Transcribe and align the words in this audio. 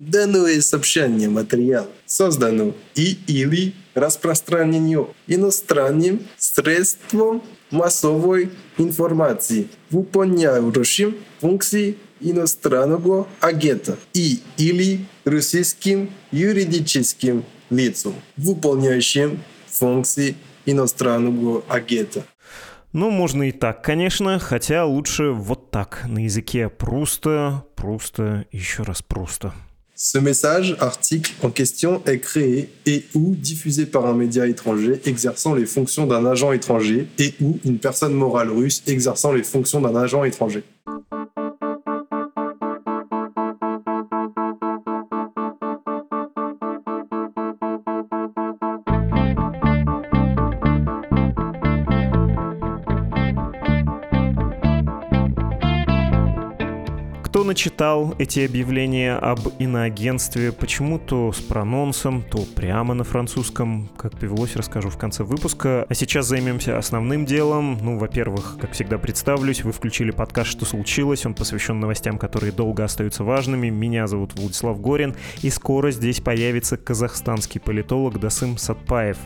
Данное 0.00 0.62
сообщение 0.62 1.28
материала 1.28 1.86
создано 2.06 2.72
и 2.94 3.18
или 3.26 3.74
распространено 3.92 5.08
иностранным 5.26 6.26
средством 6.38 7.42
массовой 7.70 8.48
информации, 8.78 9.68
выполняющим 9.90 11.16
функции 11.38 11.98
иностранного 12.18 13.28
агента 13.40 13.98
и 14.14 14.40
или 14.56 15.04
российским 15.26 16.08
юридическим 16.32 17.44
лицом, 17.68 18.14
выполняющим 18.38 19.42
функции 19.66 20.34
иностранного 20.64 21.62
агента. 21.68 22.24
Ну, 22.94 23.10
можно 23.10 23.42
и 23.50 23.52
так, 23.52 23.84
конечно, 23.84 24.38
хотя 24.38 24.86
лучше 24.86 25.32
вот 25.32 25.70
так, 25.70 26.06
на 26.08 26.24
языке 26.24 26.70
просто, 26.70 27.64
просто, 27.76 28.46
еще 28.50 28.82
раз 28.82 29.02
просто. 29.02 29.52
Ce 30.02 30.16
message, 30.16 30.78
article 30.80 31.30
en 31.42 31.50
question, 31.50 32.02
est 32.06 32.20
créé 32.20 32.70
et 32.86 33.04
ou 33.14 33.34
diffusé 33.36 33.84
par 33.84 34.06
un 34.06 34.14
média 34.14 34.46
étranger 34.46 34.98
exerçant 35.04 35.52
les 35.54 35.66
fonctions 35.66 36.06
d'un 36.06 36.24
agent 36.24 36.52
étranger 36.52 37.06
et 37.18 37.34
ou 37.42 37.58
une 37.66 37.76
personne 37.76 38.14
morale 38.14 38.48
russe 38.48 38.82
exerçant 38.86 39.30
les 39.30 39.42
fonctions 39.42 39.82
d'un 39.82 39.94
agent 39.94 40.24
étranger. 40.24 40.64
Кто 57.50 57.54
начитал 57.54 58.14
эти 58.20 58.46
объявления 58.46 59.16
об 59.16 59.40
иноагентстве, 59.58 60.52
почему 60.52 61.00
то 61.00 61.32
с 61.32 61.40
прононсом, 61.40 62.22
то 62.22 62.44
прямо 62.54 62.94
на 62.94 63.02
французском, 63.02 63.88
как 63.96 64.16
повелось, 64.16 64.54
расскажу 64.54 64.88
в 64.88 64.96
конце 64.96 65.24
выпуска. 65.24 65.84
А 65.88 65.94
сейчас 65.94 66.26
займемся 66.26 66.78
основным 66.78 67.26
делом. 67.26 67.76
Ну, 67.82 67.98
во-первых, 67.98 68.56
как 68.60 68.70
всегда 68.70 68.98
представлюсь, 68.98 69.64
вы 69.64 69.72
включили 69.72 70.12
подкаст 70.12 70.48
«Что 70.48 70.64
случилось?». 70.64 71.26
Он 71.26 71.34
посвящен 71.34 71.80
новостям, 71.80 72.18
которые 72.18 72.52
долго 72.52 72.84
остаются 72.84 73.24
важными. 73.24 73.68
Меня 73.68 74.06
зовут 74.06 74.38
Владислав 74.38 74.80
Горин, 74.80 75.16
и 75.42 75.50
скоро 75.50 75.90
здесь 75.90 76.20
появится 76.20 76.76
казахстанский 76.76 77.60
политолог 77.60 78.20
Дасым 78.20 78.58
Сатпаев. 78.58 79.18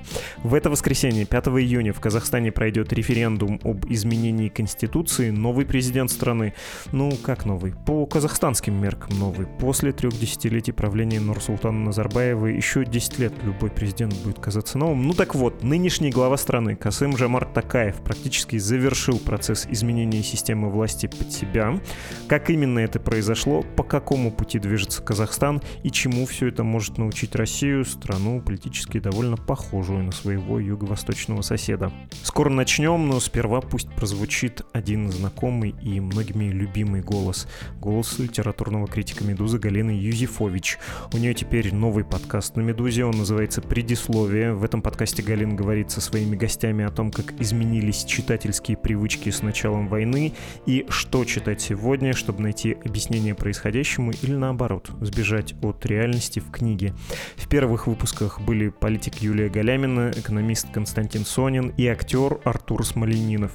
В 0.42 0.54
это 0.54 0.70
воскресенье, 0.70 1.26
5 1.26 1.48
июня, 1.48 1.92
в 1.92 2.00
Казахстане 2.00 2.52
пройдет 2.52 2.90
референдум 2.90 3.60
об 3.64 3.84
изменении 3.92 4.48
Конституции. 4.48 5.28
Новый 5.28 5.66
президент 5.66 6.10
страны. 6.10 6.54
Ну, 6.90 7.12
как 7.22 7.44
новый? 7.44 7.74
по 7.84 8.06
казахстанским 8.14 8.80
меркам 8.80 9.18
новый. 9.18 9.48
После 9.58 9.90
трех 9.90 10.16
десятилетий 10.16 10.70
правления 10.70 11.18
Нурсултана 11.18 11.86
Назарбаева 11.86 12.46
еще 12.46 12.84
10 12.84 13.18
лет 13.18 13.32
любой 13.42 13.70
президент 13.70 14.14
будет 14.22 14.38
казаться 14.38 14.78
новым. 14.78 15.08
Ну 15.08 15.14
так 15.14 15.34
вот, 15.34 15.64
нынешний 15.64 16.12
глава 16.12 16.36
страны 16.36 16.76
Касым 16.76 17.16
Жамар 17.16 17.44
Такаев 17.44 17.96
практически 17.96 18.56
завершил 18.56 19.18
процесс 19.18 19.66
изменения 19.68 20.22
системы 20.22 20.70
власти 20.70 21.08
под 21.08 21.32
себя. 21.32 21.80
Как 22.28 22.50
именно 22.50 22.78
это 22.78 23.00
произошло, 23.00 23.64
по 23.74 23.82
какому 23.82 24.30
пути 24.30 24.60
движется 24.60 25.02
Казахстан 25.02 25.60
и 25.82 25.90
чему 25.90 26.24
все 26.24 26.46
это 26.46 26.62
может 26.62 26.98
научить 26.98 27.34
Россию, 27.34 27.84
страну 27.84 28.40
политически 28.40 29.00
довольно 29.00 29.36
похожую 29.36 30.04
на 30.04 30.12
своего 30.12 30.60
юго-восточного 30.60 31.42
соседа. 31.42 31.90
Скоро 32.22 32.48
начнем, 32.48 33.08
но 33.08 33.18
сперва 33.18 33.60
пусть 33.60 33.90
прозвучит 33.90 34.62
один 34.72 35.10
знакомый 35.10 35.74
и 35.82 35.98
многими 35.98 36.44
любимый 36.44 37.00
голос 37.00 37.48
голос 37.80 38.03
литературного 38.18 38.86
критика 38.86 39.24
«Медузы» 39.24 39.58
Галины 39.58 39.90
Юзефович. 39.90 40.78
У 41.12 41.16
нее 41.16 41.34
теперь 41.34 41.74
новый 41.74 42.04
подкаст 42.04 42.56
на 42.56 42.60
«Медузе», 42.60 43.04
он 43.04 43.16
называется 43.16 43.60
«Предисловие». 43.60 44.54
В 44.54 44.64
этом 44.64 44.82
подкасте 44.82 45.22
Галина 45.22 45.54
говорит 45.54 45.90
со 45.90 46.00
своими 46.00 46.36
гостями 46.36 46.84
о 46.84 46.90
том, 46.90 47.10
как 47.10 47.32
изменились 47.40 48.04
читательские 48.04 48.76
привычки 48.76 49.30
с 49.30 49.42
началом 49.42 49.88
войны 49.88 50.32
и 50.66 50.86
что 50.88 51.24
читать 51.24 51.60
сегодня, 51.60 52.12
чтобы 52.12 52.42
найти 52.42 52.76
объяснение 52.84 53.34
происходящему 53.34 54.12
или 54.22 54.34
наоборот, 54.34 54.90
сбежать 55.00 55.54
от 55.62 55.84
реальности 55.86 56.40
в 56.40 56.50
книге. 56.50 56.94
В 57.36 57.48
первых 57.48 57.86
выпусках 57.86 58.40
были 58.40 58.68
политик 58.68 59.16
Юлия 59.16 59.48
Галямина, 59.48 60.12
экономист 60.16 60.68
Константин 60.72 61.24
Сонин 61.24 61.72
и 61.76 61.86
актер 61.86 62.38
Артур 62.44 62.84
Смоленинов. 62.86 63.52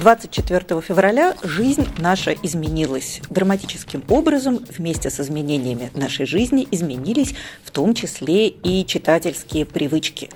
24 0.00 0.80
февраля 0.80 1.36
жизнь 1.42 1.86
наша 1.98 2.32
изменилась. 2.32 3.20
Драматическим 3.28 4.02
образом 4.08 4.64
вместе 4.70 5.10
с 5.10 5.20
изменениями 5.20 5.90
нашей 5.94 6.24
жизни 6.24 6.66
изменились 6.70 7.34
в 7.62 7.70
том 7.70 7.92
числе 7.92 8.48
и 8.48 8.86
читательские 8.86 9.66
привычки. 9.66 10.30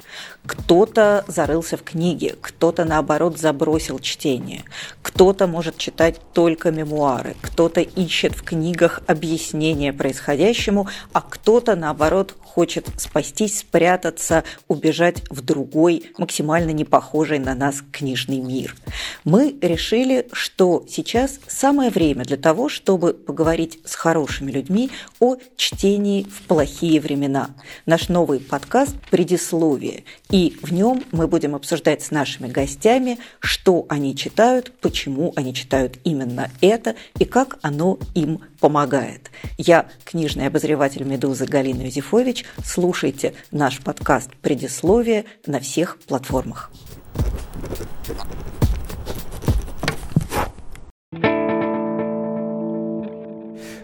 Кто-то 0.47 1.25
зарылся 1.27 1.78
в 1.78 1.82
книги, 1.82 2.34
кто-то, 2.38 2.84
наоборот, 2.84 3.38
забросил 3.38 3.99
чтение, 3.99 4.65
кто-то 5.00 5.47
может 5.47 5.78
читать 5.78 6.21
только 6.34 6.71
мемуары, 6.71 7.34
кто-то 7.41 7.81
ищет 7.81 8.34
в 8.34 8.43
книгах 8.43 9.00
объяснения 9.06 9.94
происходящему, 9.94 10.87
а 11.15 11.22
кто-то, 11.22 11.77
наоборот, 11.77 12.34
хочет 12.43 12.88
спастись, 12.99 13.60
спрятаться, 13.60 14.44
убежать 14.69 15.22
в 15.31 15.41
другой, 15.41 16.12
максимально 16.19 16.71
не 16.71 16.84
похожий 16.84 17.38
на 17.38 17.55
нас 17.55 17.82
книжный 17.91 18.38
мир. 18.38 18.76
Мы 19.25 19.56
решили, 19.62 20.28
что 20.32 20.84
сейчас 20.88 21.41
самое 21.49 21.91
время 21.91 22.25
для 22.25 22.37
того, 22.37 22.69
чтобы 22.69 23.15
поговорить 23.15 23.81
с 23.87 23.94
хорошими 23.94 24.53
людьми 24.53 24.91
о 25.21 25.37
чтении 25.56 26.25
в 26.25 26.43
плохие 26.43 27.00
времена. 27.00 27.50
Наш 27.87 28.09
новый 28.11 28.41
подкаст 28.41 28.94
«Предисловие». 29.11 30.05
И 30.34 30.56
в 30.65 30.72
нем 30.72 31.05
мы 31.12 31.28
будем 31.28 31.55
обсуждать 31.55 32.03
с 32.03 32.11
нашими 32.11 32.49
гостями, 32.49 33.21
что 33.39 33.87
они 33.89 34.17
читают, 34.17 34.72
почему 34.81 35.33
они 35.37 35.55
читают 35.55 36.00
именно 36.03 36.50
это 36.61 36.97
и 37.21 37.25
как 37.25 37.59
оно 37.62 38.00
им 38.17 38.41
помогает. 38.59 39.31
Я 39.59 39.87
книжный 40.03 40.49
обозреватель 40.49 41.05
«Медузы» 41.05 41.47
Галина 41.47 41.83
Юзефович. 41.83 42.44
Слушайте 42.65 43.34
наш 43.53 43.78
подкаст 43.78 44.34
«Предисловие» 44.43 45.27
на 45.47 45.61
всех 45.61 46.00
платформах. 46.00 46.73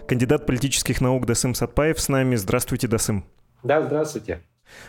Кандидат 0.05 0.45
политических 0.45 0.99
наук 0.99 1.25
Дасым 1.25 1.55
Сатпаев 1.55 1.97
с 1.97 2.09
нами. 2.09 2.35
Здравствуйте, 2.35 2.89
Дасым. 2.89 3.23
Да, 3.63 3.81
здравствуйте. 3.81 4.41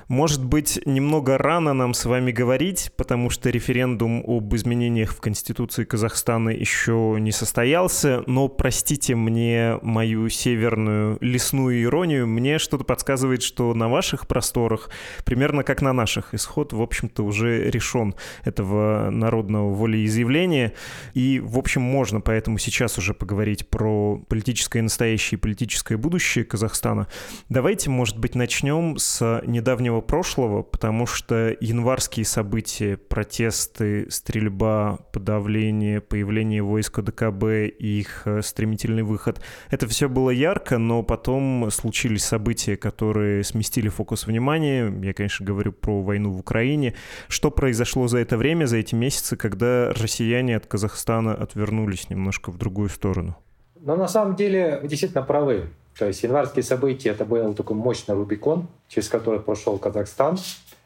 Может 0.09 0.44
быть, 0.44 0.81
немного 0.87 1.38
рано 1.38 1.72
нам 1.72 1.94
с 1.94 2.04
вами 2.04 2.32
говорить, 2.32 2.93
потому 2.97 3.31
что 3.31 3.50
референдум 3.50 4.22
об 4.26 4.54
изменениях 4.54 5.12
в 5.12 5.20
Конституции 5.20 5.84
Казахстана 5.84 6.50
еще 6.50 7.16
не 7.19 7.32
состоялся, 7.32 8.22
но 8.26 8.48
простите 8.48 9.15
мне 9.15 9.78
мою 9.82 10.28
северную 10.28 11.19
лесную 11.21 11.82
иронию, 11.82 12.26
мне 12.26 12.59
что-то 12.59 12.84
подсказывает, 12.84 13.42
что 13.42 13.75
на 13.75 13.88
ваших 13.88 14.26
просторах, 14.26 14.91
примерно 15.25 15.62
как 15.65 15.82
на 15.82 15.92
наших, 15.92 16.34
исход, 16.34 16.72
в 16.72 16.81
общем-то, 16.81 17.25
уже 17.25 17.71
решен 17.71 18.15
этого 18.44 19.10
народного 19.10 19.75
волеизъявления, 19.75 20.72
и, 21.15 21.41
в 21.41 21.59
общем, 21.59 21.82
можно 21.82 22.21
поэтому 22.21 22.59
сейчас 22.59 22.98
уже 22.98 23.15
поговорить 23.15 23.69
про 23.69 24.19
политическое 24.28 24.82
настоящее 24.82 25.38
и 25.38 25.41
политическое 25.41 25.97
будущее 25.97 26.44
Казахстана. 26.44 27.09
Давайте, 27.48 27.91
может 27.91 28.19
быть, 28.19 28.34
начнем 28.34 28.97
с 28.98 29.42
недавнего 29.47 29.72
недавнего 29.72 30.03
прошлого, 30.03 30.62
потому 30.62 31.06
что 31.06 31.56
январские 31.60 32.27
события, 32.27 32.99
протесты, 32.99 34.10
стрельба, 34.10 34.98
подавление, 35.13 36.03
появление 36.03 36.63
войск 36.63 37.01
ДКБ 37.01 37.45
и 37.78 38.01
их 38.01 38.22
э, 38.27 38.42
стремительный 38.42 39.03
выход, 39.03 39.41
это 39.71 39.86
все 39.86 40.10
было 40.10 40.28
ярко, 40.28 40.77
но 40.77 41.03
потом 41.03 41.71
случились 41.71 42.24
события, 42.24 42.77
которые 42.77 43.45
сместили 43.45 43.89
фокус 43.89 44.27
внимания. 44.27 44.92
Я, 45.03 45.15
конечно, 45.15 45.47
говорю 45.47 45.72
про 45.72 46.03
войну 46.03 46.33
в 46.33 46.41
Украине. 46.41 46.95
Что 47.28 47.51
произошло 47.51 48.09
за 48.09 48.19
это 48.19 48.36
время, 48.36 48.66
за 48.66 48.77
эти 48.77 48.95
месяцы, 48.95 49.36
когда 49.36 49.95
россияне 49.95 50.54
от 50.54 50.66
Казахстана 50.66 51.33
отвернулись 51.33 52.10
немножко 52.10 52.51
в 52.51 52.59
другую 52.59 52.91
сторону? 52.91 53.36
Но 53.80 53.97
на 53.97 54.07
самом 54.07 54.36
деле 54.36 54.80
вы 54.83 54.89
действительно 54.89 55.22
правы. 55.22 55.71
То 55.98 56.06
есть 56.06 56.22
январские 56.22 56.62
события— 56.62 57.10
это 57.10 57.24
был 57.24 57.54
такой 57.54 57.77
мощный 57.77 58.15
Рубикон, 58.15 58.68
через 58.89 59.09
который 59.09 59.41
прошел 59.41 59.78
Казахстан. 59.78 60.39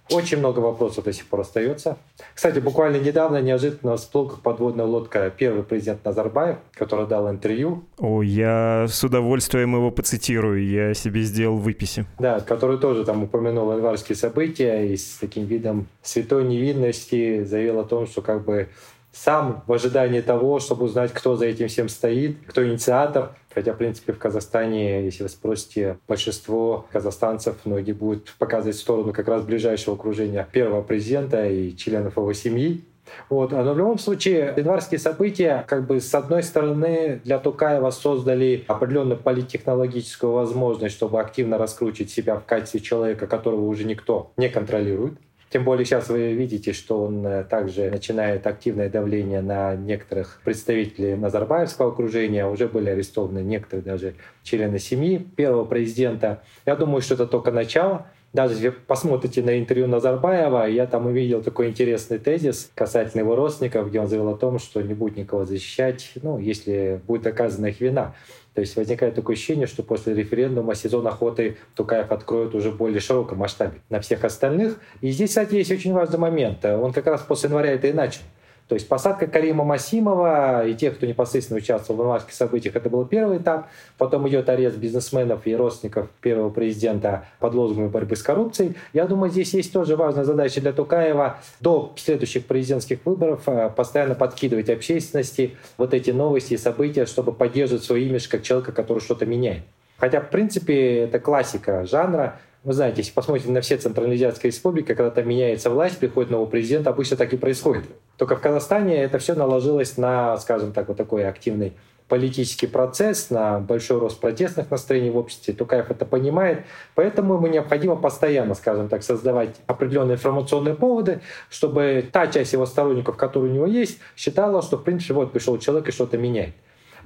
Очень 0.08 0.38
много 0.38 0.60
вопросов 0.60 1.04
до 1.04 1.12
сих 1.12 1.26
пор 1.26 1.40
остается. 1.40 1.96
Кстати, 2.32 2.60
буквально 2.60 2.98
недавно 2.98 3.42
неожиданно 3.42 3.96
всплыл 3.96 4.28
как 4.28 4.40
подводная 4.40 4.86
лодка 4.86 5.32
первый 5.36 5.64
президент 5.64 6.04
Назарбаев, 6.04 6.58
который 6.74 7.08
дал 7.08 7.28
интервью. 7.28 7.82
О, 7.98 8.22
я 8.22 8.86
с 8.88 9.02
удовольствием 9.02 9.74
его 9.74 9.90
поцитирую, 9.90 10.64
я 10.64 10.94
себе 10.94 11.22
сделал 11.22 11.56
выписи. 11.56 12.06
Да, 12.20 12.38
который 12.38 12.78
тоже 12.78 13.04
там 13.04 13.24
упомянул 13.24 13.72
январские 13.72 14.14
события 14.14 14.86
и 14.86 14.96
с 14.96 15.16
таким 15.16 15.46
видом 15.46 15.88
святой 16.02 16.44
невинности 16.44 17.42
заявил 17.42 17.80
о 17.80 17.84
том, 17.84 18.06
что 18.06 18.22
как 18.22 18.44
бы 18.44 18.68
сам 19.16 19.62
в 19.66 19.72
ожидании 19.72 20.20
того, 20.20 20.60
чтобы 20.60 20.84
узнать, 20.84 21.12
кто 21.12 21.36
за 21.36 21.46
этим 21.46 21.68
всем 21.68 21.88
стоит, 21.88 22.36
кто 22.46 22.66
инициатор. 22.66 23.30
Хотя, 23.54 23.72
в 23.72 23.78
принципе, 23.78 24.12
в 24.12 24.18
Казахстане, 24.18 25.04
если 25.04 25.22
вы 25.22 25.28
спросите, 25.30 25.96
большинство 26.06 26.86
казахстанцев, 26.92 27.56
многие 27.64 27.92
будут 27.92 28.34
показывать 28.38 28.76
сторону 28.76 29.14
как 29.14 29.28
раз 29.28 29.42
ближайшего 29.42 29.96
окружения 29.96 30.46
первого 30.52 30.82
президента 30.82 31.46
и 31.48 31.74
членов 31.74 32.18
его 32.18 32.32
семьи. 32.34 32.84
Вот. 33.30 33.52
Но 33.52 33.72
в 33.72 33.78
любом 33.78 33.98
случае, 33.98 34.52
январские 34.56 34.98
события, 34.98 35.64
как 35.68 35.86
бы, 35.86 36.00
с 36.00 36.14
одной 36.14 36.42
стороны, 36.42 37.20
для 37.24 37.38
Тукаева 37.38 37.90
создали 37.90 38.64
определенную 38.66 39.18
политтехнологическую 39.18 40.32
возможность, 40.32 40.94
чтобы 40.94 41.20
активно 41.20 41.56
раскручивать 41.56 42.10
себя 42.10 42.36
в 42.36 42.44
качестве 42.44 42.80
человека, 42.80 43.26
которого 43.26 43.64
уже 43.66 43.84
никто 43.84 44.32
не 44.36 44.48
контролирует. 44.48 45.14
Тем 45.56 45.64
более 45.64 45.86
сейчас 45.86 46.10
вы 46.10 46.34
видите, 46.34 46.74
что 46.74 47.04
он 47.04 47.26
э, 47.26 47.42
также 47.42 47.90
начинает 47.90 48.46
активное 48.46 48.90
давление 48.90 49.40
на 49.40 49.74
некоторых 49.74 50.42
представителей 50.44 51.16
Назарбаевского 51.16 51.92
окружения. 51.92 52.46
Уже 52.46 52.68
были 52.68 52.90
арестованы 52.90 53.38
некоторые 53.38 53.82
даже 53.82 54.14
члены 54.42 54.78
семьи 54.78 55.16
первого 55.16 55.64
президента. 55.64 56.42
Я 56.66 56.76
думаю, 56.76 57.00
что 57.00 57.14
это 57.14 57.26
только 57.26 57.52
начало. 57.52 58.06
Даже 58.34 58.52
если 58.52 58.68
посмотрите 58.68 59.40
на 59.40 59.58
интервью 59.58 59.86
Назарбаева, 59.86 60.66
я 60.66 60.86
там 60.86 61.06
увидел 61.06 61.42
такой 61.42 61.68
интересный 61.68 62.18
тезис 62.18 62.70
касательно 62.74 63.22
его 63.22 63.34
родственников, 63.34 63.88
где 63.88 63.98
он 63.98 64.08
заявил 64.08 64.28
о 64.28 64.36
том, 64.36 64.58
что 64.58 64.82
не 64.82 64.92
будет 64.92 65.16
никого 65.16 65.46
защищать, 65.46 66.12
ну, 66.22 66.38
если 66.38 67.00
будет 67.06 67.22
доказана 67.22 67.68
их 67.68 67.80
вина. 67.80 68.14
То 68.56 68.62
есть 68.62 68.74
возникает 68.74 69.14
такое 69.14 69.36
ощущение, 69.36 69.66
что 69.66 69.82
после 69.82 70.14
референдума 70.14 70.74
сезон 70.74 71.06
охоты 71.06 71.58
Тукаев 71.74 72.10
откроет 72.10 72.54
уже 72.54 72.72
более 72.72 73.00
широком 73.00 73.36
масштабе 73.36 73.82
на 73.90 74.00
всех 74.00 74.24
остальных. 74.24 74.80
И 75.02 75.10
здесь, 75.10 75.28
кстати, 75.28 75.56
есть 75.56 75.70
очень 75.70 75.92
важный 75.92 76.18
момент. 76.18 76.64
Он 76.64 76.94
как 76.94 77.06
раз 77.06 77.20
после 77.20 77.50
января 77.50 77.72
это 77.72 77.88
и 77.88 77.92
начал. 77.92 78.22
То 78.68 78.74
есть 78.74 78.88
посадка 78.88 79.28
Карима 79.28 79.62
Масимова 79.62 80.66
и 80.66 80.74
тех, 80.74 80.96
кто 80.96 81.06
непосредственно 81.06 81.58
участвовал 81.58 82.00
в 82.00 82.02
январских 82.02 82.32
событиях, 82.32 82.74
это 82.74 82.90
был 82.90 83.04
первый 83.04 83.38
этап. 83.38 83.68
Потом 83.96 84.28
идет 84.28 84.48
арест 84.48 84.76
бизнесменов 84.76 85.46
и 85.46 85.54
родственников 85.54 86.08
первого 86.20 86.50
президента 86.50 87.26
под 87.38 87.54
лозунгом 87.54 87.90
борьбы 87.90 88.16
с 88.16 88.22
коррупцией. 88.22 88.74
Я 88.92 89.06
думаю, 89.06 89.30
здесь 89.30 89.54
есть 89.54 89.72
тоже 89.72 89.94
важная 89.94 90.24
задача 90.24 90.60
для 90.60 90.72
Тукаева 90.72 91.38
до 91.60 91.92
следующих 91.96 92.46
президентских 92.46 92.98
выборов 93.04 93.42
э, 93.46 93.70
постоянно 93.74 94.16
подкидывать 94.16 94.68
общественности 94.68 95.56
вот 95.78 95.94
эти 95.94 96.10
новости 96.10 96.54
и 96.54 96.56
события, 96.56 97.06
чтобы 97.06 97.32
поддерживать 97.32 97.84
свой 97.84 98.02
имидж 98.02 98.28
как 98.28 98.42
человека, 98.42 98.72
который 98.72 98.98
что-то 98.98 99.26
меняет. 99.26 99.62
Хотя, 99.98 100.20
в 100.20 100.30
принципе, 100.30 100.98
это 101.00 101.18
классика 101.18 101.86
жанра. 101.86 102.38
Вы 102.64 102.72
знаете, 102.72 102.98
если 102.98 103.12
посмотрите 103.12 103.50
на 103.50 103.60
все 103.60 103.76
централизиатские 103.76 104.50
республики, 104.50 104.94
когда 104.94 105.10
там 105.10 105.28
меняется 105.28 105.70
власть, 105.70 105.98
приходит 105.98 106.30
новый 106.30 106.48
президент, 106.48 106.86
обычно 106.86 107.16
так 107.16 107.32
и 107.32 107.36
происходит. 107.36 107.84
Только 108.16 108.36
в 108.36 108.40
Казахстане 108.40 108.96
это 109.02 109.18
все 109.18 109.34
наложилось 109.34 109.96
на, 109.96 110.36
скажем 110.38 110.72
так, 110.72 110.88
вот 110.88 110.96
такой 110.96 111.28
активный 111.28 111.74
политический 112.08 112.66
процесс, 112.66 113.30
на 113.30 113.58
большой 113.58 113.98
рост 113.98 114.20
протестных 114.20 114.70
настроений 114.70 115.10
в 115.10 115.16
обществе. 115.16 115.54
Тукаев 115.54 115.90
это 115.90 116.04
понимает. 116.04 116.64
Поэтому 116.94 117.34
ему 117.34 117.48
необходимо 117.48 117.96
постоянно, 117.96 118.54
скажем 118.54 118.88
так, 118.88 119.02
создавать 119.02 119.56
определенные 119.66 120.14
информационные 120.14 120.74
поводы, 120.74 121.20
чтобы 121.50 122.08
та 122.12 122.28
часть 122.28 122.52
его 122.52 122.66
сторонников, 122.66 123.16
которая 123.16 123.50
у 123.50 123.54
него 123.54 123.66
есть, 123.66 123.98
считала, 124.16 124.62
что, 124.62 124.76
в 124.76 124.84
принципе, 124.84 125.14
вот 125.14 125.32
пришел 125.32 125.58
человек 125.58 125.88
и 125.88 125.92
что-то 125.92 126.16
меняет. 126.16 126.54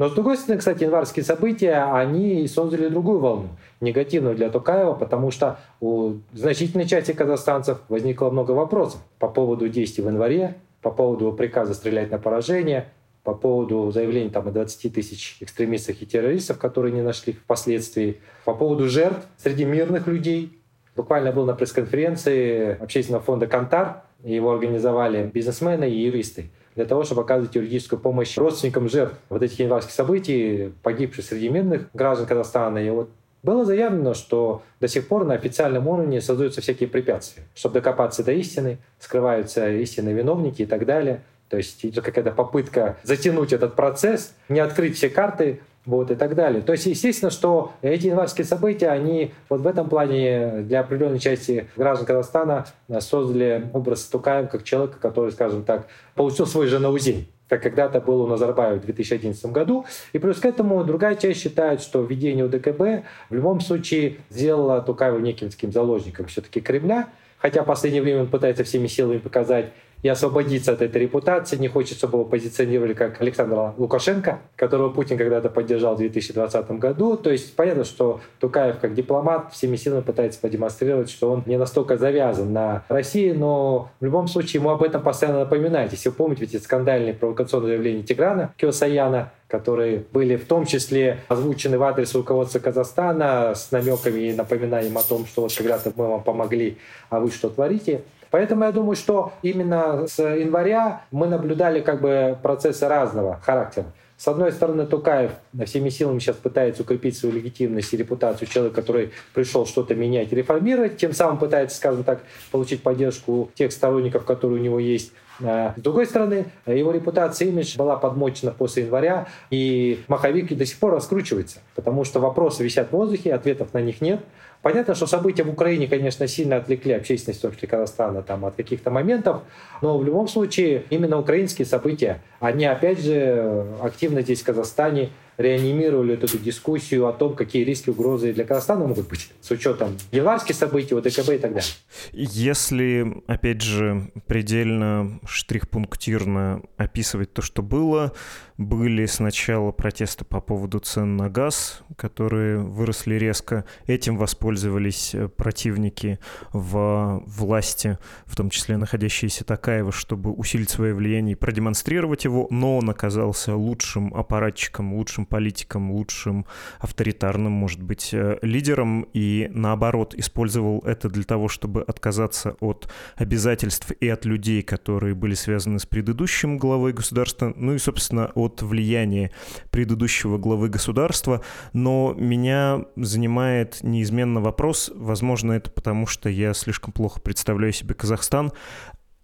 Но 0.01 0.09
с 0.09 0.13
другой 0.13 0.39
стороны, 0.39 0.61
кстати, 0.61 0.85
январские 0.85 1.23
события, 1.27 1.93
они 1.93 2.49
создали 2.49 2.89
другую 2.89 3.19
волну, 3.19 3.51
негативную 3.83 4.35
для 4.35 4.49
Токаева, 4.49 4.95
потому 4.95 5.31
что 5.31 5.59
у 5.79 6.15
значительной 6.33 6.87
части 6.87 7.13
казахстанцев 7.13 7.83
возникло 7.91 8.31
много 8.31 8.53
вопросов 8.53 9.03
по 9.19 9.29
поводу 9.29 9.69
действий 9.69 10.03
в 10.03 10.07
январе, 10.07 10.55
по 10.81 10.91
поводу 10.91 11.35
приказа 11.35 11.75
стрелять 11.75 12.11
на 12.11 12.17
поражение, 12.17 12.89
по 13.25 13.35
поводу 13.35 13.91
заявлений 13.91 14.31
там, 14.31 14.49
о 14.49 14.53
20 14.53 14.95
тысяч 14.95 15.37
экстремистов 15.41 16.01
и 16.01 16.07
террористов, 16.07 16.57
которые 16.57 16.95
не 16.95 17.03
нашли 17.03 17.35
впоследствии, 17.35 18.23
по 18.47 18.55
поводу 18.55 18.89
жертв 18.89 19.27
среди 19.37 19.67
мирных 19.67 20.07
людей. 20.07 20.63
Буквально 20.97 21.31
был 21.31 21.45
на 21.45 21.53
пресс-конференции 21.53 22.75
общественного 22.83 23.23
фонда 23.23 23.47
«Кантар», 23.47 24.05
его 24.25 24.51
организовали 24.51 25.31
бизнесмены 25.31 25.91
и 25.91 26.05
юристы 26.05 26.51
для 26.75 26.85
того, 26.85 27.05
чтобы 27.05 27.23
оказывать 27.23 27.55
юридическую 27.55 28.01
помощь 28.01 28.37
родственникам 28.37 28.89
жертв 28.89 29.17
вот 29.29 29.43
этих 29.43 29.59
январских 29.59 29.93
событий, 29.93 30.73
погибших 30.83 31.25
среди 31.25 31.49
мирных 31.49 31.89
граждан 31.95 32.27
Казахстана. 32.27 32.79
И 32.79 32.91
вот 32.91 33.11
было 33.43 33.65
заявлено, 33.65 34.15
что 34.15 34.63
до 34.81 34.89
сих 34.89 35.09
пор 35.09 35.25
на 35.25 35.35
официальном 35.35 35.89
уровне 35.89 36.21
создаются 36.21 36.61
всякие 36.61 36.89
препятствия, 36.89 37.45
чтобы 37.55 37.75
докопаться 37.75 38.23
до 38.23 38.33
истины, 38.33 38.79
скрываются 38.99 39.69
истинные 39.71 40.15
виновники 40.15 40.63
и 40.63 40.67
так 40.67 40.85
далее. 40.87 41.23
То 41.49 41.57
есть 41.57 41.85
идет 41.85 42.05
какая-то 42.05 42.31
попытка 42.31 42.97
затянуть 43.03 43.53
этот 43.53 43.75
процесс, 43.75 44.35
не 44.49 44.61
открыть 44.61 44.97
все 44.97 45.09
карты, 45.09 45.61
вот, 45.91 46.11
и 46.11 46.15
так 46.15 46.35
далее. 46.35 46.63
То 46.63 46.73
есть, 46.73 46.87
естественно, 46.87 47.31
что 47.31 47.73
эти 47.83 48.07
январские 48.07 48.45
события, 48.45 48.89
они 48.89 49.33
вот 49.49 49.61
в 49.61 49.67
этом 49.67 49.89
плане 49.89 50.63
для 50.63 50.81
определенной 50.81 51.19
части 51.19 51.69
граждан 51.77 52.07
Казахстана 52.07 52.67
создали 53.01 53.69
образ 53.73 54.05
Тукаева 54.05 54.47
как 54.47 54.63
человека, 54.63 54.99
который, 55.01 55.33
скажем 55.33 55.65
так, 55.65 55.89
получил 56.15 56.47
свой 56.47 56.69
женаузень 56.69 57.29
как 57.49 57.65
когда-то 57.65 58.01
было 58.01 58.23
у 58.23 58.27
Назарбаева 58.29 58.77
в 58.77 58.83
2011 58.83 59.47
году. 59.47 59.85
И 60.13 60.21
плюс 60.21 60.39
к 60.39 60.47
этому 60.47 60.85
другая 60.85 61.17
часть 61.17 61.41
считает, 61.41 61.81
что 61.81 62.01
введение 62.01 62.45
УДКБ 62.45 63.05
в 63.29 63.35
любом 63.35 63.61
случае 63.61 64.19
сделало 64.31 64.81
Тукаева 64.81 65.19
неким 65.19 65.51
таким 65.51 65.73
заложником 65.73 66.27
все-таки 66.27 66.61
Кремля, 66.61 67.09
хотя 67.39 67.65
в 67.65 67.67
последнее 67.67 68.03
время 68.03 68.21
он 68.21 68.29
пытается 68.29 68.63
всеми 68.63 68.87
силами 68.87 69.19
показать, 69.19 69.73
и 70.03 70.09
освободиться 70.09 70.73
от 70.73 70.83
этой 70.83 71.03
репутации. 71.03 71.57
Не 71.57 71.69
хочет, 71.69 71.99
чтобы 71.99 72.19
его 72.19 72.25
позиционировали 72.25 72.95
как 72.95 73.21
Александра 73.21 73.75
Лукашенко, 73.77 74.41
которого 74.57 74.91
Путин 74.91 75.19
когда-то 75.19 75.49
поддержал 75.49 75.95
в 75.95 75.99
2020 75.99 76.71
году. 76.73 77.17
То 77.17 77.31
есть 77.31 77.55
понятно, 77.55 77.85
что 77.85 78.21
Тукаев 78.39 78.79
как 78.79 78.95
дипломат 78.95 79.53
всеми 79.53 79.77
силами 79.77 80.03
пытается 80.03 80.41
продемонстрировать, 80.41 81.11
что 81.11 81.31
он 81.31 81.43
не 81.47 81.59
настолько 81.59 81.99
завязан 81.99 82.53
на 82.53 82.85
России, 82.89 83.33
но 83.33 83.91
в 84.01 84.05
любом 84.05 84.29
случае 84.29 84.61
ему 84.61 84.71
об 84.71 84.83
этом 84.83 85.03
постоянно 85.03 85.41
напоминает. 85.41 85.93
Если 85.93 86.09
вы 86.09 86.15
помните 86.15 86.45
эти 86.45 86.57
скандальные 86.57 87.15
провокационные 87.15 87.69
заявления 87.69 88.03
Тиграна 88.03 88.55
Киосаяна, 88.57 89.33
которые 89.49 90.05
были 90.13 90.37
в 90.37 90.47
том 90.47 90.65
числе 90.65 91.19
озвучены 91.29 91.77
в 91.77 91.83
адрес 91.83 92.15
руководства 92.15 92.61
Казахстана 92.61 93.55
с 93.55 93.73
намеками 93.73 94.31
и 94.31 94.33
напоминанием 94.33 94.97
о 94.97 95.03
том, 95.03 95.27
что 95.27 95.43
вот 95.43 95.53
когда-то 95.53 95.93
мы 95.97 96.09
вам 96.09 96.23
помогли, 96.23 96.79
а 97.11 97.21
вы 97.21 97.31
что 97.31 97.51
творите. 97.51 98.03
Поэтому 98.31 98.65
я 98.65 98.73
думаю, 98.73 98.97
что 98.97 99.33
именно 99.43 100.07
с 100.07 100.19
января 100.23 101.03
мы 101.11 101.27
наблюдали 101.27 101.81
как 101.81 102.01
бы 102.01 102.39
процессы 102.43 102.87
разного 102.87 103.41
характера. 103.43 103.87
С 104.21 104.29
одной 104.29 104.53
стороны, 104.53 104.87
Тукаев 104.87 105.31
всеми 105.65 105.89
силами 105.89 106.19
сейчас 106.19 106.37
пытается 106.37 106.83
укрепить 106.83 107.17
свою 107.17 107.35
легитимность 107.37 107.91
и 107.95 107.97
репутацию 107.97 108.47
человека, 108.49 108.83
который 108.83 109.13
пришел 109.33 109.65
что-то 109.65 109.95
менять 109.95 110.31
реформировать, 110.31 110.99
тем 110.99 111.15
самым 111.15 111.39
пытается, 111.39 111.79
скажем 111.79 112.05
так, 112.05 112.21
получить 112.53 112.83
поддержку 112.83 113.51
тех 113.55 113.73
сторонников, 113.73 114.27
которые 114.27 114.61
у 114.61 114.63
него 114.63 114.79
есть. 114.79 115.13
А 115.43 115.73
с 115.75 115.81
другой 115.81 116.05
стороны, 116.05 116.45
его 116.67 116.93
репутация, 116.93 117.49
имидж 117.49 117.79
была 117.79 117.97
подмочена 117.97 118.53
после 118.53 118.83
января, 118.83 119.27
и 119.49 120.01
маховик 120.07 120.55
до 120.55 120.67
сих 120.67 120.79
пор 120.79 120.93
раскручивается, 120.93 121.61
потому 121.75 122.05
что 122.05 122.21
вопросы 122.21 122.63
висят 122.63 122.89
в 122.89 122.93
воздухе, 122.93 123.33
ответов 123.33 123.73
на 123.73 123.81
них 123.81 124.03
нет. 124.03 124.21
Понятно, 124.63 124.95
что 124.95 125.07
события 125.07 125.43
в 125.43 125.49
Украине, 125.49 125.87
конечно, 125.89 126.27
сильно 126.29 126.57
отвлекли 126.57 126.93
общественность, 126.93 127.41
в 127.41 127.43
том 127.43 127.55
числе 127.55 127.69
Казахстана, 127.69 128.23
там, 128.23 128.45
от 128.45 128.57
каких-то 128.57 128.91
моментов, 128.91 129.43
но 129.81 129.97
в 129.97 130.05
любом 130.05 130.29
случае 130.29 130.85
именно 130.91 131.19
украинские 131.19 131.67
события, 131.67 132.23
они, 132.41 132.67
опять 132.67 133.01
же, 133.01 133.67
активно 133.81 134.21
здесь 134.21 134.43
в 134.43 134.45
Казахстане 134.45 135.11
реанимировали 135.41 136.15
эту 136.15 136.39
дискуссию 136.39 137.07
о 137.07 137.13
том, 137.13 137.35
какие 137.35 137.65
риски, 137.65 137.89
угрозы 137.89 138.35
для 138.35 138.45
Казахстана 138.45 138.87
могут 138.87 139.09
быть 139.09 139.31
с 139.41 139.51
учетом 139.51 139.97
январских 140.13 140.55
событий, 140.55 140.95
ОДКБ 140.95 141.31
и 141.31 141.39
так 141.39 141.55
далее. 141.55 141.71
Если, 142.13 143.23
опять 143.27 143.63
же, 143.63 144.11
предельно 144.27 145.19
штрих-пунктирно 145.27 146.63
описывать 146.77 147.33
то, 147.33 147.41
что 147.41 147.63
было, 147.63 148.13
были 148.61 149.07
сначала 149.07 149.73
протесты 149.73 150.27
по 150.27 150.41
поводу 150.43 150.81
цен 150.81 151.17
на 151.17 151.31
газ, 151.31 151.83
которые 151.97 152.59
выросли 152.59 153.15
резко. 153.15 153.65
Этим 153.87 154.19
воспользовались 154.19 155.15
э, 155.15 155.29
противники 155.29 156.19
в 156.53 157.23
власти, 157.27 157.97
в 158.27 158.37
том 158.37 158.51
числе 158.51 158.77
находящиеся 158.77 159.45
Такаева, 159.45 159.93
чтобы 159.93 160.31
усилить 160.31 160.69
свое 160.69 160.93
влияние 160.93 161.33
и 161.33 161.37
продемонстрировать 161.37 162.25
его, 162.25 162.49
но 162.51 162.77
он 162.77 162.91
оказался 162.91 163.57
лучшим 163.57 164.13
аппаратчиком, 164.15 164.93
лучшим 164.93 165.25
политиком, 165.25 165.91
лучшим 165.93 166.45
авторитарным, 166.81 167.53
может 167.53 167.83
быть, 167.83 168.11
э, 168.13 168.39
лидером, 168.43 169.07
и 169.15 169.49
наоборот 169.55 170.15
использовал 170.15 170.81
это 170.81 171.09
для 171.09 171.25
того, 171.25 171.49
чтобы 171.49 171.81
отказаться 171.83 172.57
от 172.61 172.93
обязательств 173.17 173.91
и 173.93 174.09
от 174.09 174.27
людей, 174.27 174.63
которые 174.63 175.15
были 175.15 175.33
связаны 175.33 175.79
с 175.79 175.87
предыдущим 175.87 176.59
главой 176.59 176.93
государства, 176.93 177.55
ну 177.57 177.73
и, 177.73 177.79
собственно, 177.79 178.27
от 178.35 178.50
влияния 178.63 179.31
предыдущего 179.71 180.39
главы 180.39 180.69
государства. 180.69 181.43
Но 181.73 182.15
меня 182.17 182.85
занимает 182.97 183.79
неизменно 183.83 184.41
вопрос, 184.41 184.91
возможно, 184.95 185.53
это 185.53 185.71
потому, 185.71 186.07
что 186.07 186.29
я 186.29 186.55
слишком 186.55 186.93
плохо 186.93 187.21
представляю 187.21 187.73
себе 187.73 187.95
Казахстан, 187.95 188.53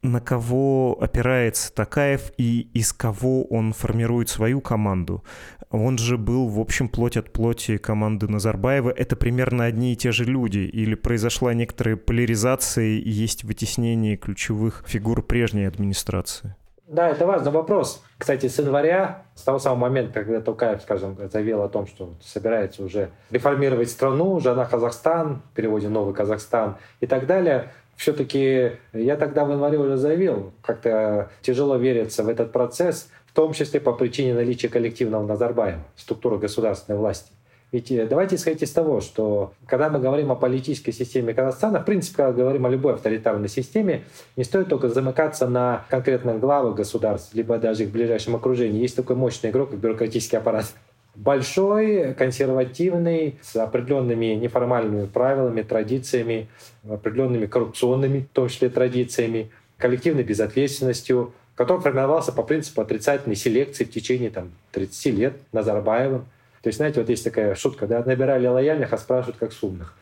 на 0.03 0.21
кого 0.21 0.99
опирается 1.01 1.73
Такаев 1.75 2.33
и 2.37 2.69
из 2.73 2.93
кого 2.93 3.45
он 3.45 3.73
формирует 3.73 4.29
свою 4.29 4.61
команду. 4.61 5.25
Он 5.71 5.99
же 5.99 6.17
был, 6.17 6.49
в 6.49 6.61
общем, 6.61 6.89
плоть 6.89 7.17
от 7.17 7.33
плоти 7.33 7.77
команды 7.77 8.29
Назарбаева. 8.29 8.91
Это 8.91 9.17
примерно 9.17 9.65
одни 9.65 9.93
и 9.93 9.97
те 9.97 10.13
же 10.13 10.25
люди. 10.25 10.59
Или 10.59 10.95
произошла 10.95 11.55
некоторая 11.55 11.97
поляризация 11.97 12.99
и 12.99 13.11
есть 13.11 13.43
вытеснение 13.43 14.17
ключевых 14.17 14.85
фигур 14.87 15.23
прежней 15.23 15.65
администрации? 15.65 16.55
Да, 16.87 17.09
это 17.09 17.27
важный 17.27 17.51
вопрос. 17.51 18.05
Кстати, 18.17 18.47
с 18.47 18.59
января, 18.61 19.25
с 19.35 19.43
того 19.43 19.59
самого 19.59 19.81
момента, 19.81 20.23
когда 20.23 20.41
Токаев, 20.41 20.81
скажем, 20.83 21.17
заявил 21.33 21.63
о 21.63 21.69
том, 21.69 21.89
что 21.89 22.15
собирается 22.23 22.85
уже 22.85 23.11
реформировать 23.31 23.91
страну, 23.91 24.35
уже 24.35 24.55
на 24.55 24.65
Казахстан, 24.67 25.43
в 25.51 25.57
переводе 25.57 25.89
«Новый 25.89 26.15
Казахстан» 26.15 26.77
и 27.01 27.09
так 27.09 27.27
далее, 27.27 27.73
все-таки 27.97 28.73
я 28.93 29.17
тогда 29.17 29.45
в 29.45 29.51
январе 29.51 29.79
уже 29.79 29.97
заявил, 29.97 30.53
как-то 30.63 31.31
тяжело 31.43 31.77
верится 31.77 32.23
в 32.23 32.29
этот 32.29 32.53
процесс, 32.53 33.09
в 33.27 33.33
том 33.33 33.53
числе 33.53 33.81
по 33.81 33.93
причине 33.93 34.35
наличия 34.35 34.69
коллективного 34.69 35.27
Назарбаева, 35.27 35.83
структуры 35.97 36.39
государственной 36.39 36.99
власти. 36.99 37.33
Ведь 37.73 37.91
э, 37.91 38.07
давайте 38.07 38.37
исходить 38.37 38.63
из 38.63 38.71
того, 38.71 39.01
что 39.01 39.53
когда 39.67 39.89
мы 39.89 39.99
говорим 39.99 40.31
о 40.31 40.37
политической 40.37 40.93
системе 40.93 41.35
Казахстана, 41.35 41.81
в 41.81 41.85
принципе, 41.85 42.17
когда 42.17 42.33
говорим 42.33 42.67
о 42.67 42.69
любой 42.69 42.95
авторитарной 42.95 43.49
системе, 43.49 44.05
не 44.37 44.45
стоит 44.45 44.69
только 44.69 44.89
замыкаться 44.89 45.49
на 45.49 45.85
конкретных 45.91 46.39
главах 46.39 46.77
государств, 46.77 47.35
либо 47.35 47.59
даже 47.59 47.85
их 47.85 47.91
ближайшем 47.91 48.37
окружении. 48.37 48.81
Есть 48.81 48.97
такой 48.97 49.17
мощный 49.17 49.51
игрок, 49.51 49.71
как 49.71 49.81
бюрократический 49.81 50.39
аппарат 50.39 50.67
большой, 51.17 52.15
консервативный, 52.15 53.39
с 53.43 53.57
определенными 53.57 54.27
неформальными 54.27 55.07
правилами, 55.07 55.63
традициями, 55.63 56.49
определенными 56.89 57.47
коррупционными, 57.47 58.21
в 58.21 58.35
том 58.35 58.49
числе 58.49 58.69
традициями, 58.69 59.51
коллективной 59.79 60.23
безответственностью, 60.23 61.33
который 61.55 61.81
формировался 61.81 62.33
по 62.33 62.43
принципу 62.43 62.83
отрицательной 62.83 63.37
селекции 63.37 63.85
в 63.85 63.91
течение 63.91 64.31
там, 64.31 64.53
30 64.73 65.15
лет 65.15 65.37
Назарбаевым. 65.53 66.27
То 66.67 66.69
есть, 66.69 66.79
знаете, 66.79 66.99
вот 66.99 67.09
есть 67.09 67.23
такая 67.23 67.55
шутка, 67.55 67.87
да, 67.87 68.03
набирали 68.05 68.49
лояльных, 68.49 68.93
а 68.93 68.99
спрашивают 68.99 69.37
как 69.37 69.53
с 69.53 69.63
умных. 69.63 69.95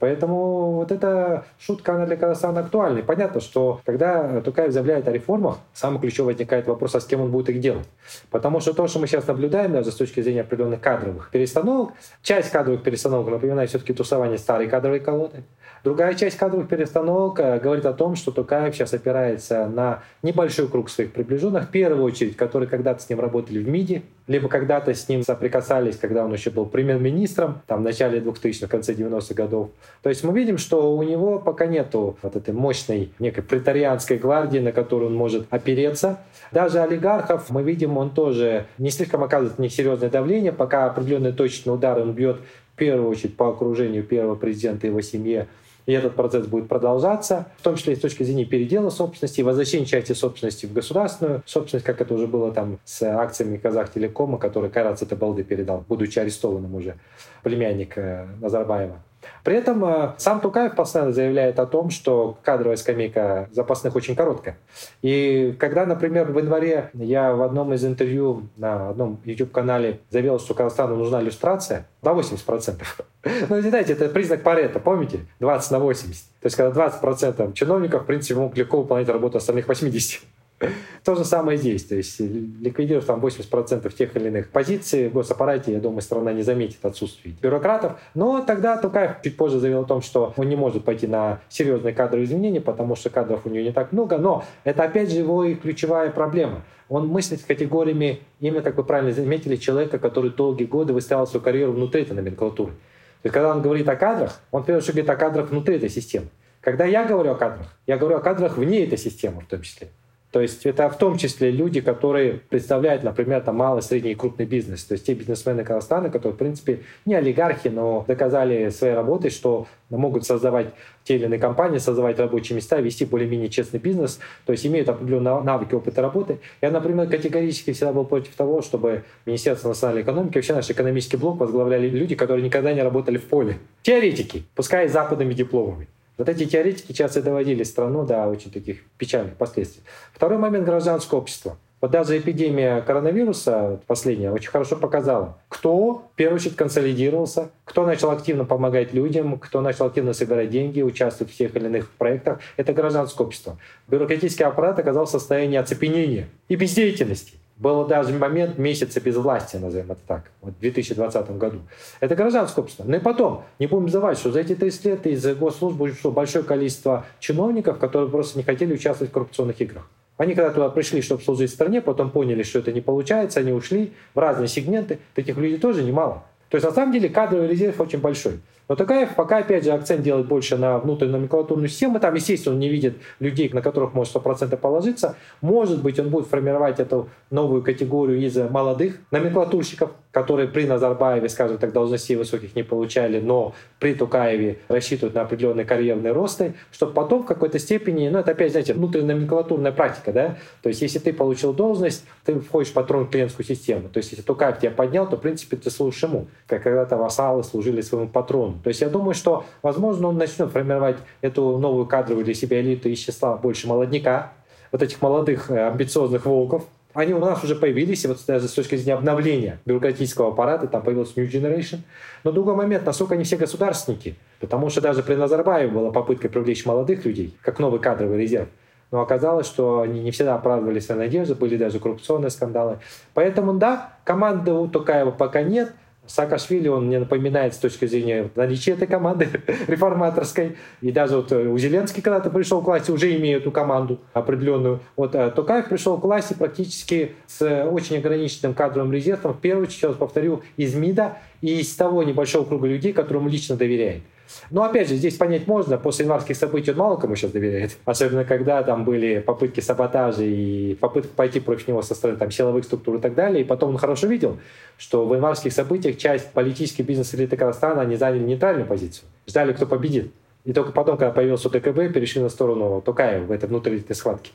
Поэтому 0.00 0.72
вот 0.72 0.92
эта 0.92 1.46
шутка, 1.58 1.94
она 1.94 2.04
для 2.04 2.16
Казахстана 2.16 2.60
актуальна. 2.60 3.02
понятно, 3.02 3.40
что 3.40 3.80
когда 3.86 4.42
Тукаев 4.42 4.70
заявляет 4.70 5.08
о 5.08 5.12
реформах, 5.12 5.60
самый 5.72 5.98
ключевой 5.98 6.34
возникает 6.34 6.66
вопрос, 6.66 6.94
а 6.94 7.00
с 7.00 7.06
кем 7.06 7.22
он 7.22 7.30
будет 7.30 7.48
их 7.48 7.60
делать. 7.60 7.88
Потому 8.30 8.60
что 8.60 8.74
то, 8.74 8.86
что 8.86 8.98
мы 8.98 9.06
сейчас 9.06 9.26
наблюдаем, 9.28 9.72
даже 9.72 9.92
с 9.92 9.94
точки 9.94 10.20
зрения 10.20 10.42
определенных 10.42 10.82
кадровых 10.82 11.30
перестановок, 11.30 11.94
часть 12.20 12.50
кадровых 12.50 12.82
перестановок 12.82 13.30
напоминает 13.30 13.70
все-таки 13.70 13.94
тусование 13.94 14.36
старой 14.36 14.68
кадровой 14.68 15.00
колоды. 15.00 15.42
Другая 15.82 16.14
часть 16.14 16.36
кадровых 16.36 16.68
перестановок 16.68 17.40
э, 17.40 17.58
говорит 17.58 17.86
о 17.86 17.94
том, 17.94 18.14
что 18.14 18.32
Тукаев 18.32 18.74
сейчас 18.74 18.92
опирается 18.92 19.66
на 19.66 20.02
небольшой 20.22 20.68
круг 20.68 20.90
своих 20.90 21.12
приближенных, 21.12 21.68
в 21.68 21.70
первую 21.70 22.04
очередь, 22.04 22.36
которые 22.36 22.68
когда-то 22.68 23.02
с 23.02 23.08
ним 23.08 23.20
работали 23.20 23.60
в 23.60 23.68
МИДе, 23.68 24.02
либо 24.26 24.48
когда-то 24.48 24.92
с 24.92 25.08
ним 25.08 25.22
соприкасались, 25.22 25.96
когда 25.96 26.24
он 26.24 26.32
еще 26.34 26.50
был 26.50 26.66
премьер-министром, 26.66 27.62
там, 27.66 27.80
в 27.80 27.82
начале 27.82 28.20
2000-х, 28.20 28.66
в 28.66 28.70
конце 28.70 28.92
90-х 28.92 29.34
годов. 29.34 29.70
То 30.02 30.10
есть 30.10 30.22
мы 30.22 30.34
видим, 30.34 30.58
что 30.58 30.94
у 30.94 31.02
него 31.02 31.38
пока 31.38 31.64
нету 31.64 32.18
вот 32.20 32.36
этой 32.36 32.52
мощной 32.52 33.12
некой 33.18 33.42
претарианской 33.42 34.18
гвардии, 34.18 34.58
на 34.58 34.72
которую 34.72 35.10
он 35.10 35.16
может 35.16 35.46
опереться. 35.48 36.18
Даже 36.52 36.80
олигархов, 36.80 37.48
мы 37.48 37.62
видим, 37.62 37.96
он 37.96 38.10
тоже 38.10 38.66
не 38.76 38.90
слишком 38.90 39.24
оказывает 39.24 39.58
на 39.58 39.62
них 39.62 39.72
серьезное 39.72 40.10
давление, 40.10 40.52
пока 40.52 40.84
определенный 40.84 41.32
точный 41.32 41.72
удар 41.72 41.98
он 41.98 42.12
бьет 42.12 42.36
в 42.74 42.76
первую 42.76 43.08
очередь 43.08 43.36
по 43.36 43.48
окружению 43.48 44.04
первого 44.04 44.34
президента 44.34 44.86
и 44.86 44.90
его 44.90 45.00
семье, 45.00 45.48
и 45.90 45.92
этот 45.92 46.14
процесс 46.14 46.46
будет 46.46 46.68
продолжаться, 46.68 47.46
в 47.58 47.62
том 47.62 47.76
числе 47.76 47.94
и 47.94 47.96
с 47.96 48.00
точки 48.00 48.22
зрения 48.22 48.44
передела 48.44 48.90
собственности, 48.90 49.40
возвращения 49.40 49.86
части 49.86 50.12
собственности 50.12 50.66
в 50.66 50.72
государственную 50.72 51.42
собственность, 51.46 51.84
как 51.84 52.00
это 52.00 52.14
уже 52.14 52.26
было 52.26 52.52
там 52.52 52.78
с 52.84 53.02
акциями 53.02 53.56
Казахтелекома, 53.56 54.38
который 54.38 54.70
Карац 54.70 55.02
Балды 55.02 55.42
передал, 55.42 55.84
будучи 55.88 56.18
арестованным 56.18 56.74
уже, 56.74 56.96
племянник 57.42 57.96
Назарбаева. 58.40 59.02
При 59.44 59.56
этом 59.56 59.84
э, 59.84 60.14
сам 60.18 60.40
Тукаев 60.40 60.74
постоянно 60.74 61.12
заявляет 61.12 61.58
о 61.58 61.66
том, 61.66 61.90
что 61.90 62.38
кадровая 62.42 62.76
скамейка 62.76 63.48
запасных 63.52 63.96
очень 63.96 64.16
короткая. 64.16 64.56
И 65.02 65.54
когда, 65.58 65.86
например, 65.86 66.30
в 66.30 66.38
январе 66.38 66.90
я 66.94 67.32
в 67.32 67.42
одном 67.42 67.72
из 67.72 67.84
интервью 67.84 68.48
на 68.56 68.90
одном 68.90 69.20
YouTube-канале 69.24 70.00
заявил, 70.10 70.38
что 70.38 70.54
Казахстану 70.54 70.96
нужна 70.96 71.20
иллюстрация, 71.20 71.86
на 72.02 72.10
80%. 72.10 72.82
Ну, 73.50 73.60
знаете, 73.60 73.92
это 73.92 74.08
признак 74.08 74.42
Парета, 74.42 74.80
помните? 74.80 75.26
20 75.40 75.70
на 75.72 75.78
80. 75.78 76.22
То 76.40 76.46
есть, 76.46 76.56
когда 76.56 76.88
20% 76.88 77.52
чиновников, 77.52 78.04
в 78.04 78.06
принципе, 78.06 78.34
могут 78.34 78.56
легко 78.56 78.78
выполнять 78.78 79.08
работу 79.10 79.36
остальных 79.36 79.68
80. 79.68 80.22
То 81.04 81.14
же 81.14 81.24
самое 81.24 81.58
здесь. 81.58 81.84
То 81.84 81.94
есть 81.94 82.20
ликвидируешь 82.20 83.04
там 83.04 83.24
80% 83.24 83.94
тех 83.94 84.16
или 84.16 84.28
иных 84.28 84.50
позиций 84.50 85.08
в 85.08 85.14
госаппарате, 85.14 85.72
я 85.72 85.80
думаю, 85.80 86.02
страна 86.02 86.32
не 86.32 86.42
заметит 86.42 86.84
отсутствие 86.84 87.34
бюрократов. 87.40 87.98
Но 88.14 88.42
тогда 88.42 88.76
Тукаев 88.76 89.22
чуть 89.22 89.36
позже 89.36 89.58
заявил 89.58 89.80
о 89.82 89.84
том, 89.84 90.02
что 90.02 90.34
он 90.36 90.48
не 90.48 90.56
может 90.56 90.84
пойти 90.84 91.06
на 91.06 91.40
серьезные 91.48 91.94
кадровые 91.94 92.26
изменения, 92.26 92.60
потому 92.60 92.94
что 92.96 93.10
кадров 93.10 93.40
у 93.44 93.48
него 93.48 93.64
не 93.64 93.72
так 93.72 93.92
много. 93.92 94.18
Но 94.18 94.44
это 94.64 94.84
опять 94.84 95.10
же 95.10 95.18
его 95.18 95.44
и 95.44 95.54
ключевая 95.54 96.10
проблема. 96.10 96.62
Он 96.88 97.06
мыслит 97.06 97.42
категориями, 97.46 98.20
именно, 98.40 98.62
как 98.62 98.76
вы 98.76 98.84
правильно 98.84 99.12
заметили, 99.12 99.56
человека, 99.56 99.98
который 99.98 100.30
долгие 100.30 100.64
годы 100.64 100.92
выставлял 100.92 101.26
свою 101.26 101.42
карьеру 101.42 101.72
внутри 101.72 102.02
этой 102.02 102.14
номенклатуры. 102.14 102.72
То 102.72 103.26
есть, 103.26 103.34
когда 103.34 103.50
он 103.50 103.62
говорит 103.62 103.88
о 103.88 103.96
кадрах, 103.96 104.40
он, 104.50 104.64
прежде 104.64 104.82
всего, 104.82 104.94
говорит 104.94 105.10
о 105.10 105.16
кадрах 105.16 105.50
внутри 105.50 105.76
этой 105.76 105.88
системы. 105.88 106.26
Когда 106.60 106.84
я 106.84 107.04
говорю 107.04 107.30
о 107.30 107.34
кадрах, 107.36 107.74
я 107.86 107.96
говорю 107.96 108.16
о 108.16 108.20
кадрах 108.20 108.58
вне 108.58 108.84
этой 108.84 108.98
системы 108.98 109.42
в 109.42 109.46
том 109.46 109.62
числе. 109.62 109.88
То 110.30 110.40
есть 110.40 110.64
это 110.64 110.88
в 110.88 110.96
том 110.96 111.18
числе 111.18 111.50
люди, 111.50 111.80
которые 111.80 112.34
представляют, 112.34 113.02
например, 113.02 113.40
там 113.40 113.56
малый, 113.56 113.82
средний 113.82 114.12
и 114.12 114.14
крупный 114.14 114.46
бизнес. 114.46 114.84
То 114.84 114.92
есть 114.92 115.04
те 115.04 115.14
бизнесмены 115.14 115.64
Казахстана, 115.64 116.08
которые, 116.08 116.34
в 116.34 116.38
принципе, 116.38 116.80
не 117.04 117.14
олигархи, 117.14 117.66
но 117.66 118.04
доказали 118.06 118.70
своей 118.70 118.94
работой, 118.94 119.30
что 119.30 119.66
могут 119.88 120.24
создавать 120.24 120.68
те 121.02 121.16
или 121.16 121.24
иные 121.24 121.40
компании, 121.40 121.78
создавать 121.78 122.20
рабочие 122.20 122.54
места, 122.54 122.76
вести 122.76 123.04
более-менее 123.04 123.48
честный 123.48 123.80
бизнес, 123.80 124.20
то 124.46 124.52
есть 124.52 124.64
имеют 124.64 124.88
определенные 124.88 125.40
навыки, 125.40 125.74
опыта 125.74 126.00
работы. 126.00 126.38
Я, 126.60 126.70
например, 126.70 127.08
категорически 127.08 127.72
всегда 127.72 127.92
был 127.92 128.04
против 128.04 128.34
того, 128.36 128.62
чтобы 128.62 129.02
Министерство 129.26 129.68
национальной 129.68 130.02
экономики, 130.02 130.36
вообще 130.36 130.54
наш 130.54 130.70
экономический 130.70 131.16
блок 131.16 131.40
возглавляли 131.40 131.88
люди, 131.88 132.14
которые 132.14 132.44
никогда 132.44 132.72
не 132.72 132.82
работали 132.82 133.18
в 133.18 133.24
поле. 133.24 133.58
Теоретики, 133.82 134.44
пускай 134.54 134.88
с 134.88 134.92
западными 134.92 135.34
дипломами. 135.34 135.88
Вот 136.20 136.28
эти 136.28 136.44
теоретики 136.44 136.92
часто 136.92 137.22
доводили 137.22 137.62
страну 137.62 138.04
до 138.04 138.26
очень 138.26 138.50
таких 138.50 138.84
печальных 138.98 139.36
последствий. 139.36 139.82
Второй 140.12 140.36
момент– 140.36 140.64
гражданское 140.66 141.16
общество. 141.16 141.56
Вот 141.80 141.92
даже 141.92 142.18
эпидемия 142.18 142.82
коронавируса 142.82 143.80
последняя 143.86 144.30
очень 144.30 144.50
хорошо 144.50 144.76
показала, 144.76 145.38
кто 145.48 145.94
в 145.94 146.16
первую 146.16 146.36
очередь 146.36 146.56
консолидировался, 146.56 147.48
кто 147.64 147.86
начал 147.86 148.10
активно 148.10 148.44
помогать 148.44 148.92
людям, 148.92 149.38
кто 149.38 149.62
начал 149.62 149.86
активно 149.86 150.12
собирать 150.12 150.50
деньги, 150.50 150.82
участвовать 150.82 151.32
в 151.32 151.36
тех 151.38 151.56
или 151.56 151.64
иных 151.64 151.90
проектах. 151.92 152.40
Это 152.58 152.74
гражданское 152.74 153.24
общество. 153.24 153.56
Бюрократический 153.88 154.44
аппарат 154.44 154.78
оказался 154.78 155.16
в 155.16 155.20
состоянии 155.20 155.56
оцепенения 155.56 156.28
и 156.50 156.56
бездеятельности. 156.56 157.39
Был 157.60 157.84
даже 157.84 158.14
момент 158.14 158.56
месяца 158.56 159.02
без 159.02 159.16
власти, 159.16 159.56
назовем 159.56 159.92
это 159.92 160.00
так, 160.06 160.30
вот 160.40 160.54
в 160.54 160.60
2020 160.60 161.30
году. 161.32 161.58
Это 162.00 162.16
гражданское 162.16 162.62
общество. 162.62 162.84
Ну 162.86 162.96
и 162.96 163.00
потом, 163.00 163.44
не 163.58 163.66
будем 163.66 163.90
забывать, 163.90 164.18
что 164.18 164.32
за 164.32 164.40
эти 164.40 164.54
30 164.54 164.84
лет 164.86 165.06
из 165.06 165.26
госслужбы 165.36 165.90
ушло 165.90 166.10
большое 166.10 166.42
количество 166.42 167.04
чиновников, 167.18 167.78
которые 167.78 168.10
просто 168.10 168.38
не 168.38 168.44
хотели 168.44 168.72
участвовать 168.72 169.10
в 169.10 169.12
коррупционных 169.12 169.60
играх. 169.60 169.86
Они 170.16 170.34
когда 170.34 170.50
туда 170.50 170.70
пришли, 170.70 171.02
чтобы 171.02 171.22
служить 171.22 171.50
стране, 171.50 171.82
потом 171.82 172.10
поняли, 172.10 172.44
что 172.44 172.60
это 172.60 172.72
не 172.72 172.80
получается, 172.80 173.40
они 173.40 173.52
ушли 173.52 173.92
в 174.14 174.18
разные 174.18 174.48
сегменты. 174.48 174.98
Таких 175.14 175.36
людей 175.36 175.58
тоже 175.58 175.82
немало. 175.82 176.24
То 176.48 176.56
есть 176.56 176.66
на 176.66 176.72
самом 176.72 176.94
деле 176.94 177.10
кадровый 177.10 177.46
резерв 177.46 177.78
очень 177.78 178.00
большой. 178.00 178.40
Но 178.70 178.76
Токаев 178.76 179.16
пока, 179.16 179.38
опять 179.38 179.64
же, 179.64 179.72
акцент 179.72 180.02
делает 180.02 180.28
больше 180.28 180.56
на 180.56 180.78
внутреннюю 180.78 181.16
номенклатурную 181.16 181.68
систему. 181.68 181.98
Там, 181.98 182.14
естественно, 182.14 182.54
он 182.54 182.60
не 182.60 182.68
видит 182.68 182.98
людей, 183.18 183.50
на 183.52 183.62
которых 183.62 183.94
может 183.94 184.14
100% 184.14 184.56
положиться. 184.56 185.16
Может 185.40 185.82
быть, 185.82 185.98
он 185.98 186.08
будет 186.08 186.28
формировать 186.28 186.78
эту 186.78 187.08
новую 187.30 187.62
категорию 187.64 188.20
из 188.24 188.36
молодых 188.36 189.00
номенклатурщиков, 189.10 189.90
которые 190.12 190.48
при 190.48 190.66
Назарбаеве, 190.66 191.28
скажем 191.28 191.58
так, 191.58 191.72
должностей 191.72 192.16
высоких 192.16 192.56
не 192.56 192.62
получали, 192.62 193.20
но 193.20 193.54
при 193.78 193.94
Тукаеве 193.94 194.58
рассчитывают 194.68 195.14
на 195.14 195.22
определенные 195.22 195.64
карьерные 195.64 196.12
росты, 196.12 196.54
чтобы 196.72 196.92
потом 196.92 197.22
в 197.22 197.26
какой-то 197.26 197.58
степени, 197.58 198.08
ну 198.08 198.18
это 198.18 198.32
опять, 198.32 198.50
знаете, 198.50 198.74
внутренняя 198.74 199.14
номенклатурная 199.14 199.72
практика, 199.72 200.12
да, 200.12 200.36
то 200.62 200.68
есть 200.68 200.82
если 200.82 200.98
ты 200.98 201.12
получил 201.12 201.52
должность, 201.52 202.04
ты 202.24 202.38
входишь 202.40 202.70
в 202.70 202.74
патрон 202.74 203.08
клиентскую 203.08 203.46
систему, 203.46 203.88
то 203.88 203.98
есть 203.98 204.10
если 204.10 204.24
Тукаев 204.24 204.58
тебя 204.58 204.72
поднял, 204.72 205.08
то 205.08 205.16
в 205.16 205.20
принципе 205.20 205.56
ты 205.56 205.70
служишь 205.70 206.02
ему, 206.02 206.26
как 206.46 206.62
когда-то 206.62 206.96
вассалы 206.96 207.44
служили 207.44 207.80
своему 207.80 208.08
патрону. 208.08 208.59
То 208.62 208.68
есть 208.68 208.80
я 208.80 208.88
думаю, 208.88 209.14
что, 209.14 209.44
возможно, 209.62 210.08
он 210.08 210.18
начнет 210.18 210.50
формировать 210.50 210.96
эту 211.20 211.58
новую 211.58 211.86
кадровую 211.86 212.24
для 212.24 212.34
себя 212.34 212.60
элиту 212.60 212.88
из 212.88 212.98
числа 212.98 213.36
больше 213.36 213.66
молодняка, 213.66 214.32
вот 214.72 214.82
этих 214.82 215.00
молодых 215.02 215.50
э, 215.50 215.66
амбициозных 215.66 216.26
волков, 216.26 216.66
они 216.92 217.14
у 217.14 217.18
нас 217.18 217.42
уже 217.44 217.54
появились, 217.54 218.04
и 218.04 218.08
вот 218.08 218.18
даже 218.26 218.48
с 218.48 218.52
точки 218.52 218.74
зрения 218.74 218.94
обновления 218.94 219.60
бюрократического 219.64 220.28
аппарата, 220.28 220.66
там 220.66 220.82
появился 220.82 221.12
New 221.16 221.28
Generation. 221.28 221.78
Но 222.24 222.32
другой 222.32 222.56
момент, 222.56 222.84
насколько 222.84 223.14
они 223.14 223.24
все 223.24 223.36
государственники, 223.36 224.16
потому 224.40 224.70
что 224.70 224.80
даже 224.80 225.02
при 225.02 225.14
Назарбаеве 225.14 225.70
была 225.70 225.92
попытка 225.92 226.28
привлечь 226.28 226.66
молодых 226.66 227.04
людей, 227.04 227.36
как 227.42 227.60
новый 227.60 227.80
кадровый 227.80 228.20
резерв. 228.20 228.48
Но 228.90 229.00
оказалось, 229.00 229.46
что 229.46 229.82
они 229.82 230.00
не 230.00 230.10
всегда 230.10 230.34
оправдывали 230.34 230.80
свои 230.80 230.98
надежды, 230.98 231.36
были 231.36 231.56
даже 231.56 231.78
коррупционные 231.78 232.30
скандалы. 232.30 232.78
Поэтому, 233.14 233.54
да, 233.54 233.92
команды 234.02 234.52
у 234.52 234.66
Токаева 234.66 235.12
пока 235.12 235.42
нет, 235.42 235.72
Саакашвили, 236.10 236.66
он 236.66 236.86
мне 236.86 236.98
напоминает 236.98 237.54
с 237.54 237.58
точки 237.58 237.86
зрения 237.86 238.30
наличия 238.34 238.72
этой 238.72 238.88
команды 238.88 239.28
реформаторской. 239.68 240.56
И 240.80 240.90
даже 240.90 241.16
вот 241.16 241.30
э, 241.30 241.46
у 241.46 241.56
Зеленский 241.56 242.02
когда-то 242.02 242.30
пришел 242.30 242.60
к 242.62 242.66
власти, 242.66 242.90
уже 242.90 243.16
имеет 243.16 243.42
эту 243.42 243.52
команду 243.52 244.00
определенную. 244.12 244.80
Вот 244.96 245.14
э, 245.14 245.30
Токаев 245.30 245.68
пришел 245.68 245.98
к 245.98 246.04
власти 246.04 246.34
практически 246.34 247.12
с 247.28 247.64
очень 247.64 247.98
ограниченным 247.98 248.54
кадровым 248.54 248.92
резервом. 248.92 249.34
В 249.34 249.40
первую 249.40 249.68
очередь, 249.68 249.96
повторю, 249.96 250.42
из 250.56 250.74
МИДа 250.74 251.18
и 251.42 251.60
из 251.60 251.74
того 251.76 252.02
небольшого 252.02 252.44
круга 252.44 252.66
людей, 252.66 252.92
которым 252.92 253.28
лично 253.28 253.54
доверяет. 253.54 254.02
Но 254.50 254.64
опять 254.64 254.88
же, 254.88 254.96
здесь 254.96 255.16
понять 255.16 255.46
можно, 255.46 255.78
после 255.78 256.04
январских 256.04 256.36
событий 256.36 256.70
он 256.72 256.78
мало 256.78 256.96
кому 256.96 257.16
сейчас 257.16 257.30
доверяет. 257.32 257.76
Особенно 257.84 258.24
когда 258.24 258.62
там 258.62 258.84
были 258.84 259.20
попытки 259.20 259.60
саботажа 259.60 260.22
и 260.22 260.74
попытки 260.74 261.10
пойти 261.14 261.40
против 261.40 261.68
него 261.68 261.82
со 261.82 261.94
стороны 261.94 262.18
там, 262.18 262.30
силовых 262.30 262.64
структур 262.64 262.96
и 262.96 263.00
так 263.00 263.14
далее. 263.14 263.42
И 263.42 263.44
потом 263.44 263.70
он 263.70 263.78
хорошо 263.78 264.06
видел, 264.06 264.38
что 264.78 265.06
в 265.06 265.14
январских 265.14 265.52
событиях 265.52 265.96
часть 265.96 266.30
политической 266.32 266.82
бизнес-элиты 266.82 267.36
Казахстана, 267.36 267.82
они 267.82 267.96
заняли 267.96 268.22
нейтральную 268.22 268.66
позицию. 268.66 269.04
Ждали, 269.26 269.52
кто 269.52 269.66
победит. 269.66 270.12
И 270.44 270.52
только 270.52 270.72
потом, 270.72 270.96
когда 270.96 271.12
появился 271.12 271.50
ДКБ, 271.50 271.92
перешли 271.92 272.22
на 272.22 272.28
сторону 272.28 272.80
Токаева 272.80 273.26
в 273.26 273.30
этой 273.30 273.48
внутренней 273.48 273.84
схватке. 273.92 274.30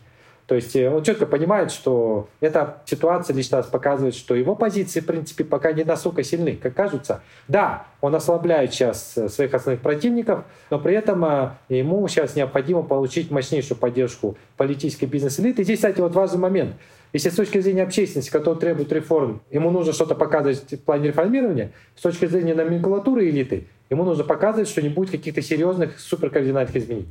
То 0.48 0.56
есть 0.56 0.76
э, 0.76 0.90
он 0.90 1.04
четко 1.04 1.26
понимает, 1.26 1.72
что 1.72 2.28
эта 2.40 2.82
ситуация 2.86 3.36
лично 3.36 3.58
раз 3.58 3.68
показывает, 3.68 4.16
что 4.16 4.36
его 4.36 4.56
позиции, 4.56 5.00
в 5.00 5.06
принципе, 5.06 5.44
пока 5.44 5.72
не 5.72 5.84
настолько 5.84 6.24
сильны, 6.24 6.56
как 6.56 6.76
кажутся. 6.76 7.22
Да, 7.48 7.88
он 8.02 8.14
ослабляет 8.14 8.74
сейчас 8.74 9.18
э, 9.18 9.28
своих 9.30 9.54
основных 9.54 9.82
противников, 9.82 10.46
но 10.70 10.80
при 10.80 10.94
этом 10.94 11.26
э, 11.26 11.52
ему 11.70 12.08
сейчас 12.08 12.36
необходимо 12.36 12.84
получить 12.84 13.32
мощнейшую 13.32 13.78
поддержку 13.78 14.38
политической 14.56 15.06
бизнес-элиты. 15.06 15.64
Здесь, 15.64 15.80
кстати, 15.80 16.00
вот 16.00 16.14
важный 16.14 16.40
момент. 16.40 16.76
Если 17.12 17.30
с 17.30 17.36
точки 17.36 17.62
зрения 17.62 17.84
общественности, 17.84 18.30
которая 18.30 18.60
требует 18.60 18.92
реформ, 18.92 19.42
ему 19.50 19.72
нужно 19.72 19.94
что-то 19.94 20.16
показывать 20.16 20.74
в 20.74 20.84
плане 20.84 21.08
реформирования, 21.08 21.72
с 21.96 22.02
точки 22.02 22.26
зрения 22.26 22.54
номенклатуры 22.54 23.30
элиты, 23.30 23.68
ему 23.90 24.04
нужно 24.04 24.24
показывать, 24.24 24.68
что 24.68 24.82
не 24.82 24.90
будет 24.90 25.12
каких-то 25.12 25.42
серьезных 25.42 26.00
суперкардинальных 26.00 26.76
изменений. 26.76 27.08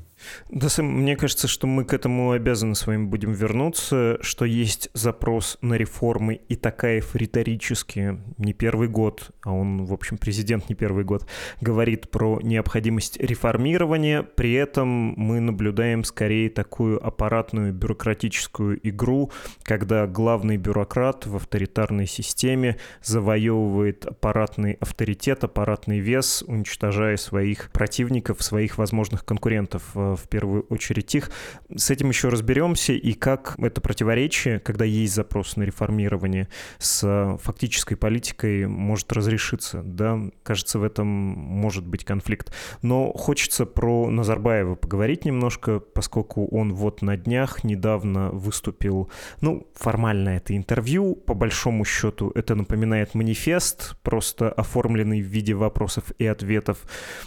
Да, 0.51 0.69
Сэм, 0.69 0.87
мне 0.87 1.17
кажется, 1.17 1.49
что 1.49 1.67
мы 1.67 1.85
к 1.85 1.93
этому 1.93 2.33
обязаны 2.33 2.75
с 2.75 2.87
вами 2.87 3.05
будем 3.05 3.33
вернуться, 3.33 4.19
что 4.21 4.45
есть 4.45 4.91
запрос 4.93 5.59
на 5.61 5.75
реформы, 5.75 6.41
и 6.49 6.57
Такаев 6.57 7.15
риторически 7.15 8.21
не 8.39 8.53
первый 8.53 8.89
год, 8.89 9.31
а 9.43 9.53
он, 9.53 9.85
в 9.85 9.93
общем, 9.93 10.19
президент 10.19 10.69
не 10.69 10.75
первый 10.75 11.05
год, 11.05 11.27
говорит 11.61 12.11
про 12.11 12.41
необходимость 12.43 13.19
реформирования, 13.19 14.23
при 14.23 14.53
этом 14.55 14.89
мы 15.17 15.41
наблюдаем 15.41 16.05
скорее 16.05 16.51
такую 16.51 17.05
аппаратную 17.05 17.73
бюрократическую 17.73 18.81
игру, 18.89 19.31
когда 19.63 20.07
главный 20.07 20.57
бюрократ 20.57 21.27
в 21.27 21.37
авторитарной 21.37 22.07
системе 22.07 22.79
завоевывает 23.03 24.07
аппаратный 24.07 24.73
авторитет, 24.81 25.45
аппаратный 25.45 25.99
вес, 25.99 26.45
уничтожая 26.75 27.17
своих 27.17 27.71
противников, 27.71 28.43
своих 28.43 28.79
возможных 28.79 29.25
конкурентов, 29.25 29.83
э, 29.95 30.17
в 30.17 30.29
первую 30.29 30.63
очередь 30.71 31.15
их. 31.15 31.31
С 31.75 31.91
этим 31.91 32.09
еще 32.09 32.29
разберемся, 32.29 32.93
и 32.93 33.13
как 33.13 33.55
это 33.59 33.81
противоречие, 33.81 34.59
когда 34.59 34.85
есть 34.85 35.15
запрос 35.15 35.57
на 35.57 35.63
реформирование, 35.63 36.49
с 36.79 37.39
фактической 37.43 37.95
политикой 37.95 38.67
может 38.67 39.13
разрешиться. 39.13 39.83
Да? 39.85 40.19
Кажется, 40.43 40.79
в 40.79 40.85
этом 40.85 41.07
может 41.07 41.87
быть 41.87 42.05
конфликт. 42.05 42.53
Но 42.83 43.13
хочется 43.13 43.67
про 43.67 44.11
Назарбаева 44.11 44.75
поговорить 44.75 45.25
немножко, 45.25 45.79
поскольку 45.79 46.47
он 46.49 46.75
вот 46.75 47.03
на 47.03 47.17
днях 47.17 47.63
недавно 47.63 48.31
выступил, 48.31 49.11
ну, 49.41 49.67
формально 49.75 50.31
это 50.31 50.57
интервью, 50.57 51.15
по 51.15 51.35
большому 51.35 51.85
счету 51.85 52.33
это 52.35 52.57
напоминает 52.57 53.15
манифест, 53.15 53.97
просто 54.03 54.51
оформленный 54.51 55.23
в 55.23 55.27
виде 55.27 55.55
вопросов 55.55 56.05
и 56.19 56.27
ответов 56.27 56.54
ответов. 56.55 56.79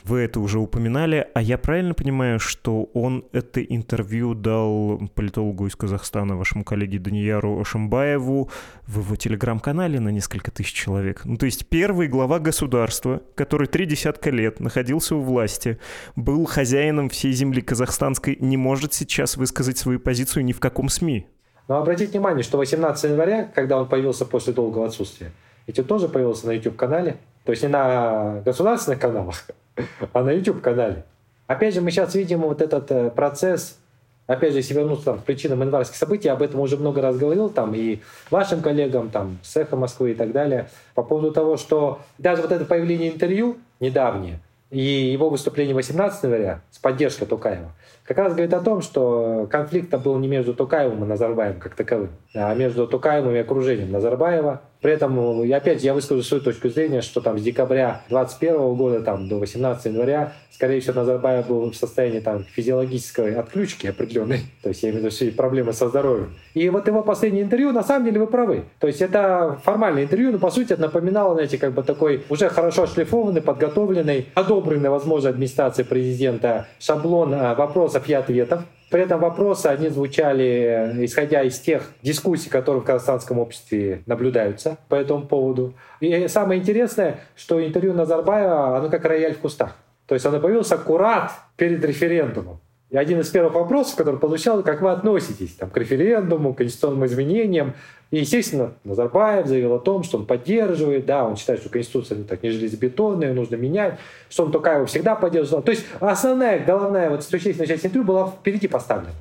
Вы 0.04 0.20
это 0.20 0.40
уже 0.40 0.60
упоминали, 0.60 1.28
а 1.34 1.42
я 1.42 1.58
правильно 1.58 1.94
понимаю, 1.94 2.40
что 2.40 2.84
он 2.94 3.26
это 3.32 3.62
интервью 3.64 4.34
дал 4.34 5.02
политологу 5.16 5.68
из 5.68 5.76
Казахстана, 5.76 6.36
вашему 6.36 6.64
коллеге 6.64 7.00
Данияру 7.00 7.64
Шамбаеву, 7.64 8.50
в 8.88 9.00
его 9.00 9.16
телеграм-канале 9.16 10.00
на 10.00 10.10
несколько 10.10 10.52
тысяч 10.52 10.74
человек. 10.74 11.22
Ну, 11.26 11.38
то 11.38 11.46
есть 11.46 11.68
первый 11.68 12.08
глава 12.08 12.40
государства, 12.40 13.22
который 13.36 13.68
три 13.68 13.86
десятка 13.86 14.30
лет 14.30 14.60
находился 14.60 15.16
у 15.16 15.22
власти, 15.22 15.78
был 16.16 16.46
хозяином 16.46 17.10
всей 17.10 17.34
земли 17.34 17.62
казахстанской, 17.62 18.38
не 18.40 18.58
может 18.58 18.94
сейчас 18.94 19.38
высказать 19.38 19.78
свою 19.78 20.00
позицию 20.00 20.46
ни 20.46 20.54
в 20.54 20.60
каком 20.60 20.90
СМИ. 20.90 21.28
Но 21.68 21.80
обратите 21.80 22.12
внимание, 22.12 22.44
что 22.44 22.58
18 22.58 23.12
января, 23.12 23.52
когда 23.54 23.78
он 23.78 23.90
появился 23.90 24.26
после 24.26 24.54
долгого 24.54 24.86
отсутствия, 24.86 25.32
он 25.76 25.86
тоже 25.86 26.08
появился 26.08 26.48
на 26.48 26.52
YouTube-канале, 26.52 27.18
то 27.44 27.52
есть 27.52 27.64
не 27.64 27.70
на 27.70 28.42
государственных 28.46 29.00
каналах, 29.00 29.46
а 30.14 30.24
на 30.24 30.32
YouTube-канале. 30.32 31.04
Опять 31.48 31.74
же, 31.74 31.82
мы 31.82 31.92
сейчас 31.92 32.14
видим 32.14 32.42
вот 32.42 32.62
этот 32.62 32.92
э, 32.92 33.10
процесс, 33.10 33.80
опять 34.28 34.52
же, 34.52 34.60
если 34.60 34.74
вернуться 34.74 35.06
там, 35.06 35.20
к 35.20 35.24
причинам 35.24 35.62
январских 35.62 35.96
событий, 35.96 36.28
об 36.28 36.42
этом 36.42 36.60
уже 36.60 36.76
много 36.76 37.02
раз 37.02 37.18
говорил, 37.18 37.50
там, 37.50 37.74
и 37.74 38.02
вашим 38.30 38.62
коллегам, 38.62 39.10
там, 39.10 39.38
с 39.44 39.56
«Эхо 39.56 39.78
Москвы» 39.78 40.12
и 40.12 40.14
так 40.14 40.34
далее, 40.34 40.70
по 40.94 41.04
поводу 41.04 41.32
того, 41.32 41.56
что 41.56 42.00
даже 42.18 42.42
вот 42.42 42.52
это 42.52 42.66
появление 42.66 43.14
интервью 43.14 43.58
недавнее, 43.80 44.42
и 44.70 44.82
его 44.82 45.30
выступление 45.30 45.74
18 45.74 46.24
января 46.24 46.62
с 46.72 46.80
поддержкой 46.80 47.26
Тукаева, 47.26 47.72
как 48.04 48.18
раз 48.18 48.34
говорит 48.34 48.54
о 48.54 48.60
том, 48.60 48.82
что 48.82 49.48
конфликт 49.50 49.94
был 49.96 50.18
не 50.18 50.28
между 50.28 50.54
Тукаевым 50.54 51.04
и 51.06 51.08
Назарбаевым 51.08 51.62
как 51.62 51.76
таковым, 51.76 52.10
а 52.36 52.54
между 52.54 52.88
Тукаевым 52.88 53.36
и 53.36 53.40
окружением 53.40 53.92
Назарбаева, 53.92 54.62
при 54.82 54.92
этом, 54.92 55.44
я 55.44 55.58
опять 55.58 55.84
я 55.84 55.94
выскажу 55.94 56.22
свою 56.22 56.44
точку 56.44 56.70
зрения, 56.70 57.02
что 57.02 57.20
там 57.20 57.40
с 57.40 57.42
декабря 57.42 58.04
2021 58.10 58.76
года 58.76 59.02
там, 59.02 59.28
до 59.28 59.38
18 59.38 59.86
января, 59.86 60.34
скорее 60.52 60.82
всего, 60.82 60.96
Назарбаев 60.96 61.48
был 61.48 61.72
в 61.72 61.76
состоянии 61.76 62.20
там, 62.20 62.44
физиологической 62.44 63.36
отключки 63.36 63.88
определенной. 63.88 64.42
То 64.62 64.70
есть 64.70 64.84
я 64.84 64.90
имею 64.92 65.10
в 65.10 65.22
виду 65.22 65.32
проблемы 65.36 65.74
со 65.74 65.88
здоровьем. 65.90 66.36
И 66.54 66.70
вот 66.70 66.88
его 66.88 67.02
последнее 67.02 67.44
интервью, 67.44 67.72
на 67.72 67.84
самом 67.84 68.06
деле, 68.06 68.20
вы 68.20 68.28
правы. 68.28 68.66
То 68.80 68.88
есть 68.88 69.02
это 69.02 69.60
формальное 69.64 70.04
интервью, 70.04 70.32
но 70.32 70.40
по 70.40 70.52
сути 70.52 70.74
это 70.74 70.82
напоминало, 70.82 71.34
знаете, 71.34 71.58
как 71.58 71.74
бы 71.74 71.84
такой 71.84 72.24
уже 72.30 72.50
хорошо 72.50 72.84
отшлифованный, 72.84 73.42
подготовленный, 73.42 74.28
одобренный, 74.36 74.90
возможно, 74.90 75.30
администрацией 75.30 75.88
президента 75.88 76.68
шаблон 76.80 77.34
а, 77.34 77.56
вопросов 77.56 78.08
и 78.08 78.14
ответов 78.14 78.64
при 78.90 79.02
этом 79.02 79.20
вопросы, 79.20 79.68
они 79.68 79.90
звучали, 79.90 81.06
исходя 81.06 81.44
из 81.44 81.60
тех 81.60 81.92
дискуссий, 82.02 82.50
которые 82.50 82.82
в 82.82 82.86
казахстанском 82.86 83.40
обществе 83.40 84.02
наблюдаются 84.06 84.78
по 84.88 84.96
этому 84.96 85.28
поводу. 85.28 85.74
И 86.00 86.28
самое 86.28 86.62
интересное, 86.62 87.20
что 87.36 87.66
интервью 87.66 87.94
Назарбаева, 87.94 88.78
оно 88.78 88.90
как 88.90 89.04
рояль 89.06 89.34
в 89.34 89.40
кустах. 89.40 89.76
То 90.06 90.16
есть 90.16 90.26
оно 90.26 90.40
появилось 90.40 90.72
аккурат 90.72 91.32
перед 91.58 91.84
референдумом. 91.84 92.62
И 92.90 92.96
один 92.96 93.20
из 93.20 93.28
первых 93.28 93.54
вопросов, 93.54 93.98
который 93.98 94.18
получал, 94.18 94.64
как 94.64 94.82
вы 94.82 94.92
относитесь 94.92 95.54
там, 95.56 95.70
к 95.70 95.76
референдуму, 95.76 96.54
к 96.54 96.60
конституционным 96.60 97.06
изменениям. 97.06 97.74
И, 98.12 98.20
естественно, 98.20 98.76
Назарбаев 98.86 99.46
заявил 99.46 99.74
о 99.74 99.80
том, 99.80 100.04
что 100.04 100.18
он 100.18 100.26
поддерживает, 100.26 101.06
да, 101.06 101.26
он 101.26 101.36
считает, 101.36 101.60
что 101.60 101.70
Конституция 101.70 102.20
ну, 102.20 102.24
так, 102.24 102.42
не 102.44 102.50
железобетонная, 102.50 103.34
нужно 103.34 103.58
менять, 103.58 104.00
что 104.30 104.46
он 104.46 104.54
Токаева 104.54 104.86
всегда 104.86 105.16
поддерживал. 105.16 105.62
То 105.62 105.72
есть 105.72 105.86
основная, 106.00 106.64
головная 106.64 107.10
вот 107.10 107.26
существенная 107.26 107.68
часть 107.68 107.86
интервью 107.86 108.06
была 108.06 108.28
впереди 108.28 108.70
поставлена. 108.70 109.12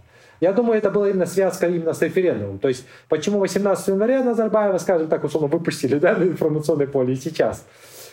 Я 0.40 0.52
думаю, 0.52 0.78
это 0.78 0.90
была 0.90 1.08
именно 1.08 1.26
связка 1.26 1.66
именно 1.66 1.92
с 1.92 2.02
референдумом. 2.02 2.60
То 2.60 2.68
есть, 2.68 2.86
почему 3.08 3.40
18 3.40 3.88
января 3.88 4.22
Назарбаева, 4.22 4.78
скажем 4.78 5.08
так, 5.08 5.24
условно, 5.24 5.48
выпустили 5.48 5.98
да, 5.98 6.14
на 6.14 6.22
информационное 6.22 6.86
поле 6.86 7.14
и 7.14 7.16
сейчас. 7.16 7.66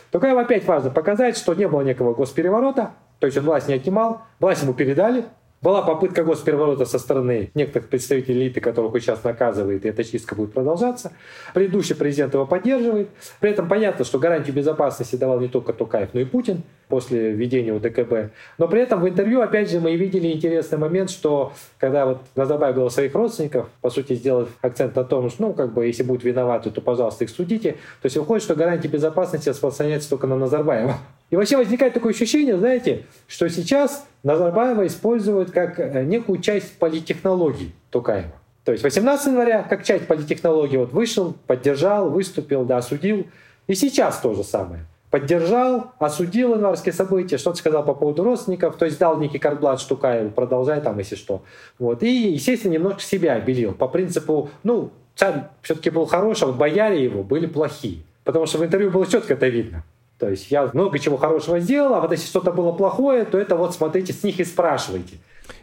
Токаеву 0.09 0.39
опять 0.39 0.65
важно 0.65 0.89
показать, 0.89 1.37
что 1.37 1.53
не 1.53 1.67
было 1.67 1.81
некого 1.81 2.15
госпереворота, 2.15 2.91
то 3.19 3.27
есть 3.27 3.37
он 3.37 3.45
власть 3.45 3.67
не 3.67 3.75
отнимал, 3.75 4.21
власть 4.39 4.63
ему 4.63 4.73
передали, 4.73 5.25
была 5.63 5.81
попытка 5.81 6.25
госпереворота 6.25 6.83
со 6.83 6.99
стороны 6.99 7.49
некоторых 7.55 7.87
представителей 7.87 8.41
элиты, 8.47 8.59
которых 8.59 9.01
сейчас 9.01 9.23
наказывает, 9.23 9.85
и 9.85 9.89
эта 9.89 10.03
чистка 10.03 10.35
будет 10.35 10.53
продолжаться. 10.53 11.13
Предыдущий 11.53 11.95
президент 11.95 12.33
его 12.33 12.45
поддерживает. 12.45 13.07
При 13.39 13.51
этом 13.51 13.69
понятно, 13.69 14.03
что 14.03 14.19
гарантию 14.19 14.53
безопасности 14.53 15.15
давал 15.15 15.39
не 15.39 15.47
только 15.47 15.71
Токаев, 15.71 16.09
но 16.13 16.19
и 16.19 16.25
Путин 16.25 16.63
после 16.89 17.31
введения 17.31 17.73
УДКБ. 17.73 18.33
Но 18.57 18.67
при 18.67 18.81
этом 18.81 19.01
в 19.01 19.07
интервью, 19.07 19.41
опять 19.41 19.71
же, 19.71 19.79
мы 19.79 19.95
видели 19.95 20.27
интересный 20.27 20.77
момент, 20.77 21.09
что 21.09 21.53
когда 21.79 22.05
вот 22.05 22.19
Назарбаев 22.35 22.75
говорил 22.75 22.91
своих 22.91 23.15
родственников, 23.15 23.67
по 23.81 23.89
сути, 23.89 24.13
сделав 24.13 24.49
акцент 24.61 24.95
на 24.97 25.05
том, 25.05 25.29
что, 25.29 25.43
ну, 25.43 25.53
как 25.53 25.73
бы, 25.73 25.87
если 25.87 26.03
будут 26.03 26.25
виноваты, 26.25 26.71
то, 26.71 26.81
пожалуйста, 26.81 27.23
их 27.23 27.29
судите. 27.29 27.71
То 28.01 28.07
есть 28.07 28.17
выходит, 28.17 28.43
что 28.43 28.55
гарантия 28.55 28.89
безопасности 28.89 29.47
распространяется 29.47 30.09
только 30.09 30.27
на 30.27 30.35
Назарбаева. 30.35 30.97
И 31.33 31.35
вообще 31.35 31.57
возникает 31.57 31.95
такое 31.95 32.13
ощущение, 32.13 32.55
знаете, 32.59 33.05
что 33.25 33.49
сейчас 33.49 34.05
Назарбаева 34.21 34.85
используют 34.85 35.49
как 35.49 35.79
э, 35.79 36.03
некую 36.03 36.39
часть 36.39 36.77
политтехнологий 36.77 37.73
Тукаева. 37.89 38.33
То 38.63 38.71
есть 38.71 38.83
18 38.83 39.25
января, 39.25 39.63
как 39.63 39.83
часть 39.83 40.05
политтехнологии, 40.05 40.77
вот 40.77 40.93
вышел, 40.93 41.35
поддержал, 41.47 42.11
выступил, 42.11 42.65
да, 42.65 42.77
осудил. 42.77 43.25
И 43.65 43.73
сейчас 43.73 44.19
то 44.19 44.35
же 44.35 44.43
самое. 44.43 44.85
Поддержал, 45.09 45.93
осудил 45.97 46.53
январские 46.53 46.93
события, 46.93 47.39
что-то 47.39 47.57
сказал 47.57 47.83
по 47.83 47.95
поводу 47.95 48.23
родственников, 48.23 48.75
то 48.77 48.85
есть 48.85 48.99
дал 48.99 49.17
некий 49.17 49.39
карт-бланш 49.39 49.83
Тукаеву, 49.85 50.29
продолжай 50.29 50.81
там, 50.81 50.99
если 50.99 51.15
что. 51.15 51.41
Вот. 51.79 52.03
И, 52.03 52.29
естественно, 52.29 52.73
немножко 52.73 53.01
себя 53.01 53.33
обелил. 53.33 53.73
По 53.73 53.87
принципу, 53.87 54.51
ну, 54.61 54.91
царь 55.15 55.45
все-таки 55.63 55.89
был 55.89 56.05
хороший, 56.05 56.43
а 56.43 56.45
вот 56.45 56.57
бояре 56.57 57.03
его 57.03 57.23
были 57.23 57.47
плохие. 57.47 58.03
Потому 58.23 58.45
что 58.45 58.59
в 58.59 58.63
интервью 58.63 58.91
было 58.91 59.07
четко 59.07 59.33
это 59.33 59.47
видно. 59.47 59.83
То 60.23 60.29
есть 60.29 60.49
я 60.51 60.69
много 60.71 60.99
чего 60.99 61.17
хорошего 61.17 61.59
сделал, 61.59 61.95
а 61.95 61.99
вот 61.99 62.11
если 62.11 62.25
что-то 62.27 62.53
было 62.53 62.71
плохое, 62.71 63.25
то 63.25 63.37
это 63.37 63.57
вот 63.57 63.75
смотрите, 63.75 64.13
с 64.13 64.23
них 64.23 64.39
и 64.39 64.45
спрашивайте. 64.45 65.17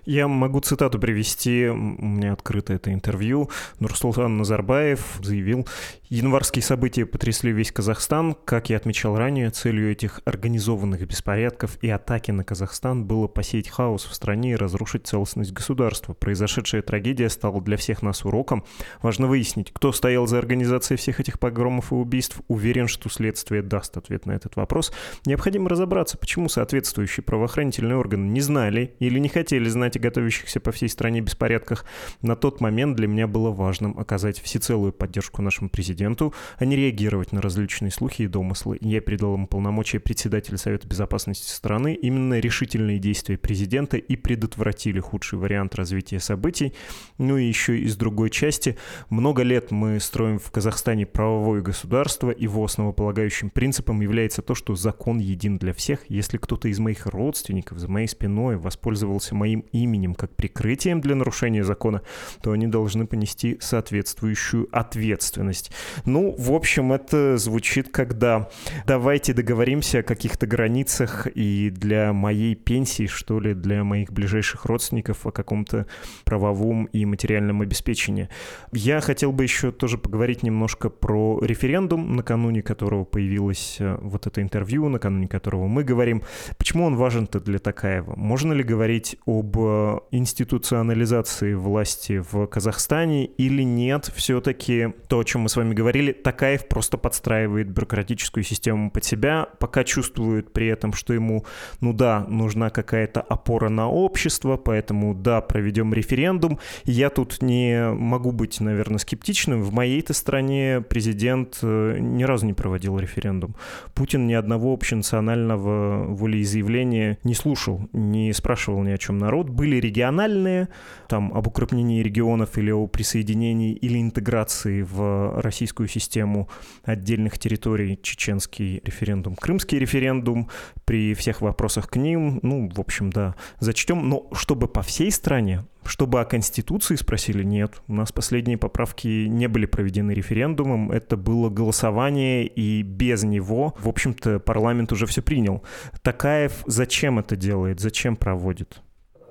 Я 0.04 0.28
могу 0.28 0.60
цитату 0.60 0.98
привести, 0.98 1.68
у 1.68 1.76
меня 1.76 2.32
открыто 2.32 2.72
это 2.72 2.92
интервью. 2.92 3.50
Нурсултан 3.78 4.36
Назарбаев 4.36 5.18
заявил, 5.22 5.66
Январские 6.12 6.64
события 6.64 7.06
потрясли 7.06 7.52
весь 7.52 7.70
Казахстан. 7.70 8.34
Как 8.44 8.68
я 8.68 8.78
отмечал 8.78 9.16
ранее, 9.16 9.50
целью 9.50 9.92
этих 9.92 10.20
организованных 10.24 11.06
беспорядков 11.06 11.78
и 11.82 11.88
атаки 11.88 12.32
на 12.32 12.42
Казахстан 12.42 13.04
было 13.04 13.28
посеять 13.28 13.68
хаос 13.68 14.06
в 14.06 14.12
стране 14.12 14.54
и 14.54 14.56
разрушить 14.56 15.06
целостность 15.06 15.52
государства. 15.52 16.12
Произошедшая 16.12 16.82
трагедия 16.82 17.30
стала 17.30 17.60
для 17.60 17.76
всех 17.76 18.02
нас 18.02 18.24
уроком. 18.24 18.64
Важно 19.02 19.28
выяснить, 19.28 19.72
кто 19.72 19.92
стоял 19.92 20.26
за 20.26 20.38
организацией 20.38 20.96
всех 20.98 21.20
этих 21.20 21.38
погромов 21.38 21.92
и 21.92 21.94
убийств. 21.94 22.40
Уверен, 22.48 22.88
что 22.88 23.08
следствие 23.08 23.62
даст 23.62 23.96
ответ 23.96 24.26
на 24.26 24.32
этот 24.32 24.56
вопрос. 24.56 24.92
Необходимо 25.26 25.68
разобраться, 25.68 26.18
почему 26.18 26.48
соответствующие 26.48 27.22
правоохранительные 27.22 27.96
органы 27.96 28.28
не 28.30 28.40
знали 28.40 28.96
или 28.98 29.20
не 29.20 29.28
хотели 29.28 29.68
знать 29.70 29.96
о 29.96 30.00
готовящихся 30.00 30.60
по 30.60 30.72
всей 30.72 30.88
стране 30.88 31.20
беспорядках. 31.20 31.84
На 32.22 32.36
тот 32.36 32.60
момент 32.60 32.96
для 32.96 33.06
меня 33.06 33.26
было 33.26 33.50
важным 33.50 33.98
оказать 33.98 34.40
всецелую 34.40 34.92
поддержку 34.92 35.42
нашему 35.42 35.70
президенту 35.70 36.34
а 36.58 36.64
не 36.64 36.76
реагировать 36.76 37.32
на 37.32 37.40
различные 37.40 37.90
слухи 37.90 38.22
и 38.22 38.26
домыслы. 38.26 38.78
Я 38.80 39.00
передал 39.00 39.34
ему 39.34 39.46
полномочия 39.46 40.00
председателя 40.00 40.58
Совета 40.58 40.86
Безопасности 40.86 41.50
страны. 41.50 41.94
Именно 41.94 42.38
решительные 42.38 42.98
действия 42.98 43.38
президента 43.38 43.96
и 43.96 44.16
предотвратили 44.16 45.00
худший 45.00 45.38
вариант 45.38 45.74
развития 45.74 46.20
событий. 46.20 46.74
Ну 47.18 47.36
и 47.36 47.46
еще 47.46 47.78
из 47.78 47.96
другой 47.96 48.30
части. 48.30 48.76
Много 49.08 49.42
лет 49.42 49.70
мы 49.70 50.00
строим 50.00 50.38
в 50.38 50.50
Казахстане 50.50 51.06
правовое 51.06 51.62
государство, 51.62 52.34
его 52.36 52.64
основополагающим 52.64 53.50
принципом 53.50 54.00
является 54.00 54.42
то, 54.42 54.54
что 54.54 54.74
закон 54.74 55.18
един 55.18 55.58
для 55.58 55.72
всех. 55.72 56.00
Если 56.08 56.36
кто-то 56.36 56.68
из 56.68 56.78
моих 56.78 57.06
родственников 57.06 57.78
за 57.78 57.88
моей 57.88 58.08
спиной 58.08 58.56
воспользовался 58.56 59.34
моим 59.34 59.59
именем 59.72 60.14
как 60.14 60.34
прикрытием 60.34 61.00
для 61.00 61.14
нарушения 61.14 61.64
закона, 61.64 62.02
то 62.42 62.52
они 62.52 62.66
должны 62.66 63.06
понести 63.06 63.58
соответствующую 63.60 64.68
ответственность. 64.72 65.70
Ну, 66.04 66.34
в 66.38 66.52
общем, 66.52 66.92
это 66.92 67.36
звучит, 67.36 67.90
когда 67.90 68.48
давайте 68.86 69.32
договоримся 69.32 70.00
о 70.00 70.02
каких-то 70.02 70.46
границах 70.46 71.26
и 71.34 71.70
для 71.70 72.12
моей 72.12 72.54
пенсии, 72.54 73.06
что 73.06 73.40
ли, 73.40 73.54
для 73.54 73.84
моих 73.84 74.12
ближайших 74.12 74.64
родственников 74.64 75.26
о 75.26 75.30
каком-то 75.30 75.86
правовом 76.24 76.84
и 76.86 77.04
материальном 77.04 77.62
обеспечении. 77.62 78.28
Я 78.72 79.00
хотел 79.00 79.32
бы 79.32 79.42
еще 79.42 79.72
тоже 79.72 79.98
поговорить 79.98 80.42
немножко 80.42 80.90
про 80.90 81.40
референдум, 81.42 82.16
накануне 82.16 82.62
которого 82.62 83.04
появилось 83.04 83.76
э, 83.80 83.98
вот 84.00 84.26
это 84.26 84.42
интервью, 84.42 84.88
накануне 84.88 85.28
которого 85.28 85.66
мы 85.66 85.84
говорим. 85.84 86.22
Почему 86.58 86.84
он 86.84 86.96
важен-то 86.96 87.40
для 87.40 87.58
Такаева? 87.58 88.14
Можно 88.16 88.52
ли 88.52 88.62
говорить 88.62 89.16
об 89.26 89.49
э, 89.56 89.98
институционализации 90.10 91.54
власти 91.54 92.22
в 92.30 92.46
Казахстане 92.46 93.26
или 93.26 93.62
нет? 93.62 94.10
Все-таки 94.14 94.88
то, 95.08 95.20
о 95.20 95.24
чем 95.24 95.42
мы 95.42 95.48
с 95.48 95.56
вами 95.56 95.74
говорили, 95.74 96.12
Такаев 96.12 96.68
просто 96.68 96.98
подстраивает 96.98 97.70
бюрократическую 97.70 98.44
систему 98.44 98.90
под 98.90 99.04
себя, 99.04 99.48
пока 99.58 99.84
чувствует 99.84 100.52
при 100.52 100.68
этом, 100.68 100.92
что 100.92 101.12
ему, 101.12 101.44
ну 101.80 101.92
да, 101.92 102.26
нужна 102.28 102.70
какая-то 102.70 103.20
опора 103.20 103.68
на 103.68 103.88
общество, 103.88 104.56
поэтому 104.56 105.14
да, 105.14 105.40
проведем 105.40 105.94
референдум. 105.94 106.58
Я 106.84 107.10
тут 107.10 107.42
не 107.42 107.92
могу 107.92 108.32
быть, 108.32 108.60
наверное, 108.60 108.98
скептичным. 108.98 109.62
В 109.62 109.72
моей-то 109.72 110.12
стране 110.12 110.84
президент 110.88 111.58
э, 111.62 111.98
ни 111.98 112.24
разу 112.24 112.46
не 112.46 112.52
проводил 112.52 112.98
референдум. 112.98 113.54
Путин 113.94 114.26
ни 114.26 114.34
одного 114.34 114.72
общенационального 114.72 116.06
волеизъявления 116.06 117.18
не 117.24 117.34
слушал, 117.34 117.88
не 117.92 118.32
спрашивал 118.32 118.82
ни 118.82 118.90
о 118.90 118.98
чем 118.98 119.18
народ. 119.18 119.39
Были 119.48 119.76
региональные, 119.76 120.68
там, 121.08 121.32
об 121.34 121.46
укрупнении 121.46 122.02
регионов 122.02 122.58
или 122.58 122.70
о 122.70 122.86
присоединении 122.86 123.72
или 123.72 124.00
интеграции 124.00 124.82
в 124.82 125.40
российскую 125.40 125.88
систему 125.88 126.48
отдельных 126.84 127.38
территорий, 127.38 127.98
чеченский 128.02 128.80
референдум, 128.84 129.36
крымский 129.36 129.78
референдум, 129.78 130.48
при 130.84 131.14
всех 131.14 131.40
вопросах 131.40 131.88
к 131.88 131.96
ним, 131.96 132.40
ну, 132.42 132.70
в 132.74 132.80
общем, 132.80 133.10
да, 133.10 133.34
зачтем, 133.58 134.08
но 134.08 134.28
чтобы 134.32 134.68
по 134.68 134.82
всей 134.82 135.10
стране, 135.10 135.64
чтобы 135.84 136.20
о 136.20 136.24
Конституции 136.24 136.94
спросили, 136.94 137.42
нет. 137.42 137.82
У 137.88 137.94
нас 137.94 138.12
последние 138.12 138.58
поправки 138.58 139.26
не 139.26 139.48
были 139.48 139.66
проведены 139.66 140.12
референдумом, 140.12 140.90
это 140.90 141.16
было 141.16 141.48
голосование, 141.48 142.46
и 142.46 142.82
без 142.82 143.22
него, 143.22 143.74
в 143.78 143.88
общем-то, 143.88 144.40
парламент 144.40 144.92
уже 144.92 145.06
все 145.06 145.22
принял. 145.22 145.62
Такаев 146.02 146.62
зачем 146.66 147.18
это 147.18 147.36
делает, 147.36 147.80
зачем 147.80 148.16
проводит? 148.16 148.82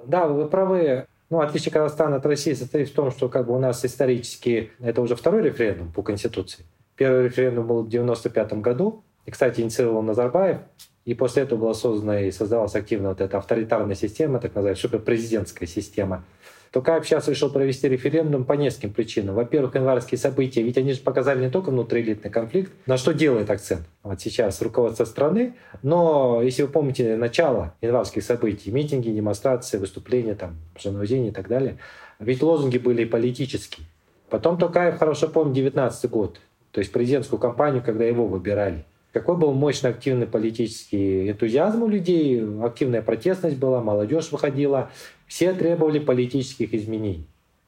Да, 0.10 0.28
вы 0.28 0.48
правы. 0.48 1.06
Ну, 1.30 1.40
отличие 1.40 1.72
Казахстана 1.72 2.16
от 2.16 2.26
России 2.26 2.54
состоит 2.54 2.90
в 2.90 2.94
том, 2.94 3.12
что 3.12 3.30
как 3.30 3.46
бы 3.46 3.56
у 3.56 3.60
нас 3.60 3.86
исторически 3.86 4.72
это 4.80 5.02
уже 5.02 5.16
второй 5.16 5.44
референдум 5.44 5.92
по 5.92 6.02
Конституции. 6.02 6.66
Первый 6.96 7.26
референдум 7.26 7.68
был 7.68 7.84
в 7.84 7.90
95 7.90 8.54
году. 8.54 9.04
И, 9.28 9.32
кстати, 9.32 9.62
инициировал 9.62 10.02
Назарбаев. 10.02 10.62
И 11.06 11.14
после 11.14 11.44
этого 11.44 11.60
была 11.60 11.74
создана 11.76 12.22
и 12.22 12.32
создавалась 12.32 12.76
активно 12.76 13.10
вот 13.10 13.22
эта 13.22 13.38
авторитарная 13.38 13.96
система, 13.96 14.40
так 14.40 14.56
называемая 14.56 14.76
суперпрезидентская 14.76 15.68
система– 15.68 16.26
Токаев 16.72 17.06
сейчас 17.06 17.28
решил 17.28 17.50
провести 17.52 17.88
референдум 17.90 18.46
по 18.46 18.54
нескольким 18.54 18.94
причинам. 18.94 19.36
Во-первых, 19.36 19.76
январские 19.76 20.18
события, 20.18 20.62
ведь 20.62 20.78
они 20.78 20.94
же 20.94 21.00
показали 21.00 21.44
не 21.44 21.50
только 21.50 21.72
внутриэлитный 21.72 22.30
конфликт, 22.30 22.72
на 22.86 22.98
что 22.98 23.14
делает 23.14 23.50
акцент 23.50 23.88
вот 24.10 24.22
сейчас 24.22 24.62
руководство 24.62 25.06
страны, 25.06 25.56
но 25.84 26.42
если 26.42 26.64
вы 26.64 26.70
помните 26.70 27.16
начало 27.16 27.76
январских 27.82 28.24
событий, 28.24 28.72
митинги, 28.72 29.10
демонстрации, 29.10 29.78
выступления, 29.78 30.36
там, 30.36 30.58
женовозения 30.78 31.30
и 31.30 31.34
так 31.34 31.48
далее, 31.48 31.78
ведь 32.20 32.42
лозунги 32.42 32.78
были 32.78 33.06
политические. 33.06 33.88
Потом 34.30 34.58
Токаев 34.58 34.98
хорошо 34.98 35.28
помнит 35.28 35.56
19 35.56 36.10
год, 36.10 36.40
то 36.72 36.80
есть 36.80 36.92
президентскую 36.92 37.40
кампанию, 37.40 37.84
когда 37.84 38.04
его 38.04 38.28
выбирали. 38.28 38.86
Какой 39.12 39.38
был 39.38 39.54
мощный 39.54 39.90
активный 39.90 40.28
политический 40.28 41.32
энтузиазм 41.32 41.82
у 41.82 41.88
людей, 41.88 42.44
активная 42.64 43.02
протестность 43.02 43.58
была, 43.58 43.82
молодежь 43.82 44.32
выходила, 44.32 44.92
все 45.30 45.54
требовали 45.54 46.00
политических 46.00 46.74
изменений. 46.74 47.26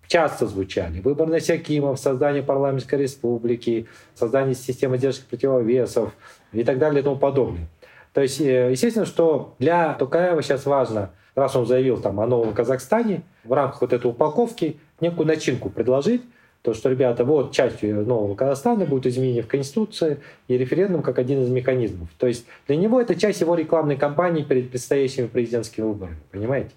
Часто 0.08 0.48
звучали 0.48 1.00
выбор 1.00 1.30
Насякимов, 1.30 1.98
создание 1.98 2.44
парламентской 2.44 2.96
республики, 3.00 3.88
создание 4.14 4.56
системы 4.56 4.98
держки 4.98 5.24
противовесов 5.30 6.12
и 6.52 6.66
так 6.66 6.80
далее 6.80 7.00
и 7.00 7.04
тому 7.04 7.16
подобное. 7.16 7.70
То 8.12 8.22
есть, 8.22 8.42
э, 8.42 8.72
естественно, 8.72 9.06
что 9.06 9.56
для 9.60 9.94
Тукаева 9.94 10.42
сейчас 10.42 10.66
важно, 10.66 11.12
раз 11.34 11.56
он 11.56 11.66
заявил 11.66 12.02
там, 12.02 12.20
о 12.20 12.28
новом 12.28 12.54
Казахстане, 12.54 13.22
в 13.46 13.54
рамках 13.54 13.80
вот 13.80 13.94
этой 13.94 14.12
упаковки 14.12 14.78
некую 15.00 15.28
начинку 15.28 15.70
предложить, 15.70 16.24
то, 16.64 16.74
что, 16.74 16.90
ребята, 16.90 17.24
вот 17.24 17.54
частью 17.54 18.06
нового 18.06 18.36
Казахстана 18.36 18.86
будет 18.86 19.08
изменение 19.08 19.44
в 19.44 19.48
Конституции 19.48 20.20
и 20.48 20.58
референдум 20.58 21.04
как 21.04 21.20
один 21.20 21.42
из 21.42 21.50
механизмов. 21.50 22.10
То 22.18 22.28
есть 22.28 22.46
для 22.68 22.76
него 22.76 23.00
это 23.00 23.16
часть 23.16 23.40
его 23.42 23.56
рекламной 23.56 23.96
кампании 23.96 24.44
перед 24.44 24.70
предстоящими 24.70 25.28
президентскими 25.28 25.86
выборами. 25.86 26.18
Понимаете? 26.32 26.72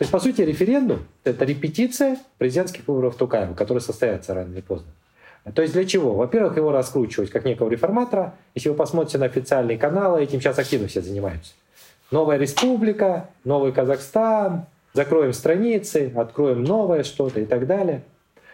То 0.00 0.04
есть, 0.04 0.12
по 0.12 0.18
сути, 0.18 0.40
референдум— 0.40 1.00
это 1.24 1.44
репетиция 1.44 2.16
президентских 2.38 2.88
выборов 2.88 3.16
Тукаева, 3.16 3.52
которые 3.52 3.82
состоятся 3.82 4.32
рано 4.32 4.50
или 4.50 4.62
поздно. 4.62 4.90
То 5.54 5.60
есть 5.60 5.74
для 5.74 5.84
чего? 5.84 6.14
Во-первых, 6.14 6.56
его 6.56 6.72
раскручивать 6.72 7.28
как 7.28 7.44
некого 7.44 7.68
реформатора. 7.68 8.32
Если 8.54 8.70
вы 8.70 8.76
посмотрите 8.76 9.18
на 9.18 9.26
официальные 9.26 9.76
каналы, 9.76 10.22
этим 10.22 10.40
сейчас 10.40 10.58
активно 10.58 10.88
все 10.88 11.02
занимаются. 11.02 11.52
Новая 12.10 12.38
республика, 12.38 13.28
новый 13.44 13.72
Казахстан, 13.72 14.64
закроем 14.94 15.34
страницы, 15.34 16.10
откроем 16.16 16.64
новое 16.64 17.02
что-то 17.02 17.40
и 17.40 17.44
так 17.44 17.66
далее. 17.66 18.00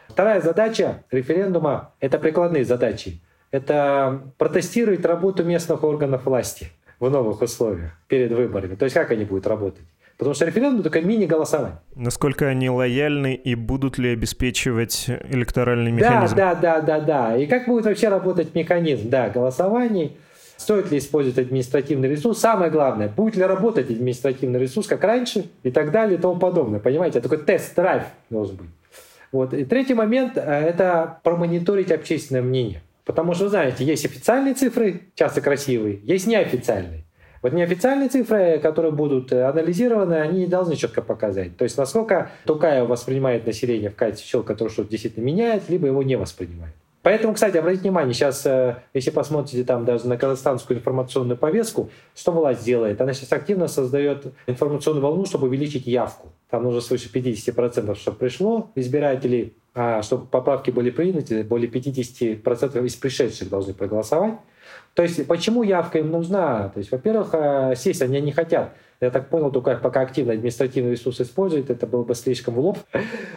Вторая 0.09 0.41
задача 0.41 1.05
референдума– 1.13 1.93
это 2.01 2.19
прикладные 2.19 2.65
задачи. 2.65 3.21
Это 3.53 4.21
протестировать 4.37 5.05
работу 5.05 5.45
местных 5.45 5.85
органов 5.85 6.27
власти 6.27 6.73
в 6.99 7.09
новых 7.09 7.41
условиях 7.41 7.93
перед 8.09 8.33
выборами. 8.33 8.75
То 8.75 8.87
есть 8.87 8.95
как 8.95 9.13
они 9.13 9.25
будут 9.25 9.47
работать. 9.47 9.85
Потому 10.17 10.35
что 10.35 10.47
референдум 10.47 10.83
только 10.83 11.03
мини-голосование. 11.03 11.79
Насколько 11.95 12.47
они 12.49 12.71
лояльны 12.71 13.35
и 13.35 13.55
будут 13.55 13.99
ли 13.99 14.11
обеспечивать 14.11 15.09
электоральный 15.29 15.93
механизм? 15.93 16.35
Да, 16.37 16.55
да, 16.55 16.81
да, 16.81 17.01
да, 17.01 17.01
да. 17.01 17.37
И 17.37 17.47
как 17.47 17.67
будет 17.67 17.85
вообще 17.85 18.09
работать 18.09 18.55
механизм, 18.55 19.11
да, 19.11 19.29
голосований, 19.29 20.17
стоит 20.57 20.91
ли 20.91 20.99
использовать 20.99 21.39
административный 21.39 22.09
ресурс, 22.09 22.39
самое 22.39 22.71
главное, 22.71 23.09
будет 23.09 23.37
ли 23.37 23.43
работать 23.43 23.91
административный 23.91 24.59
ресурс, 24.59 24.87
как 24.87 25.05
раньше, 25.05 25.47
и 25.63 25.71
так 25.71 25.91
далее, 25.91 26.19
и 26.19 26.21
тому 26.21 26.37
подобное. 26.37 26.81
Понимаете, 26.81 27.21
такой 27.21 27.39
тест-драйв 27.39 28.05
должен 28.31 28.57
быть. 28.57 28.71
Вот. 29.33 29.53
И 29.53 29.65
третий 29.65 29.95
момент 29.95 30.37
э,– 30.37 30.41
это 30.41 31.19
промониторить 31.25 31.93
общественное 31.93 32.43
мнение. 32.43 32.81
Потому 33.05 33.35
что, 33.35 33.45
вы 33.45 33.51
знаете, 33.51 33.85
есть 33.85 34.05
официальные 34.05 34.55
цифры, 34.55 35.03
часто 35.15 35.41
красивые, 35.41 36.01
есть 36.03 36.27
неофициальные. 36.27 37.06
Вот 37.47 37.53
неофициальные 37.53 38.09
цифры, 38.09 38.59
которые 38.59 38.91
будут 38.91 39.31
э, 39.31 39.45
анализированы, 39.45 40.15
они 40.15 40.49
должны 40.49 40.75
четко 40.75 41.01
показать. 41.01 41.57
То 41.57 41.63
есть 41.63 41.79
насколько 41.79 42.33
Тукаев 42.45 42.89
воспринимает 42.89 43.47
население 43.47 43.89
в 43.89 43.95
качестве 43.95 44.27
человека, 44.27 44.55
который 44.55 44.71
что-то 44.71 44.91
действительно 44.91 45.23
меняет, 45.23 45.69
либо 45.69 45.87
его 45.87 46.03
не 46.03 46.17
воспринимает. 46.17 46.75
Поэтому, 47.03 47.35
кстати, 47.35 47.57
обратите 47.57 47.83
внимание, 47.83 48.15
сейчас, 48.15 48.45
э, 48.47 48.79
если 48.95 49.11
посмотрите 49.11 49.63
там 49.63 49.85
даже 49.85 50.09
на 50.09 50.17
казахстанскую 50.17 50.79
информационную 50.79 51.37
повестку, 51.37 51.89
что 52.17 52.33
власть 52.33 52.65
делает? 52.65 53.01
Она 53.01 53.13
сейчас 53.13 53.33
активно 53.33 53.69
создает 53.69 54.27
информационную 54.49 55.05
волну, 55.05 55.25
чтобы 55.25 55.47
увеличить 55.47 55.87
явку. 55.87 56.33
Там 56.51 56.65
нужно 56.65 56.81
свыше 56.81 57.09
50%, 57.13 57.95
чтобы 57.95 58.17
пришло 58.17 58.71
избирателей, 58.75 59.55
а 59.73 60.03
чтобы 60.03 60.27
поправки 60.27 60.73
были 60.73 60.91
приняты, 60.91 61.45
более 61.45 61.71
50% 61.71 62.85
из 62.85 62.97
пришедших 62.97 63.49
должны 63.51 63.73
проголосовать. 63.73 64.35
То 64.95 65.03
есть 65.03 65.27
почему 65.27 65.63
явка 65.63 65.99
им 65.99 66.11
нужна? 66.11 66.71
То 66.71 66.79
есть, 66.79 66.91
во-первых, 66.91 67.31
э, 67.33 67.75
сесть 67.77 68.03
они 68.03 68.21
не 68.21 68.33
хотят. 68.33 68.73
Я 69.01 69.11
так 69.11 69.29
понял, 69.29 69.51
только 69.51 69.77
пока 69.77 70.01
активно 70.01 70.33
административный 70.33 70.93
ресурс 70.93 71.21
использует, 71.21 71.69
это 71.69 71.87
было 71.87 72.03
бы 72.03 72.15
слишком 72.15 72.55
в 72.55 72.61
лоб. 72.61 72.79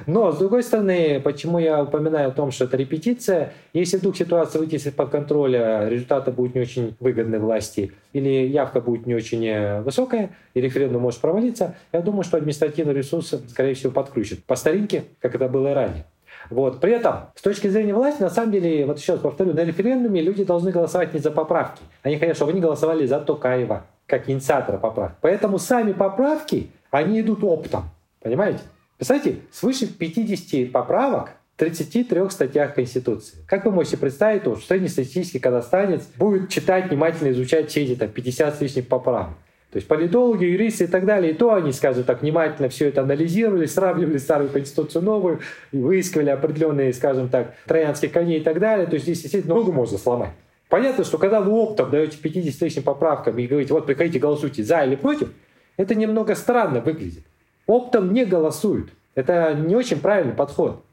Но, 0.08 0.32
с 0.32 0.38
другой 0.38 0.63
стороны, 0.63 1.19
почему 1.19 1.60
я 1.60 1.84
упоминаю 1.84 2.30
о 2.30 2.32
том, 2.32 2.52
что 2.52 2.63
это 2.65 2.78
репетиция, 2.78 3.52
если 3.73 3.97
вдруг 3.97 4.15
ситуация 4.15 4.60
выйдет 4.60 4.86
из-под 4.86 5.10
контроля, 5.10 5.89
результаты 5.89 6.32
будут 6.32 6.56
не 6.56 6.62
очень 6.62 6.95
выгодны 7.02 7.39
власти, 7.39 7.91
или 8.13 8.30
явка 8.47 8.80
будет 8.80 9.06
не 9.06 9.15
очень 9.15 9.45
э, 9.45 9.82
высокая, 9.82 10.30
и 10.54 10.62
референдум 10.62 11.02
может 11.02 11.19
провалиться, 11.19 11.75
я 11.91 12.02
думаю, 12.02 12.23
что 12.23 12.38
административный 12.38 12.93
ресурс, 12.93 13.36
скорее 13.49 13.73
всего, 13.73 13.91
подключит. 13.91 14.45
По 14.45 14.56
старинке, 14.56 15.04
как 15.19 15.36
это 15.36 15.49
было 15.49 15.71
и 15.71 15.73
ранее. 15.73 16.06
Вот. 16.50 16.80
При 16.80 16.92
этом, 16.94 17.28
с 17.36 17.42
точки 17.42 17.68
зрения 17.68 17.94
власти, 17.94 18.22
на 18.22 18.30
самом 18.30 18.52
деле, 18.52 18.86
вот 18.86 18.98
еще 18.98 19.14
раз 19.14 19.22
повторю, 19.22 19.54
на 19.54 19.64
референдуме 19.64 20.22
люди 20.22 20.44
должны 20.44 20.72
голосовать 20.72 21.14
не 21.14 21.20
за 21.20 21.32
поправки. 21.32 21.82
Они 22.04 22.18
хотят, 22.18 22.36
чтобы 22.36 22.52
они 22.52 22.62
голосовали 22.62 23.06
за 23.06 23.20
Токаева, 23.20 23.86
как 24.08 24.30
инициатора 24.30 24.78
поправок. 24.78 25.18
Поэтому 25.22 25.60
сами 25.60 25.92
поправки, 25.92 26.72
они 26.92 27.22
идут 27.22 27.44
оптом. 27.44 27.84
Понимаете? 28.22 28.60
Представляете, 28.98 29.42
свыше 29.52 29.88
50 29.88 30.72
поправок 30.72 31.32
в 31.56 31.60
33 31.60 32.30
статьях 32.30 32.74
Конституции. 32.74 33.38
Как 33.48 33.66
вы 33.66 33.72
можете 33.72 33.98
представить, 33.98 34.42
что 34.42 34.56
среднестатистический 34.56 35.40
казахстанец 35.40 36.06
будет 36.18 36.50
читать, 36.50 36.90
внимательно 36.90 37.32
изучать 37.32 37.70
все 37.70 37.84
эти 37.84 37.96
там, 37.96 38.10
50 38.10 38.56
с 38.56 38.62
лишним 38.62 38.86
поправок? 38.86 39.36
То 39.72 39.78
есть 39.78 39.88
политологи, 39.88 40.46
юристы 40.46 40.86
и 40.86 40.88
так 40.88 41.06
далее, 41.06 41.32
и 41.32 41.36
то 41.36 41.54
они, 41.54 41.72
скажем 41.72 42.04
так, 42.04 42.24
внимательно 42.24 42.70
все 42.70 42.88
это 42.88 43.02
анализировали, 43.02 43.68
сравнивали 43.68 44.18
старую 44.18 44.50
конституцию 44.50 45.04
новую, 45.04 45.42
и 45.72 45.78
выискивали 45.78 46.32
определенные, 46.32 46.92
скажем 46.92 47.30
так, 47.30 47.54
троянские 47.68 48.10
коней 48.10 48.40
и 48.40 48.44
так 48.44 48.60
далее. 48.60 48.88
То 48.88 48.96
есть 48.96 49.06
здесь 49.06 49.22
действительно 49.22 49.54
много 49.54 49.72
можно 49.72 50.00
сломать. 50.00 50.32
Понятно, 50.70 51.04
что 51.04 51.20
когда 51.20 51.42
вы 51.42 51.52
оптом 51.52 51.92
даете 51.92 52.18
50 52.18 52.60
тысячным 52.60 52.84
поправкам 52.84 53.38
и 53.38 53.46
говорите, 53.46 53.74
вот 53.74 53.86
приходите, 53.86 54.18
голосуйте 54.20 54.64
за 54.64 54.84
или 54.84 54.96
против, 54.96 55.30
это 55.78 55.94
немного 55.94 56.34
странно 56.34 56.82
выглядит. 56.82 57.24
Оптом 57.68 58.12
не 58.12 58.26
голосуют. 58.26 58.90
Это 59.14 59.54
не 59.54 59.76
очень 59.76 60.00
правильный 60.00 60.34
подход. 60.34 60.84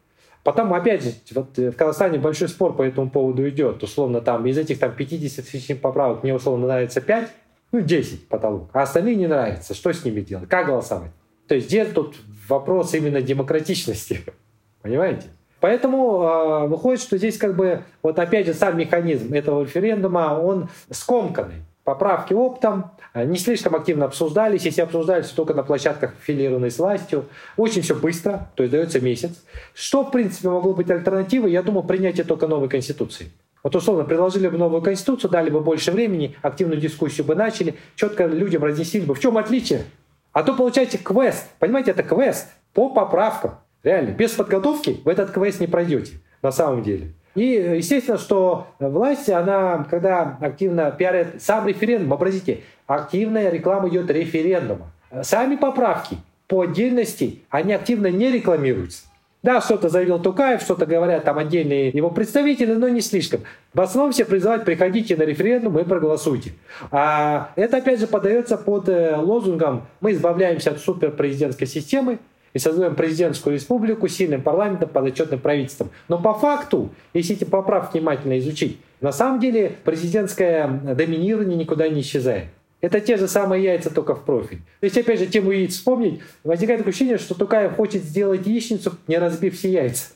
Потом, 0.44 0.72
опять 0.74 1.02
же, 1.02 1.12
вот 1.34 1.56
в 1.56 1.72
Казахстане 1.72 2.18
большой 2.18 2.48
спор 2.48 2.76
по 2.76 2.82
этому 2.82 3.10
поводу 3.10 3.48
идет. 3.48 3.82
Условно, 3.82 4.20
там 4.20 4.46
из 4.46 4.56
этих 4.56 4.78
там, 4.78 4.92
50 4.94 5.44
тысяч 5.44 5.80
поправок 5.80 6.22
мне 6.22 6.34
условно 6.34 6.66
нравится 6.66 7.00
5, 7.00 7.28
ну, 7.72 7.80
10 7.80 8.28
потолок, 8.28 8.70
а 8.72 8.82
остальные 8.82 9.16
не 9.16 9.26
нравятся. 9.26 9.74
Что 9.74 9.92
с 9.92 10.04
ними 10.04 10.20
делать? 10.20 10.48
Как 10.48 10.66
голосовать? 10.66 11.10
То 11.48 11.54
есть 11.54 11.68
где 11.68 11.84
тут 11.84 12.16
вопрос 12.48 12.94
именно 12.94 13.20
демократичности? 13.20 14.20
Понимаете? 14.82 15.28
Поэтому 15.60 16.22
э, 16.22 16.66
выходит, 16.68 17.00
что 17.00 17.16
здесь 17.16 17.38
как 17.38 17.56
бы, 17.56 17.82
вот 18.02 18.18
опять 18.18 18.46
же, 18.46 18.54
сам 18.54 18.76
механизм 18.78 19.32
этого 19.32 19.62
референдума, 19.62 20.38
он 20.40 20.68
скомканный. 20.90 21.62
Поправки 21.82 22.34
оптом, 22.34 22.90
а, 23.12 23.24
не 23.24 23.38
слишком 23.38 23.76
активно 23.76 24.06
обсуждались, 24.06 24.64
если 24.64 24.80
обсуждались 24.80 25.28
только 25.28 25.54
на 25.54 25.62
площадках, 25.62 26.14
аффилированной 26.20 26.70
с 26.70 26.78
властью. 26.78 27.26
Очень 27.56 27.82
все 27.82 27.94
быстро, 27.94 28.50
то 28.56 28.64
есть 28.64 28.72
дается 28.72 29.00
месяц. 29.00 29.44
Что, 29.72 30.02
в 30.02 30.10
принципе, 30.10 30.48
могло 30.48 30.74
быть 30.74 30.90
альтернативой? 30.90 31.52
Я 31.52 31.62
думаю, 31.62 31.84
принятие 31.84 32.24
только 32.24 32.48
новой 32.48 32.68
Конституции. 32.68 33.30
Вот 33.66 33.74
условно, 33.74 34.04
предложили 34.04 34.46
бы 34.46 34.58
новую 34.58 34.80
конституцию, 34.80 35.28
дали 35.28 35.50
бы 35.50 35.60
больше 35.60 35.90
времени, 35.90 36.36
активную 36.40 36.80
дискуссию 36.80 37.26
бы 37.26 37.34
начали, 37.34 37.74
четко 37.96 38.24
людям 38.26 38.62
разъяснили 38.62 39.06
бы, 39.06 39.14
в 39.16 39.18
чем 39.18 39.36
отличие. 39.38 39.86
А 40.30 40.44
то 40.44 40.54
получаете 40.54 40.98
квест. 40.98 41.48
Понимаете, 41.58 41.90
это 41.90 42.04
квест 42.04 42.46
по 42.74 42.90
поправкам. 42.90 43.56
Реально, 43.82 44.10
без 44.10 44.30
подготовки 44.30 45.00
вы 45.04 45.10
этот 45.10 45.32
квест 45.32 45.58
не 45.58 45.66
пройдете 45.66 46.12
на 46.42 46.52
самом 46.52 46.84
деле. 46.84 47.08
И 47.34 47.42
естественно, 47.42 48.18
что 48.18 48.68
власть, 48.78 49.28
она, 49.30 49.84
когда 49.90 50.38
активно 50.40 50.92
пиарит 50.92 51.42
сам 51.42 51.66
референдум, 51.66 52.12
образите, 52.12 52.60
активная 52.86 53.50
реклама 53.50 53.88
идет 53.88 54.08
референдума. 54.12 54.92
Сами 55.22 55.56
поправки 55.56 56.18
по 56.46 56.60
отдельности, 56.60 57.42
они 57.50 57.72
активно 57.72 58.12
не 58.12 58.30
рекламируются. 58.30 59.06
Да, 59.46 59.60
что-то 59.60 59.88
заявил 59.88 60.18
Тукаев, 60.18 60.60
что-то 60.60 60.86
говорят 60.86 61.22
там 61.22 61.38
отдельные 61.38 61.90
его 61.90 62.10
представители, 62.10 62.72
но 62.72 62.88
не 62.88 63.00
слишком. 63.00 63.42
В 63.74 63.80
основном 63.80 64.10
все 64.10 64.24
призывают, 64.24 64.64
приходите 64.64 65.16
на 65.16 65.22
референдум 65.22 65.78
и 65.78 65.84
проголосуйте. 65.84 66.50
А 66.90 67.52
это, 67.54 67.76
опять 67.76 68.00
же, 68.00 68.08
подается 68.08 68.56
под 68.56 68.88
э, 68.88 69.14
лозунгом 69.16 69.86
«Мы 70.00 70.14
избавляемся 70.14 70.72
от 70.72 70.80
суперпрезидентской 70.80 71.68
системы, 71.68 72.18
и 72.54 72.58
создаем 72.58 72.96
президентскую 72.96 73.54
республику 73.54 74.08
сильным 74.08 74.42
парламентом, 74.42 74.88
подотчетным 74.88 75.38
правительством. 75.38 75.90
Но 76.08 76.18
по 76.18 76.34
факту, 76.34 76.88
если 77.12 77.36
эти 77.36 77.44
поправки 77.44 77.98
внимательно 77.98 78.38
изучить, 78.40 78.80
на 79.00 79.12
самом 79.12 79.38
деле 79.38 79.72
президентское 79.84 80.66
доминирование 80.66 81.56
никуда 81.56 81.88
не 81.88 82.00
исчезает. 82.00 82.46
Это 82.80 83.00
те 83.00 83.16
же 83.16 83.26
самые 83.26 83.64
яйца, 83.64 83.90
только 83.90 84.14
в 84.14 84.24
профиль. 84.24 84.58
То 84.80 84.84
есть, 84.84 84.98
опять 84.98 85.18
же, 85.18 85.26
тему 85.26 85.50
яиц 85.50 85.74
вспомнить, 85.74 86.20
возникает 86.44 86.86
ощущение, 86.86 87.18
что 87.18 87.34
Тукаев 87.34 87.74
хочет 87.74 88.04
сделать 88.04 88.46
яичницу, 88.46 88.96
не 89.06 89.18
разбив 89.18 89.56
все 89.56 89.72
яйца. 89.72 90.08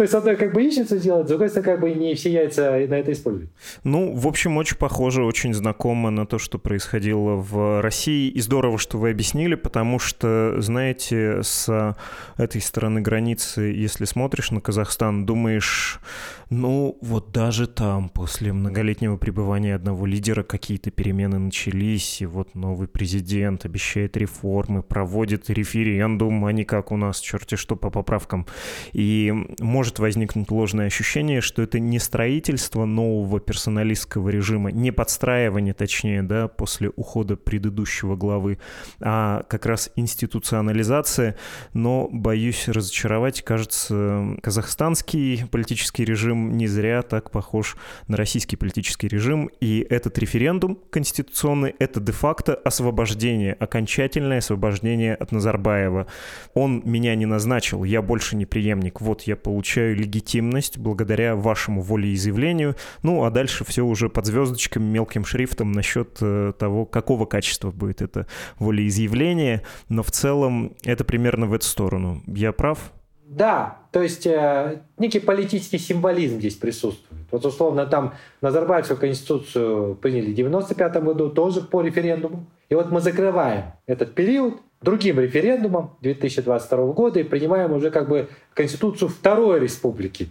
То 0.00 0.04
есть, 0.04 0.14
одной 0.14 0.36
как 0.36 0.54
бы 0.54 0.62
яичницу 0.62 0.98
делать, 0.98 1.26
с 1.26 1.28
другой 1.28 1.50
стороны, 1.50 1.72
как 1.72 1.80
бы 1.82 1.92
не 1.92 2.14
все 2.14 2.32
яйца 2.32 2.70
на 2.88 2.94
это 2.94 3.12
используют. 3.12 3.50
Ну, 3.84 4.14
в 4.14 4.26
общем, 4.26 4.56
очень 4.56 4.78
похоже, 4.78 5.22
очень 5.24 5.52
знакомо 5.52 6.08
на 6.08 6.24
то, 6.24 6.38
что 6.38 6.58
происходило 6.58 7.34
в 7.34 7.82
России. 7.82 8.30
И 8.30 8.40
здорово, 8.40 8.78
что 8.78 8.96
вы 8.96 9.10
объяснили, 9.10 9.56
потому 9.56 9.98
что, 9.98 10.54
знаете, 10.56 11.42
с 11.42 11.94
этой 12.38 12.62
стороны 12.62 13.02
границы, 13.02 13.60
если 13.60 14.06
смотришь 14.06 14.50
на 14.52 14.62
Казахстан, 14.62 15.26
думаешь, 15.26 16.00
ну, 16.48 16.96
вот 17.02 17.30
даже 17.30 17.66
там, 17.66 18.08
после 18.08 18.54
многолетнего 18.54 19.18
пребывания 19.18 19.74
одного 19.74 20.06
лидера, 20.06 20.42
какие-то 20.42 20.90
перемены 20.90 21.38
начались, 21.38 22.22
и 22.22 22.26
вот 22.26 22.54
новый 22.54 22.88
президент 22.88 23.66
обещает 23.66 24.16
реформы, 24.16 24.82
проводит 24.82 25.50
референдум, 25.50 26.46
а 26.46 26.52
не 26.52 26.64
как 26.64 26.90
у 26.90 26.96
нас, 26.96 27.20
черти 27.20 27.56
что, 27.56 27.76
по 27.76 27.90
поправкам. 27.90 28.46
И 28.94 29.32
может 29.60 29.89
возникнуть 29.98 30.50
ложное 30.50 30.86
ощущение, 30.86 31.40
что 31.40 31.62
это 31.62 31.78
не 31.78 31.98
строительство 31.98 32.84
нового 32.84 33.40
персоналистского 33.40 34.28
режима, 34.28 34.70
не 34.70 34.90
подстраивание, 34.90 35.74
точнее, 35.74 36.22
да, 36.22 36.48
после 36.48 36.90
ухода 36.96 37.36
предыдущего 37.36 38.16
главы, 38.16 38.58
а 39.00 39.42
как 39.48 39.66
раз 39.66 39.90
институционализация. 39.96 41.36
Но, 41.74 42.08
боюсь 42.12 42.68
разочаровать, 42.68 43.42
кажется, 43.42 44.36
казахстанский 44.42 45.44
политический 45.50 46.04
режим 46.04 46.56
не 46.56 46.66
зря 46.66 47.02
так 47.02 47.30
похож 47.30 47.76
на 48.08 48.16
российский 48.16 48.56
политический 48.56 49.08
режим. 49.08 49.50
И 49.60 49.86
этот 49.88 50.18
референдум 50.18 50.78
конституционный— 50.90 51.74
это 51.78 52.00
де-факто 52.00 52.54
освобождение, 52.54 53.54
окончательное 53.54 54.38
освобождение 54.38 55.14
от 55.14 55.32
Назарбаева. 55.32 56.06
Он 56.54 56.82
меня 56.84 57.14
не 57.14 57.26
назначил, 57.26 57.84
я 57.84 58.02
больше 58.02 58.36
не 58.36 58.46
преемник. 58.46 59.00
Вот 59.00 59.22
я 59.22 59.36
получаю 59.80 59.96
легитимность 59.96 60.78
благодаря 60.78 61.36
вашему 61.36 61.82
волеизъявлению. 61.82 62.76
Ну, 63.02 63.24
а 63.24 63.30
дальше 63.30 63.64
все 63.64 63.82
уже 63.82 64.08
под 64.08 64.26
звездочками, 64.26 64.84
мелким 64.84 65.24
шрифтом 65.24 65.72
насчет 65.72 66.18
э, 66.20 66.52
того, 66.58 66.84
какого 66.84 67.26
качества 67.26 67.70
будет 67.70 68.02
это 68.02 68.26
волеизъявление. 68.58 69.62
Но 69.88 70.02
в 70.02 70.10
целом 70.10 70.72
это 70.84 71.04
примерно 71.04 71.46
в 71.46 71.54
эту 71.54 71.64
сторону. 71.64 72.20
Я 72.26 72.52
прав? 72.52 72.92
Да, 73.26 73.78
то 73.92 74.02
есть 74.02 74.26
э, 74.26 74.82
некий 74.98 75.20
политический 75.20 75.78
символизм 75.78 76.38
здесь 76.38 76.56
присутствует. 76.56 77.22
Вот 77.30 77.46
условно 77.46 77.86
там 77.86 78.12
Назарбаевскую 78.42 78.98
конституцию 78.98 79.94
приняли 79.94 80.32
в 80.32 80.34
95 80.34 81.02
году 81.02 81.30
тоже 81.30 81.60
по 81.62 81.80
референдуму. 81.80 82.46
И 82.68 82.74
вот 82.74 82.90
мы 82.90 83.00
закрываем 83.00 83.62
этот 83.86 84.14
период 84.14 84.60
другим 84.82 85.20
референдумом 85.20 85.96
2022 86.00 86.86
года 86.92 87.20
и 87.20 87.24
принимаем 87.24 87.72
уже 87.72 87.90
как 87.90 88.08
бы 88.08 88.28
конституцию 88.54 89.08
второй 89.08 89.60
республики. 89.60 90.28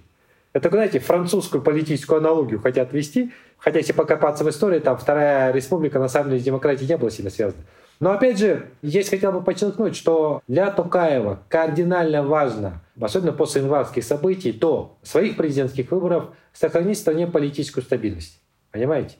Это, 0.53 0.69
знаете, 0.69 0.99
французскую 0.99 1.61
политическую 1.61 2.17
аналогию 2.17 2.59
хотят 2.59 2.91
ввести, 2.91 3.31
хотя 3.57 3.77
если 3.77 3.93
покопаться 3.93 4.43
в 4.43 4.49
истории, 4.49 4.79
там 4.79 4.97
вторая 4.97 5.53
республика 5.53 5.99
на 5.99 6.07
самом 6.07 6.31
деле 6.31 6.41
с 6.41 6.45
демократией 6.45 6.89
не 6.89 6.97
была 6.97 7.11
сильно 7.11 7.29
связана. 7.29 7.63
Но 7.99 8.11
опять 8.11 8.39
же, 8.39 8.69
здесь 8.81 9.09
хотел 9.09 9.31
бы 9.31 9.43
подчеркнуть, 9.43 9.95
что 9.95 10.41
для 10.47 10.71
Тукаева 10.71 11.43
кардинально 11.49 12.23
важно, 12.23 12.81
особенно 12.99 13.33
после 13.33 13.61
январских 13.61 14.03
событий, 14.03 14.53
то 14.53 14.97
своих 15.03 15.35
президентских 15.35 15.91
выборов 15.91 16.29
сохранить 16.53 16.97
в 16.97 17.01
стране 17.01 17.27
политическую 17.27 17.83
стабильность. 17.83 18.41
Понимаете? 18.71 19.17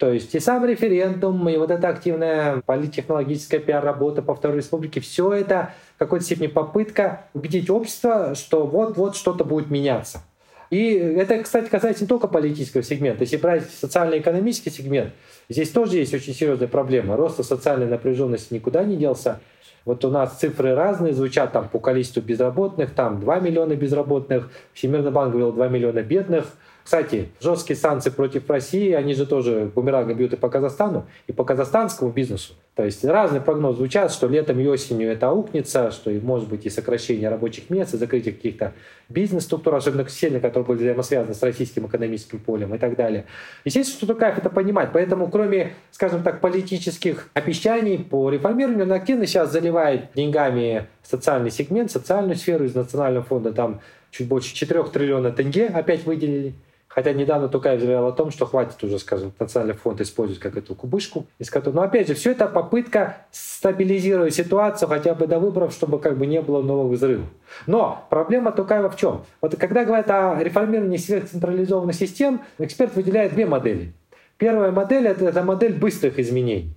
То 0.00 0.14
есть 0.14 0.34
и 0.34 0.40
сам 0.40 0.64
референдум, 0.64 1.46
и 1.50 1.58
вот 1.58 1.70
эта 1.70 1.88
активная 1.88 2.62
политтехнологическая 2.64 3.60
пиар-работа 3.60 4.22
по 4.22 4.34
Второй 4.34 4.56
Республике, 4.56 4.98
все 5.00 5.30
это 5.30 5.74
в 5.96 5.98
какой-то 5.98 6.24
степени 6.24 6.46
попытка 6.46 7.26
убедить 7.34 7.68
общество, 7.68 8.34
что 8.34 8.66
вот-вот 8.66 9.14
что-то 9.14 9.44
будет 9.44 9.68
меняться. 9.68 10.22
И 10.70 10.94
это, 10.94 11.42
кстати, 11.42 11.68
касается 11.68 12.04
не 12.04 12.08
только 12.08 12.28
политического 12.28 12.82
сегмента. 12.82 13.24
Если 13.24 13.36
брать 13.36 13.68
социально-экономический 13.68 14.70
сегмент, 14.70 15.12
здесь 15.50 15.68
тоже 15.68 15.98
есть 15.98 16.14
очень 16.14 16.32
серьезная 16.32 16.68
проблема. 16.68 17.14
Рост 17.14 17.44
социальной 17.44 17.86
напряженности 17.86 18.54
никуда 18.54 18.82
не 18.84 18.96
делся. 18.96 19.40
Вот 19.84 20.02
у 20.06 20.10
нас 20.10 20.38
цифры 20.38 20.74
разные 20.74 21.12
звучат 21.12 21.52
там 21.52 21.68
по 21.68 21.78
количеству 21.78 22.22
безработных, 22.22 22.94
там 22.94 23.20
2 23.20 23.40
миллиона 23.40 23.76
безработных, 23.76 24.50
Всемирный 24.72 25.10
банк 25.10 25.32
говорил 25.32 25.52
2 25.52 25.68
миллиона 25.68 26.00
бедных– 26.00 26.46
кстати, 26.84 27.28
жесткие 27.40 27.76
санкции 27.76 28.10
против 28.10 28.48
России, 28.50 28.92
они 28.92 29.14
же 29.14 29.26
тоже 29.26 29.70
бумерангом 29.74 30.16
бьют 30.16 30.32
и 30.32 30.36
по 30.36 30.48
Казахстану, 30.48 31.06
и 31.26 31.32
по 31.32 31.44
казахстанскому 31.44 32.10
бизнесу. 32.10 32.54
То 32.74 32.84
есть 32.84 33.04
разные 33.04 33.40
прогнозы 33.40 33.78
звучат, 33.78 34.10
что 34.12 34.26
летом 34.26 34.58
и 34.58 34.66
осенью 34.66 35.10
это 35.10 35.28
аукнется, 35.28 35.90
что 35.90 36.10
может 36.10 36.48
быть 36.48 36.64
и 36.64 36.70
сокращение 36.70 37.28
рабочих 37.28 37.68
мест, 37.68 37.92
и 37.92 37.98
закрытие 37.98 38.32
каких-то 38.32 38.72
бизнес-структур, 39.08 39.74
особенно 39.74 40.08
сильно, 40.08 40.40
которые 40.40 40.66
были 40.66 40.78
взаимосвязаны 40.78 41.34
с 41.34 41.42
российским 41.42 41.86
экономическим 41.86 42.38
полем 42.38 42.74
и 42.74 42.78
так 42.78 42.96
далее. 42.96 43.26
Естественно, 43.64 44.06
что 44.06 44.14
кайф 44.14 44.38
это 44.38 44.48
понимать. 44.48 44.90
Поэтому, 44.92 45.28
кроме, 45.28 45.74
скажем 45.90 46.22
так, 46.22 46.40
политических 46.40 47.28
обещаний 47.34 47.98
по 47.98 48.30
реформированию, 48.30 48.86
он 48.86 48.92
активно 48.92 49.26
сейчас 49.26 49.52
заливает 49.52 50.12
деньгами 50.14 50.86
социальный 51.02 51.50
сегмент, 51.50 51.90
социальную 51.90 52.36
сферу 52.36 52.64
из 52.64 52.74
Национального 52.74 53.24
фонда. 53.24 53.52
Там 53.52 53.80
чуть 54.10 54.28
больше 54.28 54.54
4 54.54 54.84
триллиона 54.84 55.32
тенге 55.32 55.66
опять 55.66 56.04
выделили. 56.04 56.54
Хотя 56.90 57.12
недавно 57.12 57.48
Тукаев 57.48 57.80
заявил 57.80 58.06
о 58.08 58.12
том, 58.12 58.32
что 58.32 58.46
хватит 58.46 58.82
уже, 58.82 58.98
скажем, 58.98 59.32
национальный 59.38 59.74
фонд 59.74 60.00
использовать 60.00 60.42
как 60.42 60.56
эту 60.56 60.74
кубышку. 60.74 61.24
Из 61.38 61.48
которой... 61.48 61.74
Но 61.74 61.82
опять 61.82 62.08
же, 62.08 62.14
все 62.14 62.32
это 62.32 62.48
попытка 62.48 63.26
стабилизировать 63.30 64.34
ситуацию 64.34 64.88
хотя 64.88 65.14
бы 65.14 65.28
до 65.28 65.38
выборов, 65.38 65.72
чтобы 65.72 66.00
как 66.00 66.18
бы 66.18 66.26
не 66.26 66.42
было 66.42 66.62
новых 66.62 66.98
взрывов. 66.98 67.26
Но 67.68 68.04
проблема 68.10 68.50
Тукаева 68.50 68.90
в 68.90 68.96
чем? 68.96 69.24
Вот 69.40 69.54
когда 69.56 69.84
говорят 69.84 70.10
о 70.10 70.42
реформировании 70.42 70.96
сверхцентрализованных 70.96 71.94
систем, 71.94 72.42
эксперт 72.58 72.96
выделяет 72.96 73.34
две 73.34 73.46
модели. 73.46 73.92
Первая 74.36 74.72
модель 74.72 75.06
это, 75.06 75.26
это 75.26 75.44
модель 75.44 75.78
быстрых 75.78 76.18
изменений. 76.18 76.74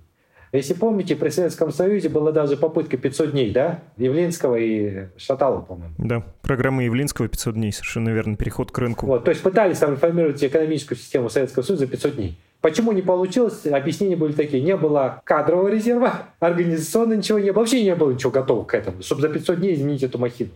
Если 0.54 0.74
помните, 0.74 1.16
при 1.16 1.30
Советском 1.30 1.72
Союзе 1.72 2.08
была 2.08 2.30
даже 2.30 2.56
попытка 2.56 2.96
500 2.96 3.32
дней, 3.32 3.50
да? 3.50 3.80
Явлинского 3.96 4.54
и 4.54 5.08
Шаталова, 5.16 5.62
по-моему. 5.62 5.94
Да, 5.98 6.22
программа 6.42 6.84
Явлинского 6.84 7.26
500 7.26 7.54
дней, 7.54 7.72
совершенно 7.72 8.10
верно, 8.10 8.36
переход 8.36 8.70
к 8.70 8.78
рынку. 8.78 9.04
Вот, 9.06 9.24
то 9.24 9.30
есть 9.30 9.42
пытались 9.42 9.78
там 9.78 9.94
реформировать 9.94 10.42
экономическую 10.44 10.96
систему 10.96 11.28
Советского 11.28 11.64
Союза 11.64 11.86
за 11.86 11.90
500 11.90 12.14
дней. 12.14 12.38
Почему 12.60 12.92
не 12.92 13.02
получилось? 13.02 13.66
Объяснения 13.66 14.14
были 14.14 14.32
такие. 14.32 14.62
Не 14.62 14.76
было 14.76 15.20
кадрового 15.24 15.66
резерва, 15.66 16.22
организационно 16.38 17.14
ничего 17.14 17.40
не 17.40 17.50
было. 17.50 17.62
Вообще 17.62 17.82
не 17.82 17.96
было 17.96 18.12
ничего 18.12 18.30
готового 18.30 18.64
к 18.64 18.74
этому, 18.74 19.02
чтобы 19.02 19.22
за 19.22 19.30
500 19.30 19.58
дней 19.58 19.74
изменить 19.74 20.04
эту 20.04 20.18
махину. 20.18 20.50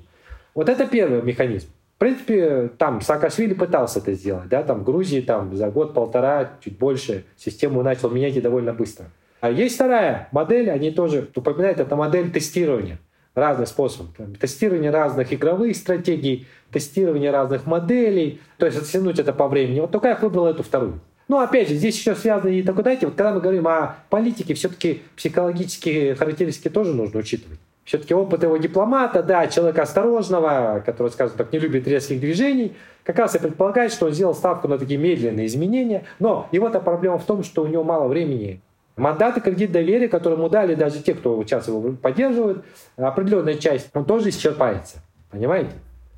Вот 0.54 0.68
это 0.68 0.86
первый 0.86 1.22
механизм. 1.22 1.70
В 1.96 1.98
принципе, 1.98 2.70
там 2.78 3.00
Саакашвили 3.00 3.54
пытался 3.54 3.98
это 3.98 4.12
сделать, 4.12 4.48
да, 4.48 4.62
там 4.62 4.82
в 4.82 4.84
Грузии 4.84 5.20
там 5.20 5.56
за 5.56 5.68
год-полтора, 5.68 6.52
чуть 6.60 6.78
больше, 6.78 7.24
систему 7.36 7.82
начал 7.82 8.08
менять 8.10 8.36
и 8.36 8.40
довольно 8.40 8.72
быстро. 8.72 9.06
А 9.40 9.50
есть 9.50 9.76
вторая 9.76 10.28
модель, 10.32 10.70
они 10.70 10.90
тоже 10.90 11.28
упоминают, 11.34 11.80
это 11.80 11.94
модель 11.96 12.30
тестирования 12.30 12.98
разных 13.34 13.68
способов. 13.68 14.10
Тестирование 14.40 14.90
разных 14.90 15.32
игровых 15.32 15.76
стратегий, 15.76 16.46
тестирование 16.72 17.30
разных 17.30 17.66
моделей, 17.66 18.40
то 18.58 18.66
есть 18.66 18.78
оттянуть 18.78 19.18
это 19.18 19.32
по 19.32 19.48
времени. 19.48 19.80
Вот 19.80 19.92
только 19.92 20.08
я 20.08 20.16
выбрал 20.16 20.46
эту 20.46 20.62
вторую. 20.62 21.00
Ну, 21.28 21.38
опять 21.38 21.68
же, 21.68 21.74
здесь 21.74 21.96
еще 21.98 22.14
связано 22.14 22.48
и 22.48 22.62
такое, 22.62 22.82
знаете, 22.82 23.06
вот 23.06 23.14
когда 23.14 23.32
мы 23.32 23.40
говорим 23.40 23.68
о 23.68 23.96
политике, 24.08 24.54
все-таки 24.54 25.02
психологические 25.14 26.14
характеристики 26.14 26.68
тоже 26.68 26.94
нужно 26.94 27.20
учитывать. 27.20 27.58
Все-таки 27.84 28.14
опыт 28.14 28.42
его 28.42 28.56
дипломата, 28.56 29.22
да, 29.22 29.46
человека 29.46 29.82
осторожного, 29.82 30.82
который, 30.84 31.10
скажем 31.10 31.36
так, 31.36 31.52
не 31.52 31.58
любит 31.58 31.86
резких 31.86 32.20
движений, 32.20 32.74
как 33.02 33.18
раз 33.18 33.34
и 33.34 33.38
предполагает, 33.38 33.92
что 33.92 34.06
он 34.06 34.12
сделал 34.12 34.34
ставку 34.34 34.68
на 34.68 34.78
такие 34.78 34.98
медленные 34.98 35.46
изменения. 35.46 36.04
Но 36.18 36.48
его-то 36.52 36.80
проблема 36.80 37.18
в 37.18 37.24
том, 37.24 37.42
что 37.42 37.62
у 37.62 37.66
него 37.66 37.84
мало 37.84 38.08
времени 38.08 38.60
Мандаты 38.98 39.40
кредит 39.40 39.72
доверия, 39.72 40.08
которые 40.08 40.38
ему 40.38 40.48
дали 40.48 40.74
даже 40.74 41.00
те, 41.02 41.14
кто 41.14 41.42
сейчас 41.44 41.68
его 41.68 41.92
поддерживает, 41.92 42.64
определенная 42.96 43.54
часть, 43.54 43.88
он 43.94 44.04
тоже 44.04 44.30
исчерпается. 44.30 44.98
Понимаете? 45.30 45.70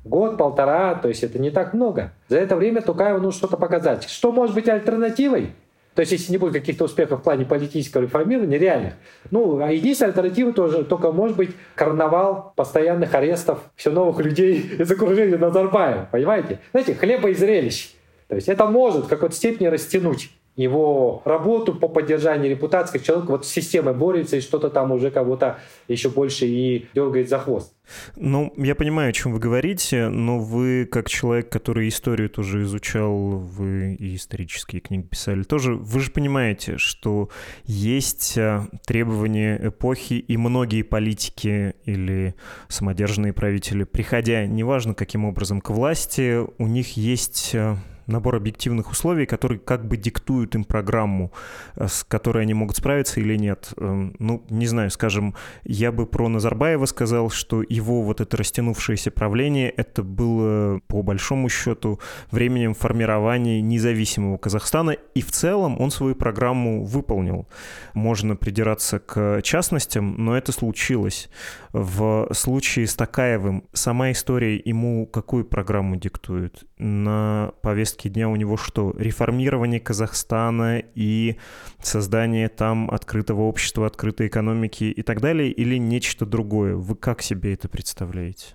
Год, 0.03 0.37
полтора, 0.37 0.95
то 0.95 1.07
есть 1.07 1.23
это 1.23 1.37
не 1.37 1.51
так 1.51 1.73
много. 1.73 2.11
За 2.27 2.37
это 2.37 2.55
время 2.55 2.81
Тукаеву 2.81 3.19
нужно 3.19 3.37
что-то 3.37 3.57
показать. 3.57 4.09
Что 4.09 4.31
может 4.31 4.55
быть 4.55 4.67
альтернативой? 4.67 5.51
То 5.93 5.99
есть, 5.99 6.13
если 6.13 6.31
не 6.31 6.37
будет 6.37 6.53
каких-то 6.53 6.85
успехов 6.85 7.19
в 7.19 7.23
плане 7.23 7.45
политического 7.45 8.03
реформирования, 8.03 8.57
реальных. 8.57 8.93
Ну, 9.29 9.61
а 9.61 9.71
единственная 9.71 10.11
альтернатива 10.11 10.53
тоже 10.53 10.85
только 10.85 11.11
может 11.11 11.35
быть 11.35 11.51
карнавал 11.75 12.53
постоянных 12.55 13.13
арестов 13.13 13.59
все 13.75 13.91
новых 13.91 14.19
людей 14.19 14.71
из 14.79 14.89
окружения 14.89 15.37
Назарбаева. 15.37 16.07
Понимаете? 16.09 16.59
Знаете, 16.71 16.95
хлеба 16.95 17.29
и 17.29 17.33
зрелищ. 17.33 17.93
То 18.29 18.35
есть 18.35 18.47
это 18.47 18.65
может 18.67 19.05
в 19.05 19.07
какой-то 19.09 19.35
степени 19.35 19.67
растянуть 19.67 20.31
его 20.61 21.21
работу 21.25 21.73
по 21.73 21.87
поддержанию 21.87 22.51
репутации, 22.51 22.97
как 22.97 23.03
человек 23.03 23.29
вот 23.29 23.45
с 23.45 23.49
системой 23.49 23.93
борется 23.93 24.37
и 24.37 24.41
что-то 24.41 24.69
там 24.69 24.91
уже 24.91 25.11
кого-то 25.11 25.59
еще 25.87 26.09
больше 26.09 26.45
и 26.45 26.87
дергает 26.93 27.29
за 27.29 27.39
хвост. 27.39 27.73
Ну, 28.15 28.53
я 28.57 28.75
понимаю, 28.75 29.09
о 29.09 29.13
чем 29.13 29.33
вы 29.33 29.39
говорите, 29.39 30.07
но 30.07 30.39
вы, 30.39 30.87
как 30.89 31.09
человек, 31.09 31.49
который 31.49 31.87
историю 31.87 32.29
тоже 32.29 32.63
изучал, 32.63 33.13
вы 33.13 33.95
и 33.95 34.15
исторические 34.15 34.81
книги 34.81 35.03
писали 35.03 35.43
тоже, 35.43 35.75
вы 35.75 35.99
же 35.99 36.11
понимаете, 36.11 36.77
что 36.77 37.29
есть 37.65 38.37
а, 38.37 38.67
требования 38.85 39.59
эпохи, 39.61 40.13
и 40.13 40.37
многие 40.37 40.83
политики 40.83 41.75
или 41.85 42.35
самодержные 42.69 43.33
правители, 43.33 43.83
приходя, 43.83 44.45
неважно 44.45 44.93
каким 44.93 45.25
образом, 45.25 45.61
к 45.61 45.69
власти, 45.69 46.39
у 46.57 46.67
них 46.67 46.97
есть 46.97 47.51
а, 47.55 47.77
набор 48.07 48.35
объективных 48.35 48.91
условий, 48.91 49.25
которые 49.25 49.59
как 49.59 49.87
бы 49.87 49.97
диктуют 49.97 50.55
им 50.55 50.63
программу, 50.63 51.31
э, 51.75 51.87
с 51.87 52.03
которой 52.03 52.43
они 52.43 52.53
могут 52.53 52.77
справиться 52.77 53.19
или 53.19 53.35
нет. 53.35 53.73
Эм, 53.77 54.15
ну, 54.19 54.43
не 54.49 54.67
знаю, 54.67 54.89
скажем, 54.91 55.35
я 55.63 55.91
бы 55.91 56.05
про 56.05 56.27
Назарбаева 56.29 56.85
сказал, 56.85 57.29
что 57.29 57.63
его 57.67 58.01
вот 58.01 58.21
это 58.21 58.37
растянувшееся 58.37 59.11
правление, 59.11 59.69
это 59.69 60.03
было 60.03 60.79
по 60.87 61.01
большому 61.01 61.49
счету 61.49 61.99
временем 62.31 62.73
формирования 62.73 63.61
независимого 63.61 64.37
Казахстана, 64.37 64.91
и 64.91 65.21
в 65.21 65.31
целом 65.31 65.79
он 65.79 65.91
свою 65.91 66.15
программу 66.15 66.83
выполнил. 66.83 67.47
Можно 67.93 68.35
придираться 68.35 68.99
к 68.99 69.41
частностям, 69.41 70.15
но 70.17 70.37
это 70.37 70.51
случилось. 70.51 71.29
В 71.73 72.27
случае 72.33 72.85
с 72.85 72.95
Такаевым 72.95 73.63
сама 73.71 74.11
история 74.11 74.57
ему 74.57 75.05
какую 75.05 75.45
программу 75.45 75.95
диктует? 75.95 76.63
На 76.77 77.53
повестке 77.61 78.09
дня 78.09 78.27
у 78.27 78.35
него 78.35 78.57
что? 78.57 78.93
Реформирование 78.97 79.79
Казахстана 79.79 80.83
и 80.95 81.37
создание 81.81 82.49
там 82.49 82.91
открытого 82.91 83.43
общества, 83.43 83.87
открытой 83.87 84.27
экономики 84.27 84.83
и 84.83 85.01
так 85.01 85.21
далее, 85.21 85.49
или 85.49 85.77
нечто 85.77 86.25
другое? 86.25 86.75
Вы 86.75 86.95
как 86.95 87.21
себе 87.21 87.53
это 87.53 87.69
представляете? 87.69 88.47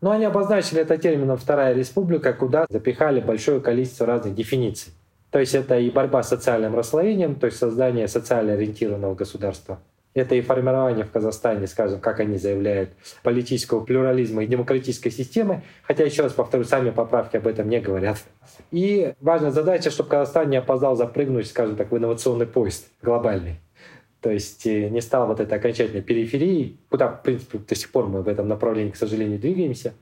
Ну, 0.00 0.10
они 0.10 0.24
обозначили 0.24 0.80
это 0.82 0.98
термином 0.98 1.38
«Вторая 1.38 1.74
республика», 1.74 2.32
куда 2.32 2.66
запихали 2.68 3.20
большое 3.20 3.60
количество 3.60 4.06
разных 4.06 4.34
дефиниций. 4.34 4.92
То 5.30 5.38
есть 5.38 5.54
это 5.54 5.78
и 5.78 5.90
борьба 5.90 6.22
с 6.22 6.28
социальным 6.28 6.74
расслоением, 6.74 7.36
то 7.36 7.46
есть 7.46 7.58
создание 7.58 8.06
социально 8.06 8.52
ориентированного 8.52 9.14
государства, 9.14 9.80
Это 10.14 10.36
и 10.36 10.40
формирование 10.40 11.04
в 11.04 11.10
Казахстане, 11.10 11.66
скажем, 11.66 12.00
как 12.00 12.20
они 12.20 12.38
заявляют, 12.38 12.90
политического 13.24 13.84
плюрализма 13.84 14.44
и 14.44 14.46
демократической 14.46 15.10
системы. 15.10 15.62
Хотя, 15.82 16.04
еще 16.04 16.22
раз 16.22 16.32
повторю, 16.32 16.64
сами 16.64 16.90
поправки 16.90 17.36
об 17.36 17.48
этом 17.48 17.68
не 17.68 17.80
говорят. 17.80 18.18
И 18.70 19.12
важная 19.20 19.50
задача, 19.50 19.90
чтобы 19.90 20.10
Казахстан 20.10 20.50
не 20.50 20.56
опоздал 20.56 20.94
запрыгнуть, 20.94 21.48
скажем 21.48 21.74
так, 21.74 21.90
в 21.90 21.96
инновационный 21.96 22.46
поезд 22.46 22.86
глобальный. 23.02 23.58
То 24.20 24.30
есть 24.30 24.66
э, 24.66 24.88
не 24.88 25.02
стал 25.02 25.26
вот 25.26 25.40
этой 25.40 25.58
окончательной 25.58 26.00
периферии, 26.00 26.78
куда, 26.88 27.08
в 27.08 27.22
принципе, 27.22 27.58
до 27.58 27.74
сих 27.74 27.90
пор 27.90 28.06
мы 28.06 28.22
в 28.22 28.28
этом 28.28 28.48
направлении, 28.48 28.90
к 28.90 28.96
сожалению, 28.96 29.38
двигаемся. 29.38 29.92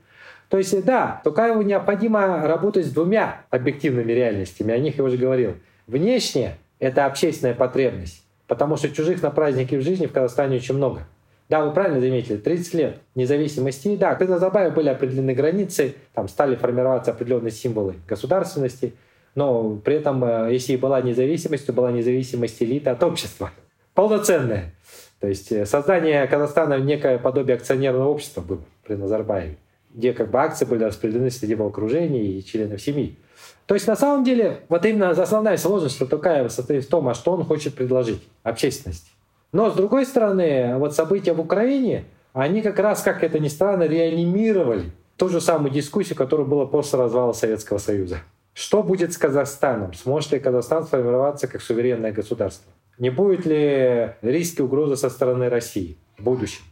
То 0.47 0.57
есть, 0.57 0.85
да, 0.85 1.19
Тукаеву 1.25 1.61
необходимо 1.61 2.47
работать 2.47 2.85
с 2.85 2.91
двумя 2.91 3.45
объективными 3.49 4.13
реальностями, 4.13 4.73
о 4.73 4.77
них 4.77 4.97
я 4.97 5.03
уже 5.03 5.17
говорил. 5.17 5.55
Внешне— 5.87 6.57
это 6.79 7.05
общественная 7.05 7.53
потребность, 7.53 8.22
потому 8.53 8.77
что 8.77 8.87
чужих 8.89 9.23
на 9.23 9.31
праздники 9.31 9.73
в 9.73 9.81
жизни 9.81 10.05
в 10.05 10.11
Казахстане 10.11 10.57
очень 10.57 10.75
много. 10.75 11.07
Да, 11.49 11.65
вы 11.65 11.73
правильно 11.73 11.99
заметили, 11.99 12.37
30 12.37 12.73
лет 12.75 12.97
независимости. 13.15 13.95
Да, 13.95 14.13
когда 14.13 14.35
Назарбаева 14.35 14.69
были 14.69 14.89
определены 14.89 15.33
границы, 15.33 15.95
там 16.13 16.27
стали 16.27 16.55
формироваться 16.55 17.09
определенные 17.09 17.49
символы 17.49 17.95
государственности, 18.07 18.93
но 19.33 19.77
при 19.77 19.95
этом, 19.95 20.23
э, 20.23 20.49
если 20.51 20.73
и 20.73 20.77
была 20.77 21.01
независимость, 21.01 21.65
то 21.65 21.73
была 21.73 21.91
независимость 21.91 22.61
элиты 22.61 22.91
от 22.91 23.01
общества 23.01 23.49
полноценное. 23.95 24.75
То 25.19 25.27
есть 25.27 25.51
э, 25.51 25.65
создание 25.65 26.27
Казахстана 26.27 26.77
некое 26.77 27.17
подобие 27.17 27.57
акционерного 27.57 28.07
общества 28.07 28.41
было 28.41 28.61
при 28.85 28.93
Назарбаеве, 28.93 29.57
где 29.95 30.13
как 30.13 30.29
бы 30.29 30.37
акции 30.37 30.65
были 30.65 30.83
распределены 30.83 31.31
среди 31.31 31.53
его 31.53 31.65
окружения 31.65 32.23
и 32.23 32.45
членов 32.45 32.79
семьи. 32.79 33.17
То 33.65 33.75
есть 33.75 33.87
на 33.87 33.95
самом 33.95 34.23
деле 34.23 34.61
вот 34.69 34.85
именно 34.85 35.09
основная 35.11 35.57
сложность 35.57 35.97
Токаева 35.99 36.49
состоит 36.49 36.85
в 36.85 36.89
том, 36.89 37.07
а 37.07 37.13
что 37.13 37.31
он 37.31 37.45
хочет 37.45 37.75
предложить 37.75 38.21
общественности. 38.43 39.09
Но 39.51 39.69
с 39.69 39.75
другой 39.75 40.05
стороны, 40.05 40.77
вот 40.77 40.95
события 40.95 41.33
в 41.33 41.39
Украине, 41.39 42.05
они 42.33 42.61
как 42.61 42.79
раз, 42.79 43.01
как 43.03 43.23
это 43.23 43.39
ни 43.39 43.47
странно, 43.47 43.83
реанимировали 43.83 44.91
ту 45.15 45.29
же 45.29 45.39
самую 45.39 45.71
дискуссию, 45.71 46.17
которая 46.17 46.45
была 46.45 46.65
после 46.65 46.99
развала 46.99 47.33
Советского 47.33 47.77
Союза. 47.77 48.17
Что 48.53 48.83
будет 48.83 49.13
с 49.13 49.17
Казахстаном? 49.17 49.93
Сможет 49.93 50.33
ли 50.33 50.39
Казахстан 50.39 50.83
сформироваться 50.85 51.47
как 51.47 51.61
суверенное 51.61 52.11
государство? 52.11 52.71
Не 52.99 53.09
будет 53.09 53.45
ли 53.45 54.11
риски 54.21 54.61
угрозы 54.61 54.95
со 54.95 55.09
стороны 55.09 55.49
России 55.49 55.97
в 56.17 56.23
будущем? 56.23 56.63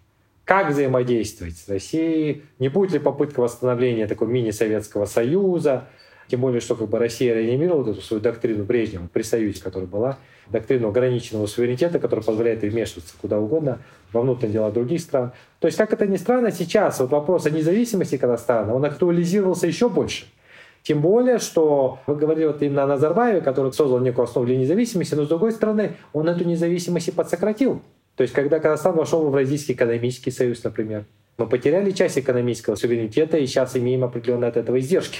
Как 0.43 0.69
взаимодействовать 0.69 1.57
с 1.57 1.67
Россией? 1.69 2.43
Не 2.59 2.69
будет 2.69 2.91
ли 2.91 2.99
попытка 2.99 3.39
восстановления 3.39 4.07
такого 4.07 4.29
мини-советского 4.29 5.05
союза? 5.05 5.85
Тем 6.31 6.39
более, 6.39 6.61
что 6.61 6.75
как 6.75 6.87
бы 6.87 6.97
Россия 6.97 7.35
реанимировала 7.35 7.91
эту 7.91 8.01
свою 8.01 8.21
доктрину 8.21 8.63
Брежнева 8.63 9.09
при 9.11 9.21
Союзе, 9.21 9.61
которая 9.61 9.89
была, 9.89 10.17
доктрину 10.47 10.87
ограниченного 10.87 11.45
суверенитета, 11.45 11.99
которая 11.99 12.23
позволяет 12.23 12.61
вмешиваться 12.61 13.13
куда 13.19 13.37
угодно 13.37 13.79
во 14.13 14.21
внутренние 14.21 14.53
дела 14.53 14.71
других 14.71 15.01
стран. 15.01 15.33
То 15.59 15.67
есть, 15.67 15.77
как 15.77 15.91
это 15.91 16.07
ни 16.07 16.15
странно, 16.15 16.53
сейчас 16.53 17.01
вот 17.01 17.11
вопрос 17.11 17.47
о 17.47 17.49
независимости 17.49 18.15
Казахстана, 18.15 18.73
он 18.73 18.85
актуализировался 18.85 19.67
еще 19.67 19.89
больше– 19.89 20.25
тем 20.83 21.01
более, 21.01 21.37
что 21.37 21.99
вы 22.07 22.15
говорили 22.15 22.45
вот 22.45 22.63
именно 22.63 22.85
о 22.85 22.87
Назарбаеве, 22.87 23.41
который 23.41 23.71
создал 23.71 23.99
некую 23.99 24.23
основу 24.23 24.47
для 24.47 24.57
независимости, 24.57 25.13
но 25.13 25.25
с 25.25 25.27
другой 25.27 25.51
стороны, 25.51 25.97
он 26.11 26.27
эту 26.27 26.43
независимость 26.43 27.09
и 27.09 27.11
подсократил. 27.11 27.83
То 28.15 28.23
есть, 28.23 28.33
когда 28.33 28.59
Казахстан 28.59 28.95
вошел 28.95 29.23
в 29.23 29.27
Евразийский 29.27 29.73
экономический 29.73 30.31
союз, 30.31 30.63
например, 30.63 31.05
мы 31.37 31.45
потеряли 31.45 31.91
часть 31.91 32.17
экономического 32.17 32.75
суверенитета 32.75 33.37
и 33.37 33.45
сейчас 33.45 33.77
имеем 33.77 34.03
определенные 34.03 34.49
от 34.49 34.57
этого 34.57 34.79
издержки. 34.79 35.19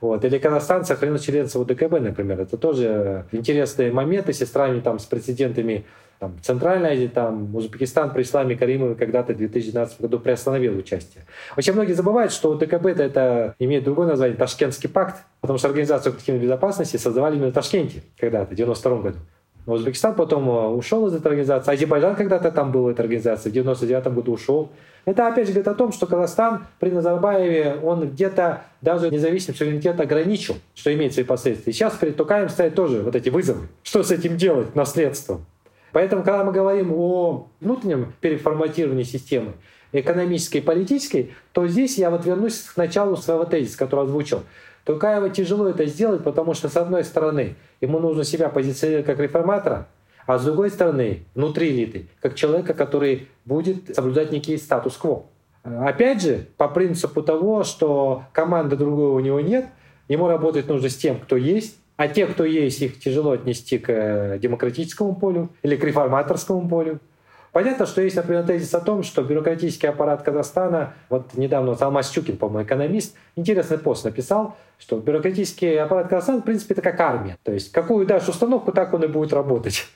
Вот. 0.00 0.24
Или 0.24 0.38
Казахстан 0.38 0.84
сохранил 0.84 1.18
членство 1.18 1.60
УДКБ, 1.60 2.00
например. 2.00 2.40
Это 2.40 2.56
тоже 2.56 3.24
интересный 3.32 3.90
момент, 3.90 4.28
если 4.28 4.44
там, 4.80 4.98
с 4.98 5.04
прецедентами 5.04 5.84
там, 6.18 6.34
Центральная 6.42 6.92
Азия, 6.92 7.08
там, 7.08 7.54
Узбекистан 7.54 8.10
при 8.10 8.22
Исламе 8.22 8.56
Каримове 8.56 8.94
когда-то 8.94 9.34
в 9.34 9.36
2012 9.36 10.00
году 10.00 10.18
приостановил 10.18 10.76
участие. 10.78 11.24
Очень 11.56 11.74
многие 11.74 11.92
забывают, 11.92 12.32
что 12.32 12.54
ДКБ 12.54 12.86
это, 12.86 13.02
это 13.02 13.54
имеет 13.58 13.84
другое 13.84 14.06
название 14.08 14.36
Ташкентский 14.36 14.88
пакт, 14.88 15.16
потому 15.40 15.58
что 15.58 15.68
Организацию 15.68 16.12
коллективной 16.12 16.42
безопасности 16.42 16.96
создавали 16.96 17.36
именно 17.36 17.50
в 17.50 17.54
Ташкенте 17.54 18.02
когда-то, 18.18 18.52
в 18.52 18.56
92 18.56 18.96
году. 18.98 19.18
Но 19.66 19.74
Узбекистан 19.74 20.14
потом 20.14 20.48
э, 20.48 20.68
ушел 20.68 21.06
из 21.08 21.14
этой 21.14 21.26
организации. 21.26 21.72
Азербайджан 21.72 22.14
когда-то 22.14 22.50
там 22.52 22.70
был 22.72 22.84
в 22.84 22.88
этой 22.88 23.00
организации, 23.00 23.50
в 23.50 23.52
99 23.52 24.06
году 24.14 24.32
ушел. 24.32 24.70
Это 25.06 25.28
опять 25.28 25.46
же 25.46 25.52
говорит 25.52 25.68
о 25.68 25.74
том, 25.74 25.92
что 25.92 26.06
Казахстан 26.06 26.66
при 26.80 26.90
Назарбаеве, 26.90 27.78
он 27.80 28.10
где-то 28.10 28.64
даже 28.82 29.08
независимый 29.08 29.56
суверенитет 29.56 30.00
ограничил, 30.00 30.56
что 30.74 30.92
имеет 30.92 31.14
свои 31.14 31.24
последствия. 31.24 31.70
И 31.70 31.74
сейчас 31.74 31.94
перед 31.94 32.16
Тукаем 32.16 32.48
стоят 32.48 32.74
тоже 32.74 33.02
вот 33.02 33.14
эти 33.14 33.28
вызовы. 33.28 33.68
Что 33.84 34.02
с 34.02 34.10
этим 34.10 34.36
делать, 34.36 34.74
наследством? 34.74 35.46
Поэтому, 35.92 36.24
когда 36.24 36.42
мы 36.42 36.50
говорим 36.50 36.92
о 36.92 37.46
внутреннем 37.60 38.14
переформатировании 38.20 39.04
системы, 39.04 39.52
экономической 39.92 40.58
и 40.58 40.60
политической, 40.60 41.34
то 41.52 41.68
здесь 41.68 41.96
я 41.98 42.10
вот 42.10 42.26
вернусь 42.26 42.62
к 42.62 42.76
началу 42.76 43.16
своего 43.16 43.44
тезиса, 43.44 43.78
который 43.78 44.06
озвучил. 44.06 44.42
Тукаева 44.84 45.30
тяжело 45.30 45.68
это 45.68 45.86
сделать, 45.86 46.24
потому 46.24 46.52
что, 46.54 46.68
с 46.68 46.76
одной 46.76 47.04
стороны, 47.04 47.54
ему 47.80 48.00
нужно 48.00 48.24
себя 48.24 48.48
позиционировать 48.48 49.06
как 49.06 49.20
реформатора, 49.20 49.86
а 50.26 50.38
с 50.38 50.44
другой 50.44 50.70
стороны, 50.70 51.24
внутри 51.34 51.70
элиты, 51.70 52.08
как 52.20 52.34
человека, 52.34 52.74
который 52.74 53.28
будет 53.44 53.94
соблюдать 53.94 54.32
некий 54.32 54.56
статус-кво. 54.56 55.26
Опять 55.62 56.22
же, 56.22 56.46
по 56.56 56.68
принципу 56.68 57.22
того, 57.22 57.64
что 57.64 58.24
команды 58.32 58.76
другого 58.76 59.16
у 59.16 59.20
него 59.20 59.40
нет, 59.40 59.66
ему 60.08 60.28
работать 60.28 60.68
нужно 60.68 60.88
с 60.88 60.96
тем, 60.96 61.18
кто 61.18 61.36
есть, 61.36 61.76
а 61.96 62.08
те, 62.08 62.26
кто 62.26 62.44
есть, 62.44 62.80
их 62.82 63.00
тяжело 63.00 63.32
отнести 63.32 63.78
к 63.78 63.90
э, 63.90 64.38
демократическому 64.38 65.16
полю 65.16 65.48
или 65.62 65.76
к 65.76 65.82
реформаторскому 65.82 66.68
полю. 66.68 67.00
Понятно, 67.52 67.86
что 67.86 68.02
есть, 68.02 68.16
например, 68.16 68.44
тезис 68.44 68.74
о 68.74 68.80
том, 68.80 69.02
что 69.02 69.22
бюрократический 69.22 69.88
аппарат 69.88 70.22
Казахстана, 70.22 70.92
вот 71.08 71.34
недавно 71.34 71.70
вот 71.70 71.80
Алмаз 71.80 72.10
Чукин, 72.10 72.36
по-моему, 72.36 72.66
экономист, 72.66 73.16
интересный 73.34 73.78
пост 73.78 74.04
написал, 74.04 74.56
что 74.78 74.98
бюрократический 74.98 75.80
аппарат 75.80 76.08
Казахстана, 76.08 76.40
в 76.40 76.44
принципе, 76.44 76.74
это 76.74 76.82
как 76.82 77.00
армия. 77.00 77.38
То 77.42 77.52
есть 77.52 77.72
какую 77.72 78.06
дашь 78.06 78.28
установку, 78.28 78.72
так 78.72 78.92
он 78.92 79.04
и 79.04 79.06
будет 79.06 79.32
работать. 79.32 79.86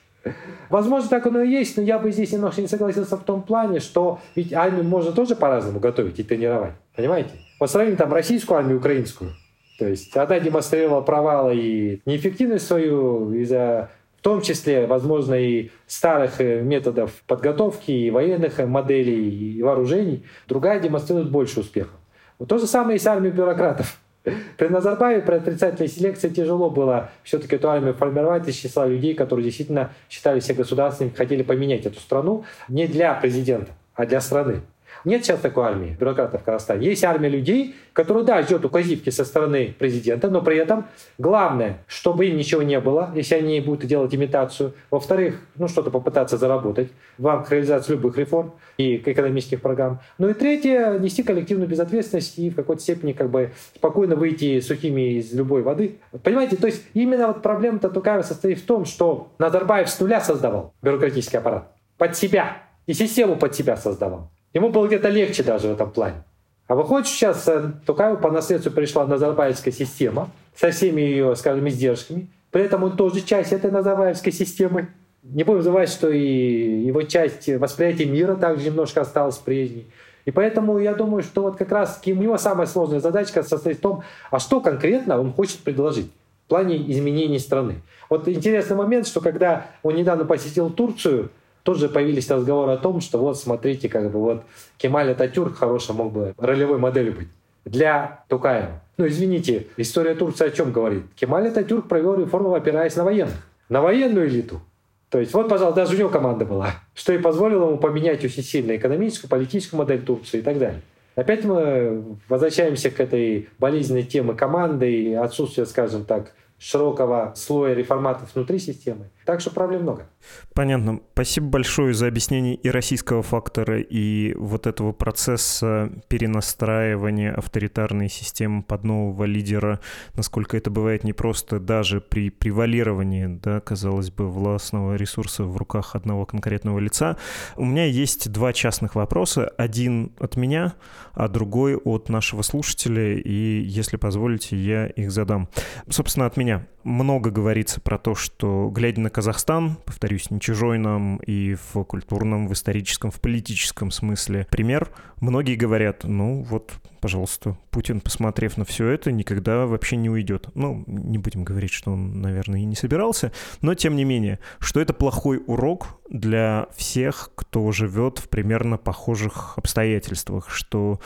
Возможно, 0.69 1.09
так 1.09 1.25
оно 1.25 1.41
и 1.41 1.49
есть, 1.49 1.77
но 1.77 1.83
я 1.83 1.99
бы 1.99 2.11
здесь 2.11 2.31
немножко 2.31 2.61
не 2.61 2.67
согласился 2.67 3.17
в 3.17 3.23
том 3.23 3.41
плане, 3.41 3.79
что 3.79 4.19
ведь 4.35 4.53
армию 4.53 4.83
можно 4.83 5.11
тоже 5.11 5.35
по-разному 5.35 5.79
готовить 5.79 6.19
и 6.19 6.23
тренировать. 6.23 6.73
Понимаете? 6.95 7.31
Вот 7.59 7.71
сравним 7.71 7.95
там 7.95 8.13
российскую 8.13 8.57
армию 8.57 8.77
украинскую. 8.77 9.31
То 9.79 9.87
есть 9.87 10.15
она 10.15 10.39
демонстрировала 10.39 11.01
провалы 11.01 11.55
и 11.55 12.01
неэффективность 12.05 12.67
свою 12.67 13.33
из-за 13.33 13.89
в 14.21 14.23
том 14.23 14.41
числе, 14.41 14.85
возможно, 14.85 15.33
и 15.33 15.71
старых 15.87 16.39
э, 16.41 16.61
методов 16.61 17.11
подготовки, 17.25 17.89
и 17.89 18.11
военных 18.11 18.59
моделей, 18.59 19.57
и 19.57 19.63
вооружений. 19.63 20.23
Другая 20.47 20.79
демонстрирует 20.79 21.31
больше 21.31 21.61
успехов. 21.61 21.95
Вот 22.37 22.47
то 22.47 22.59
же 22.59 22.67
самое 22.67 22.97
и 22.97 22.99
с 22.99 23.07
армией 23.07 23.33
бюрократов. 23.33 23.97
При 24.23 24.67
Назарбаеве 24.67 25.21
при 25.21 25.35
отрицательной 25.35 25.89
селекции 25.89 26.29
тяжело 26.29 26.69
было 26.69 27.09
все-таки 27.23 27.55
эту 27.55 27.69
армию 27.69 27.93
формировать 27.93 28.47
из 28.47 28.55
числа 28.55 28.85
людей, 28.85 29.15
которые 29.15 29.45
действительно 29.45 29.91
считали 30.09 30.39
себя 30.39 30.57
государственными, 30.57 31.15
хотели 31.15 31.41
поменять 31.41 31.85
эту 31.85 31.99
страну 31.99 32.45
не 32.67 32.87
для 32.87 33.15
президента, 33.15 33.71
а 33.95 34.05
для 34.05 34.21
страны. 34.21 34.61
Нет 35.05 35.25
сейчас 35.25 35.39
такой 35.39 35.65
армии 35.65 35.95
бюрократов 35.99 36.41
в 36.41 36.43
Казахстане. 36.43 36.87
Есть 36.87 37.03
армия 37.03 37.29
людей, 37.29 37.75
которые, 37.93 38.23
да, 38.23 38.41
ждет 38.41 38.63
указивки 38.65 39.09
со 39.09 39.25
стороны 39.25 39.75
президента, 39.77 40.29
но 40.29 40.41
при 40.41 40.57
этом 40.57 40.85
главное, 41.17 41.79
чтобы 41.87 42.27
им 42.27 42.37
ничего 42.37 42.61
не 42.61 42.79
было, 42.79 43.11
если 43.15 43.35
они 43.35 43.59
будут 43.61 43.85
делать 43.85 44.13
имитацию. 44.13 44.73
Во-вторых, 44.89 45.39
ну 45.55 45.67
что-то 45.67 45.91
попытаться 45.91 46.37
заработать 46.37 46.91
в 47.17 47.25
рамках 47.25 47.51
реализации 47.51 47.93
любых 47.93 48.17
реформ 48.17 48.53
и 48.77 48.97
экономических 48.97 49.61
программ. 49.61 49.99
Ну 50.17 50.29
и 50.29 50.33
третье, 50.33 50.99
нести 50.99 51.23
коллективную 51.23 51.67
безответственность 51.67 52.37
и 52.37 52.49
в 52.49 52.55
какой-то 52.55 52.81
степени 52.81 53.13
как 53.13 53.29
бы 53.29 53.51
спокойно 53.75 54.15
выйти 54.15 54.59
сухими 54.59 55.17
из 55.17 55.33
любой 55.33 55.63
воды. 55.63 55.97
Понимаете, 56.23 56.57
то 56.57 56.67
есть 56.67 56.83
именно 56.93 57.27
вот 57.27 57.41
проблема-то 57.41 57.89
Тукаева 57.89 58.21
состоит 58.21 58.59
в 58.59 58.65
том, 58.65 58.85
что 58.85 59.29
Назарбаев 59.39 59.89
с 59.89 59.99
нуля 59.99 60.21
создавал 60.21 60.73
бюрократический 60.81 61.39
аппарат 61.39 61.71
под 61.97 62.15
себя 62.15 62.57
и 62.85 62.93
систему 62.93 63.35
под 63.35 63.55
себя 63.55 63.77
создавал. 63.77 64.29
Ему 64.53 64.69
было 64.69 64.87
где-то 64.87 65.09
легче 65.09 65.43
даже 65.43 65.67
в 65.67 65.71
этом 65.71 65.91
плане. 65.91 66.23
А 66.67 66.75
выходит, 66.75 67.07
сейчас 67.07 67.47
э, 67.47 67.71
Тукаеву 67.85 68.17
по 68.17 68.31
наследству 68.31 68.71
пришла 68.71 69.05
Назарбаевская 69.05 69.73
система 69.73 70.29
со 70.55 70.71
всеми 70.71 71.01
ее, 71.01 71.35
скажем, 71.35 71.67
издержками. 71.67 72.29
При 72.49 72.63
этом 72.63 72.83
он 72.83 72.95
тоже 72.95 73.21
часть 73.21 73.53
этой 73.53 73.71
Назарбаевской 73.71 74.31
системы. 74.31 74.87
Не 75.23 75.43
будем 75.43 75.61
забывать, 75.61 75.89
что 75.89 76.09
и 76.09 76.83
его 76.83 77.01
часть 77.03 77.47
восприятия 77.47 78.05
мира 78.05 78.35
также 78.35 78.65
немножко 78.65 79.01
осталась 79.01 79.37
прежней. 79.37 79.87
И 80.25 80.31
поэтому 80.31 80.77
я 80.77 80.93
думаю, 80.93 81.23
что 81.23 81.41
вот 81.41 81.57
как 81.57 81.71
раз 81.71 82.01
у 82.05 82.09
него 82.09 82.37
самая 82.37 82.67
сложная 82.67 82.99
задачка 82.99 83.43
состоит 83.43 83.77
в 83.77 83.81
том, 83.81 84.03
а 84.29 84.39
что 84.39 84.61
конкретно 84.61 85.19
он 85.19 85.33
хочет 85.33 85.59
предложить 85.59 86.11
в 86.45 86.49
плане 86.49 86.77
изменений 86.91 87.39
страны. 87.39 87.81
Вот 88.09 88.27
интересный 88.27 88.75
момент, 88.75 89.07
что 89.07 89.21
когда 89.21 89.67
он 89.83 89.95
недавно 89.95 90.25
посетил 90.25 90.69
Турцию, 90.69 91.31
Тут 91.63 91.77
же 91.77 91.89
появились 91.89 92.29
разговоры 92.29 92.71
о 92.71 92.77
том, 92.77 93.01
что 93.01 93.19
вот 93.19 93.37
смотрите, 93.37 93.87
как 93.87 94.11
бы 94.11 94.19
вот 94.19 94.43
Кемаль 94.77 95.11
Ататюрк 95.11 95.57
хороший 95.57 95.93
мог 95.93 96.11
бы 96.11 96.33
ролевой 96.37 96.79
моделью 96.79 97.13
быть 97.13 97.27
для 97.65 98.23
Тукаева. 98.27 98.81
Ну, 98.97 99.07
извините, 99.07 99.67
история 99.77 100.15
Турции 100.15 100.47
о 100.47 100.51
чем 100.51 100.71
говорит? 100.71 101.03
Кемаль 101.15 101.47
Ататюрк 101.47 101.87
провел 101.87 102.15
реформу, 102.15 102.53
опираясь 102.53 102.95
на 102.95 103.03
военных, 103.03 103.47
на 103.69 103.81
военную 103.81 104.27
элиту. 104.27 104.61
То 105.09 105.19
есть 105.19 105.33
вот, 105.33 105.49
пожалуйста, 105.49 105.81
даже 105.81 105.95
у 105.95 105.99
него 105.99 106.09
команда 106.09 106.45
была, 106.45 106.75
что 106.95 107.13
и 107.13 107.17
позволило 107.17 107.67
ему 107.67 107.77
поменять 107.77 108.23
очень 108.23 108.43
сильно 108.43 108.75
экономическую, 108.75 109.29
политическую 109.29 109.79
модель 109.79 110.01
Турции 110.01 110.39
и 110.39 110.41
так 110.41 110.57
далее. 110.57 110.81
Опять 111.15 111.43
мы 111.43 112.17
возвращаемся 112.29 112.89
к 112.89 112.99
этой 112.99 113.49
болезненной 113.59 114.03
теме 114.03 114.33
команды 114.33 114.89
и 114.89 115.13
отсутствия, 115.13 115.65
скажем 115.65 116.05
так, 116.05 116.31
широкого 116.57 117.33
слоя 117.35 117.73
реформатов 117.73 118.33
внутри 118.33 118.59
системы. 118.59 119.09
Так 119.25 119.39
что 119.39 119.51
проблем 119.51 119.83
много. 119.83 120.07
Понятно. 120.53 120.99
Спасибо 121.13 121.47
большое 121.47 121.93
за 121.93 122.07
объяснение 122.07 122.55
и 122.55 122.69
российского 122.69 123.21
фактора, 123.21 123.79
и 123.79 124.33
вот 124.33 124.65
этого 124.65 124.91
процесса 124.93 125.91
перенастраивания 126.07 127.33
авторитарной 127.33 128.09
системы 128.09 128.63
под 128.63 128.83
нового 128.83 129.25
лидера, 129.25 129.79
насколько 130.15 130.57
это 130.57 130.71
бывает 130.71 131.03
непросто 131.03 131.59
даже 131.59 132.01
при 132.01 132.29
превалировании, 132.31 133.27
да, 133.27 133.59
казалось 133.59 134.09
бы, 134.09 134.29
властного 134.29 134.95
ресурса 134.95 135.43
в 135.43 135.55
руках 135.55 135.95
одного 135.95 136.25
конкретного 136.25 136.79
лица. 136.79 137.17
У 137.55 137.65
меня 137.65 137.85
есть 137.85 138.31
два 138.31 138.53
частных 138.53 138.95
вопроса. 138.95 139.47
Один 139.57 140.13
от 140.19 140.35
меня, 140.35 140.73
а 141.13 141.27
другой 141.27 141.75
от 141.75 142.09
нашего 142.09 142.41
слушателя, 142.41 143.17
и, 143.17 143.61
если 143.61 143.97
позволите, 143.97 144.57
я 144.57 144.87
их 144.87 145.11
задам. 145.11 145.47
Собственно, 145.89 146.25
от 146.25 146.37
меня 146.37 146.65
много 146.83 147.29
говорится 147.29 147.79
про 147.79 147.99
то, 147.99 148.15
что, 148.15 148.69
глядя 148.69 149.01
на 149.01 149.10
Казахстан, 149.11 149.77
повторюсь, 149.85 150.31
не 150.31 150.39
чужой 150.39 150.77
нам 150.77 151.17
и 151.17 151.55
в 151.55 151.83
культурном, 151.83 152.47
в 152.47 152.53
историческом, 152.53 153.11
в 153.11 153.19
политическом 153.19 153.91
смысле 153.91 154.47
пример, 154.49 154.89
многие 155.19 155.55
говорят, 155.55 156.03
ну 156.03 156.41
вот 156.41 156.71
пожалуйста, 157.01 157.57
Путин, 157.71 157.99
посмотрев 157.99 158.57
на 158.57 158.63
все 158.63 158.87
это, 158.87 159.11
никогда 159.11 159.65
вообще 159.65 159.95
не 159.95 160.09
уйдет. 160.09 160.49
Ну, 160.53 160.83
не 160.87 161.17
будем 161.17 161.43
говорить, 161.43 161.71
что 161.71 161.91
он, 161.91 162.21
наверное, 162.21 162.61
и 162.61 162.65
не 162.65 162.75
собирался, 162.75 163.31
но 163.61 163.73
тем 163.73 163.95
не 163.95 164.05
менее, 164.05 164.39
что 164.59 164.79
это 164.79 164.93
плохой 164.93 165.41
урок 165.45 165.99
для 166.09 166.67
всех, 166.75 167.31
кто 167.35 167.71
живет 167.71 168.19
в 168.19 168.29
примерно 168.29 168.77
похожих 168.77 169.57
обстоятельствах, 169.57 170.49
что 170.49 170.99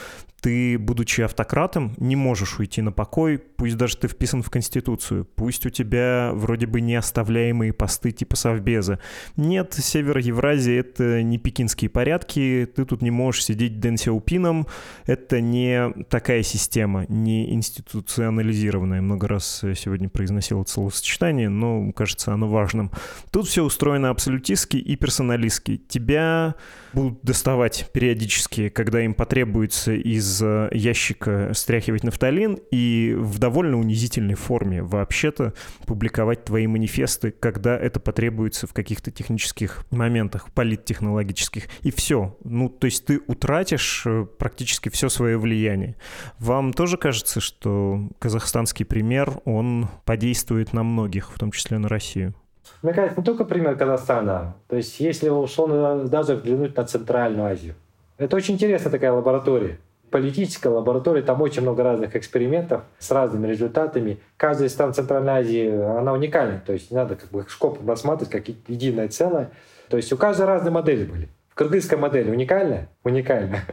ты, 0.46 0.78
будучи 0.78 1.22
автократом, 1.22 1.96
не 1.98 2.16
можешь 2.16 2.60
уйти 2.60 2.80
на 2.84 2.92
покой, 2.92 3.40
пусть 3.40 3.78
даже 3.78 3.98
ты 3.98 4.08
вписан 4.08 4.44
в 4.44 4.52
Конституцию, 4.52 5.26
пусть 5.26 5.66
у 5.66 5.72
тебя 5.72 6.30
вроде 6.36 6.68
бы 6.68 6.82
неоставляемые 6.82 7.74
посты 7.74 8.12
типа 8.12 8.36
Совбеза. 8.36 9.00
Нет, 9.38 9.74
Север 9.74 10.20
Евразии— 10.20 10.76
это 10.78 11.24
не 11.24 11.40
пекинские 11.40 11.90
порядки, 11.90 12.70
ты 12.76 12.86
тут 12.86 13.02
не 13.02 13.10
можешь 13.10 13.44
сидеть 13.44 13.80
Дэн 13.80 13.98
Сяопином, 13.98 14.68
это 15.08 15.42
не 15.42 15.85
такая 16.10 16.44
система, 16.44 17.06
не 17.10 17.54
институционализированная. 17.54 19.02
Много 19.02 19.28
раз 19.28 19.64
сегодня 19.76 20.10
произносил 20.10 20.62
это 20.62 20.72
словосочетание, 20.72 21.50
но 21.50 21.92
кажется 21.92 22.34
оно 22.34 22.48
важным. 22.48 22.92
Тут 23.32 23.48
все 23.48 23.64
устроено 23.64 24.10
абсолютистски 24.10 24.78
и 24.78 24.96
персоналистски. 24.96 25.78
Тебя 25.78 26.56
будут 26.94 27.20
доставать 27.24 27.90
периодически, 27.94 28.70
когда 28.70 29.02
им 29.02 29.14
потребуется 29.14 29.94
из 29.94 30.42
ящика 30.72 31.52
стряхивать 31.54 32.04
нафталин 32.04 32.60
и 32.72 33.16
в 33.18 33.40
довольно 33.40 33.78
унизительной 33.80 34.36
форме 34.36 34.82
вообще-то 34.82 35.54
публиковать 35.86 36.46
твои 36.46 36.68
манифесты, 36.68 37.32
когда 37.32 37.78
это 37.78 38.00
потребуется 38.00 38.68
в 38.68 38.74
каких-то 38.74 39.12
технических 39.12 39.86
моментах, 39.92 40.52
политтехнологических. 40.54 41.66
И 41.82 41.92
все. 41.92 42.38
Ну, 42.44 42.70
то 42.70 42.86
есть 42.86 43.06
ты 43.06 43.22
утратишь 43.28 44.04
э, 44.06 44.26
практически 44.38 44.90
все 44.90 45.10
свое 45.10 45.38
влияние 45.38 45.75
влияние. 45.76 45.96
Вам 46.40 46.74
тоже 46.74 46.98
кажется, 46.98 47.40
что 47.40 48.00
казахстанский 48.20 48.86
пример, 48.86 49.32
он 49.46 49.88
подействует 50.06 50.74
на 50.74 50.84
многих, 50.84 51.32
в 51.32 51.40
том 51.40 51.52
числе 51.52 51.78
на 51.78 51.88
Россию? 51.88 52.34
Мне 52.82 52.94
кажется, 52.94 53.20
не 53.20 53.26
только 53.26 53.46
пример 53.46 53.76
Казахстана. 53.78 54.56
То 54.68 54.76
есть, 54.76 55.00
если 55.00 55.30
условно 55.30 56.06
даже 56.06 56.36
взглянуть 56.36 56.76
на 56.76 56.84
Центральную 56.84 57.48
Азию. 57.48 57.76
Это 58.18 58.36
очень 58.36 58.56
интересная 58.56 58.92
такая 58.92 59.12
лаборатория. 59.12 59.80
Политическая 60.10 60.70
лаборатория, 60.70 61.22
там 61.22 61.42
очень 61.42 61.62
много 61.62 61.84
разных 61.84 62.16
экспериментов 62.16 62.84
с 63.00 63.12
разными 63.12 63.48
результатами. 63.48 64.20
Каждая 64.38 64.70
из 64.70 64.74
стран 64.74 64.94
Центральной 64.94 65.34
Азии, 65.34 65.68
она 65.68 66.14
уникальна. 66.14 66.62
То 66.66 66.74
есть 66.74 66.92
не 66.92 66.98
надо 66.98 67.16
как 67.16 67.30
бы 67.32 67.46
шкопом 67.48 67.88
рассматривать 67.88 68.32
как 68.32 68.48
единое 68.68 69.10
целое. 69.10 69.52
То 69.90 69.98
есть 69.98 70.14
у 70.14 70.18
каждой 70.18 70.46
разные 70.46 70.72
модели 70.72 71.06
были. 71.06 71.30
Кыргызская 71.54 72.00
модель 72.00 72.30
уникальная? 72.30 72.90
Уникальная 73.04 73.66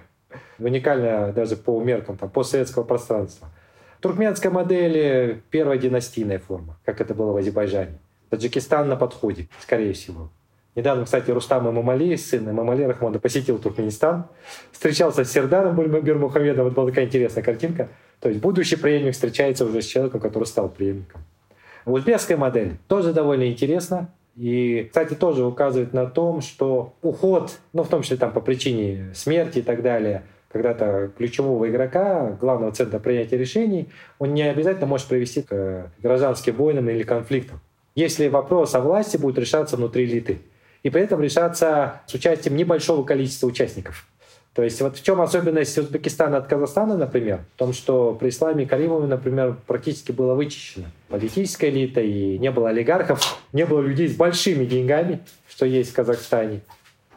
уникальная 0.58 1.32
даже 1.32 1.56
по 1.56 1.80
меркам 1.82 2.16
там, 2.16 2.30
постсоветского 2.30 2.84
пространства. 2.84 3.48
Туркменская 4.00 4.50
модель— 4.50 5.42
первая 5.50 5.78
династийная 5.78 6.38
форма, 6.38 6.78
как 6.84 7.00
это 7.00 7.14
было 7.14 7.32
в 7.32 7.36
Азербайджане. 7.36 7.98
Таджикистан 8.30 8.88
на 8.88 8.96
подходе, 8.96 9.48
скорее 9.60 9.92
всего. 9.92 10.30
Недавно, 10.74 11.04
кстати, 11.04 11.30
Рустам 11.30 11.68
Имамали, 11.68 12.16
сын 12.16 12.48
Имамали 12.48 12.84
Рахмона, 12.84 13.18
посетил 13.18 13.58
Туркменистан, 13.58 14.26
встречался 14.72 15.24
с 15.24 15.30
Сердаром 15.30 15.76
Бульмабир 15.76 16.16
Мухаммедом. 16.16 16.64
Вот 16.64 16.74
была 16.74 16.88
такая 16.88 17.04
интересная 17.04 17.44
картинка. 17.44 17.90
То 18.20 18.30
есть 18.30 18.40
будущий 18.40 18.76
преемник 18.76 19.12
встречается 19.12 19.66
уже 19.66 19.82
с 19.82 19.86
человеком, 19.86 20.20
который 20.20 20.44
стал 20.44 20.70
преемником. 20.70 21.22
Узбекская 21.84 22.38
модель 22.38 22.76
тоже 22.88 23.12
довольно 23.12 23.50
интересна. 23.50 24.08
И, 24.34 24.86
кстати, 24.88 25.12
тоже 25.12 25.44
указывает 25.44 25.92
на 25.92 26.06
том, 26.06 26.40
что 26.40 26.94
уход, 27.02 27.58
ну, 27.74 27.82
в 27.82 27.88
том 27.88 28.00
числе 28.00 28.16
там 28.16 28.32
по 28.32 28.40
причине 28.40 29.10
смерти 29.14 29.58
и 29.58 29.62
так 29.62 29.82
далее, 29.82 30.22
когда-то 30.52 31.10
ключевого 31.16 31.68
игрока, 31.68 32.36
главного 32.40 32.72
центра 32.72 32.98
принятия 32.98 33.38
решений, 33.38 33.88
он 34.18 34.34
не 34.34 34.42
обязательно 34.42 34.86
может 34.86 35.06
привести 35.06 35.42
к 35.42 35.90
гражданским 36.02 36.54
войнам 36.54 36.88
или 36.90 37.02
конфликтам. 37.02 37.60
Если 37.94 38.28
вопрос 38.28 38.74
о 38.74 38.80
власти 38.80 39.16
будет 39.16 39.38
решаться 39.38 39.76
внутри 39.76 40.04
элиты, 40.04 40.38
и 40.82 40.90
при 40.90 41.02
этом 41.02 41.20
решаться 41.20 42.02
с 42.06 42.14
участием 42.14 42.56
небольшого 42.56 43.04
количества 43.04 43.46
участников. 43.46 44.06
То 44.54 44.62
есть 44.62 44.80
вот 44.82 44.98
в 44.98 45.02
чем 45.02 45.20
особенность 45.22 45.78
Узбекистана 45.78 46.36
от 46.36 46.46
Казахстана, 46.46 46.96
например, 46.96 47.40
в 47.54 47.58
том, 47.58 47.72
что 47.72 48.14
при 48.14 48.28
исламе 48.28 48.66
Каримове, 48.66 49.06
например, 49.06 49.56
практически 49.66 50.12
было 50.12 50.34
вычищено 50.34 50.86
политическая 51.08 51.70
элита, 51.70 52.02
и 52.02 52.36
не 52.38 52.50
было 52.50 52.68
олигархов, 52.68 53.38
не 53.54 53.64
было 53.64 53.80
людей 53.80 54.08
с 54.08 54.14
большими 54.14 54.66
деньгами, 54.66 55.20
что 55.48 55.64
есть 55.64 55.92
в 55.92 55.94
Казахстане. 55.94 56.60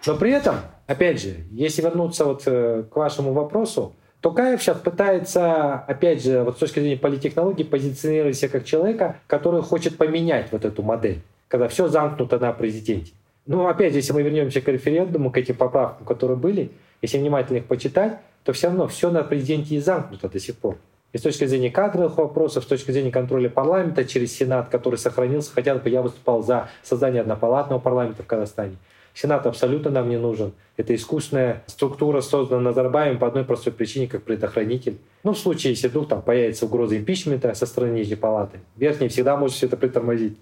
Но 0.05 0.15
при 0.15 0.31
этом 0.31 0.57
опять 0.87 1.21
же, 1.21 1.35
если 1.51 1.81
вернуться 1.81 2.25
вот 2.25 2.43
э, 2.45 2.83
к 2.91 2.95
вашему 2.95 3.33
вопросу, 3.33 3.93
то 4.21 4.31
Каев 4.31 4.61
сейчас 4.61 4.77
пытается, 4.77 5.73
опять 5.73 6.23
же, 6.23 6.43
вот 6.43 6.55
с 6.55 6.59
точки 6.59 6.79
зрения 6.79 6.97
политтехнологии, 6.97 7.63
позиционировать 7.63 8.35
себя 8.35 8.49
как 8.49 8.65
человека, 8.65 9.17
который 9.27 9.61
хочет 9.61 9.97
поменять 9.97 10.47
вот 10.51 10.65
эту 10.65 10.81
модель, 10.81 11.21
когда 11.47 11.67
все 11.67 11.87
замкнуто 11.87 12.39
на 12.39 12.51
президенте. 12.51 13.13
Ну, 13.45 13.67
опять 13.67 13.93
же, 13.93 13.99
если 13.99 14.13
мы 14.13 14.23
вернемся 14.23 14.61
к 14.61 14.67
референдуму, 14.67 15.31
к 15.31 15.37
этим 15.37 15.55
поправкам, 15.55 16.07
которые 16.07 16.37
были, 16.37 16.71
если 17.03 17.19
внимательно 17.19 17.57
их 17.57 17.65
почитать, 17.65 18.17
то 18.43 18.53
все 18.53 18.67
равно 18.67 18.87
все 18.87 19.11
на 19.11 19.23
президенте 19.23 19.75
и 19.75 19.79
замкнуто 19.79 20.27
до 20.27 20.39
сих 20.39 20.55
пор. 20.55 20.77
И 21.13 21.17
с 21.17 21.21
точки 21.21 21.45
зрения 21.45 21.69
кадровых 21.69 22.17
вопросов, 22.17 22.63
с 22.63 22.67
точки 22.67 22.91
зрения 22.91 23.11
контроля 23.11 23.49
парламента 23.49 24.03
через 24.05 24.35
Сенат, 24.35 24.69
который 24.69 24.97
сохранился, 24.97 25.51
хотя 25.53 25.75
бы 25.75 25.89
я 25.89 26.01
выступал 26.01 26.41
за 26.41 26.67
создание 26.83 27.21
однопалатного 27.21 27.79
парламента 27.79 28.23
в 28.23 28.25
Казахстане. 28.25 28.75
Сенат 29.15 29.47
абсолютно 29.47 29.89
нам 29.89 30.09
не 30.09 30.17
нужен. 30.17 30.51
Это 30.75 30.93
искусственная 30.93 31.63
структура, 31.67 32.19
созданная 32.19 32.65
Назарбаевым 32.65 33.17
по 33.17 33.27
одной 33.27 33.45
простой 33.45 33.71
причине, 33.71 34.07
как 34.07 34.23
предохранитель. 34.23 34.97
Ну, 35.23 35.31
в 35.31 35.39
случае, 35.39 35.71
если 35.71 35.87
вдруг 35.87 36.09
там 36.09 36.21
появится 36.21 36.65
угроза 36.65 36.97
импичмента 36.97 37.53
со 37.53 37.65
стороны 37.65 37.93
Нижней 37.93 38.17
Палаты, 38.17 38.59
Верхний 38.75 39.07
всегда 39.07 39.37
может 39.37 39.55
все 39.55 39.67
это 39.67 39.77
притормозить. 39.77 40.37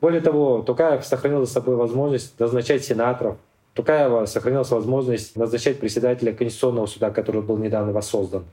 Более 0.00 0.20
того, 0.20 0.62
Тукаев 0.62 1.06
сохранил 1.06 1.46
за 1.46 1.52
собой 1.52 1.76
возможность 1.76 2.38
назначать 2.40 2.84
сенаторов. 2.84 3.36
Тукаева 3.74 4.26
сохранилась 4.26 4.70
возможность 4.70 5.36
назначать 5.36 5.78
председателя 5.78 6.32
Конституционного 6.32 6.86
суда, 6.86 7.10
который 7.10 7.40
был 7.40 7.56
недавно 7.56 7.92
воссоздан. 7.92 8.44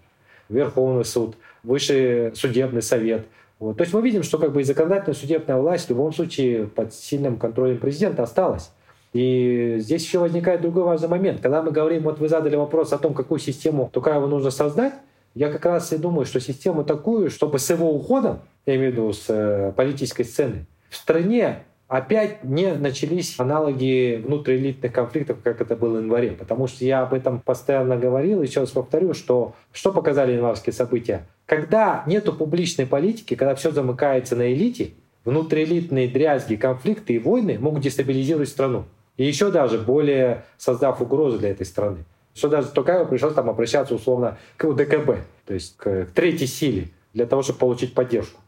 Верховный 0.48 1.04
суд, 1.06 1.36
Высший 1.64 2.36
судебный 2.36 2.84
совет. 2.84 3.26
Вот. 3.58 3.78
То 3.78 3.82
есть 3.82 3.94
мы 3.94 4.02
видим, 4.02 4.22
что 4.22 4.38
как 4.38 4.54
бы 4.54 4.62
и 4.62 4.64
законодательная 4.64 5.16
судебная 5.16 5.58
власть 5.58 5.88
в 5.88 5.90
любом 5.90 6.14
случае 6.14 6.68
под 6.68 6.94
сильным 6.94 7.38
контролем 7.38 7.80
президента 7.80 8.24
осталась. 8.24 8.72
И 9.14 9.78
здесь 9.80 10.04
еще 10.04 10.20
возникает 10.20 10.62
другой 10.62 10.84
важный 10.84 11.08
момент. 11.08 11.42
Когда 11.42 11.62
мы 11.62 11.72
говорим, 11.72 12.04
вот 12.04 12.20
вы 12.20 12.30
задали 12.30 12.56
вопрос 12.56 12.94
о 12.94 12.98
том, 12.98 13.14
какую 13.14 13.40
систему 13.40 13.90
Тукаева 13.92 14.28
нужно 14.28 14.52
создать, 14.52 14.94
я 15.36 15.50
как 15.52 15.66
раз 15.66 15.92
и 15.94 15.98
думаю, 15.98 16.26
что 16.26 16.40
систему 16.40 16.84
такую, 16.84 17.30
чтобы 17.30 17.60
с 17.60 17.70
его 17.70 17.92
уходом, 17.94 18.40
я 18.66 18.76
имею 18.76 18.92
в 18.92 18.94
виду 18.94 19.14
с 19.14 19.26
э, 19.30 19.72
политической 19.76 20.24
сцены, 20.24 20.66
в 20.90 20.96
стране 20.96 21.64
опять 21.88 22.44
не 22.44 22.74
начались 22.76 23.40
аналоги 23.40 24.22
внутриэлитных 24.24 24.94
конфликтов, 24.94 25.38
как 25.44 25.60
это 25.60 25.76
было 25.76 25.98
в 25.98 26.02
январе. 26.02 26.32
Потому 26.32 26.68
что 26.68 26.86
я 26.86 27.02
об 27.02 27.14
этом 27.14 27.40
постоянно 27.40 27.98
говорил, 27.98 28.42
еще 28.42 28.62
раз 28.62 28.70
повторю, 28.72 29.14
что 29.14 29.56
что 29.72 29.92
показали 29.92 30.34
январские 30.34 30.74
события. 30.74 31.28
Когда 31.46 32.04
нету 32.06 32.32
публичной 32.32 32.86
политики, 32.86 33.36
когда 33.36 33.56
все 33.56 33.72
замыкается 33.72 34.36
на 34.36 34.54
элите, 34.54 34.92
внутриэлитные 35.26 36.08
дрязги, 36.08 36.56
конфликты 36.56 37.14
и 37.14 37.20
войны 37.20 37.58
могут 37.60 37.82
дестабилизировать 37.82 38.50
страну. 38.50 38.86
И 39.20 39.26
еще 39.26 39.52
даже 39.52 39.78
более 39.78 40.46
создав 40.58 41.02
угрозу 41.02 41.38
для 41.40 41.50
этой 41.50 41.66
страны. 41.66 42.06
Что 42.34 42.48
даже 42.48 42.70
Токаеву 42.70 43.06
пришлось 43.06 43.34
там 43.34 43.50
обращаться 43.50 43.94
условно 43.94 44.38
к 44.56 44.64
УДКБ, 44.64 45.18
то 45.46 45.54
есть 45.54 45.76
к 45.76 46.08
третьей 46.16 46.48
силе, 46.48 46.88
для 47.14 47.26
того, 47.26 47.42
чтобы 47.42 47.60
получить 47.60 47.94
поддержку. 47.94 48.40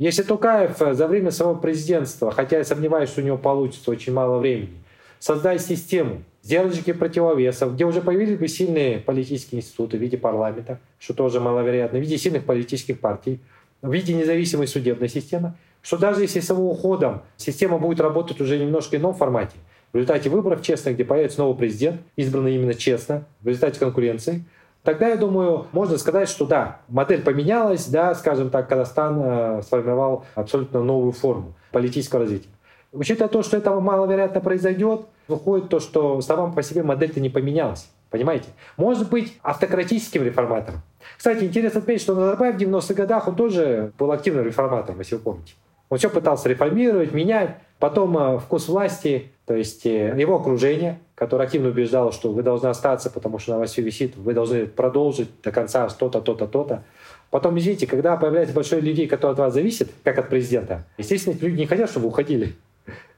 Если 0.00 0.24
Тукаев 0.24 0.76
за 0.76 1.06
время 1.06 1.30
своего 1.30 1.54
президентства, 1.54 2.32
хотя 2.32 2.58
я 2.58 2.64
сомневаюсь, 2.64 3.10
что 3.10 3.20
у 3.20 3.24
него 3.24 3.38
получится 3.38 3.92
очень 3.92 4.12
мало 4.12 4.38
времени, 4.38 4.82
создать 5.20 5.60
систему 5.60 6.24
сдержки 6.42 6.92
противовесов, 6.92 7.74
где 7.74 7.84
уже 7.84 8.00
появились 8.00 8.38
бы 8.38 8.48
сильные 8.48 8.98
политические 8.98 9.60
институты 9.60 9.98
в 9.98 10.00
виде 10.00 10.18
парламента, 10.18 10.80
что 10.98 11.14
тоже 11.14 11.38
маловероятно, 11.38 12.00
в 12.00 12.02
виде 12.02 12.18
сильных 12.18 12.44
политических 12.44 12.98
партий, 12.98 13.38
в 13.82 13.92
виде 13.92 14.14
независимой 14.14 14.66
судебной 14.66 15.08
системы, 15.08 15.54
что 15.80 15.96
даже 15.96 16.22
если 16.22 16.40
с 16.40 16.50
его 16.50 16.68
уходом 16.68 17.22
система 17.36 17.78
будет 17.78 18.00
работать 18.00 18.40
уже 18.40 18.58
немножко 18.58 18.96
в 18.96 18.98
ином 18.98 19.14
формате, 19.14 19.54
в 19.92 19.96
результате 19.96 20.28
выборов 20.28 20.62
честных, 20.62 20.94
где 20.94 21.04
появится 21.04 21.40
новый 21.40 21.56
президент, 21.56 22.00
избранный 22.16 22.54
именно 22.54 22.74
честно, 22.74 23.24
в 23.40 23.48
результате 23.48 23.80
конкуренции, 23.80 24.44
тогда, 24.82 25.08
я 25.08 25.16
думаю, 25.16 25.66
можно 25.72 25.98
сказать, 25.98 26.28
что 26.28 26.46
да, 26.46 26.80
модель 26.88 27.22
поменялась, 27.22 27.86
да, 27.86 28.14
скажем 28.14 28.50
так, 28.50 28.68
Казахстан 28.68 29.20
э, 29.22 29.62
сформировал 29.62 30.24
абсолютно 30.34 30.82
новую 30.82 31.12
форму 31.12 31.54
политического 31.72 32.22
развития. 32.22 32.48
Учитывая 32.92 33.28
то, 33.28 33.42
что 33.42 33.56
этого 33.56 33.80
маловероятно 33.80 34.40
произойдет, 34.40 35.02
выходит 35.26 35.68
то, 35.68 35.78
что 35.78 36.20
сама 36.22 36.50
по 36.50 36.62
себе 36.62 36.82
модель-то 36.82 37.20
не 37.20 37.28
поменялась. 37.28 37.90
Понимаете? 38.10 38.48
Может 38.78 39.10
быть 39.10 39.38
автократическим 39.42 40.24
реформатором. 40.24 40.80
Кстати, 41.16 41.44
интересно 41.44 41.80
отметить, 41.80 42.02
что 42.02 42.14
Назарбаев 42.14 42.54
в 42.54 42.58
90-х 42.58 42.94
годах 42.94 43.28
он 43.28 43.36
тоже 43.36 43.92
был 43.98 44.10
активным 44.12 44.46
реформатором, 44.46 44.98
если 45.00 45.16
вы 45.16 45.20
помните. 45.20 45.52
Он 45.90 45.98
все 45.98 46.08
пытался 46.08 46.48
реформировать, 46.48 47.12
менять. 47.12 47.56
Потом 47.78 48.16
э, 48.16 48.38
вкус 48.38 48.68
власти, 48.68 49.30
то 49.48 49.54
есть 49.54 49.86
э, 49.86 50.14
его 50.18 50.36
окружение, 50.36 50.98
которое 51.14 51.44
активно 51.44 51.70
убеждало, 51.70 52.12
что 52.12 52.30
вы 52.30 52.42
должны 52.42 52.66
остаться, 52.66 53.08
потому 53.08 53.38
что 53.38 53.52
на 53.52 53.60
вас 53.60 53.70
все 53.70 53.80
висит, 53.80 54.14
вы 54.14 54.34
должны 54.34 54.66
продолжить 54.66 55.30
до 55.42 55.50
конца 55.50 55.88
то-то, 55.88 56.20
то-то, 56.20 56.46
то-то. 56.46 56.84
Потом, 57.30 57.58
извините, 57.58 57.86
когда 57.86 58.18
появляется 58.18 58.54
большое 58.54 58.82
людей, 58.82 59.08
которые 59.08 59.32
от 59.32 59.38
вас 59.38 59.54
зависят, 59.54 59.88
как 60.04 60.18
от 60.18 60.28
президента, 60.28 60.84
естественно, 60.98 61.34
люди 61.40 61.60
не 61.60 61.66
хотят, 61.66 61.88
чтобы 61.88 62.04
вы 62.04 62.10
уходили. 62.10 62.56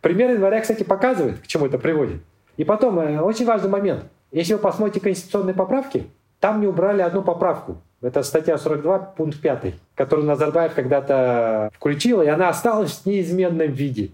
Пример 0.03 0.31
января, 0.31 0.61
кстати, 0.61 0.85
показывает, 0.85 1.41
к 1.41 1.49
чему 1.49 1.67
это 1.67 1.79
приводит. 1.79 2.23
И 2.57 2.63
потом, 2.63 3.01
э, 3.01 3.21
очень 3.21 3.45
важный 3.45 3.69
момент. 3.69 4.05
Если 4.31 4.53
вы 4.53 4.61
посмотрите 4.61 5.01
конституционные 5.01 5.55
поправки, 5.55 6.07
там 6.39 6.61
не 6.61 6.69
убрали 6.69 7.03
одну 7.03 7.23
поправку. 7.23 7.79
Это 8.03 8.23
статья 8.23 8.57
42, 8.57 8.99
пункт 9.01 9.41
5, 9.41 9.75
которую 9.97 10.29
Назарбаев 10.29 10.75
когда-то 10.75 11.71
включил, 11.75 12.23
и 12.23 12.29
она 12.29 12.51
осталась 12.51 12.93
в 12.93 13.07
неизменном 13.07 13.73
виде. 13.73 14.11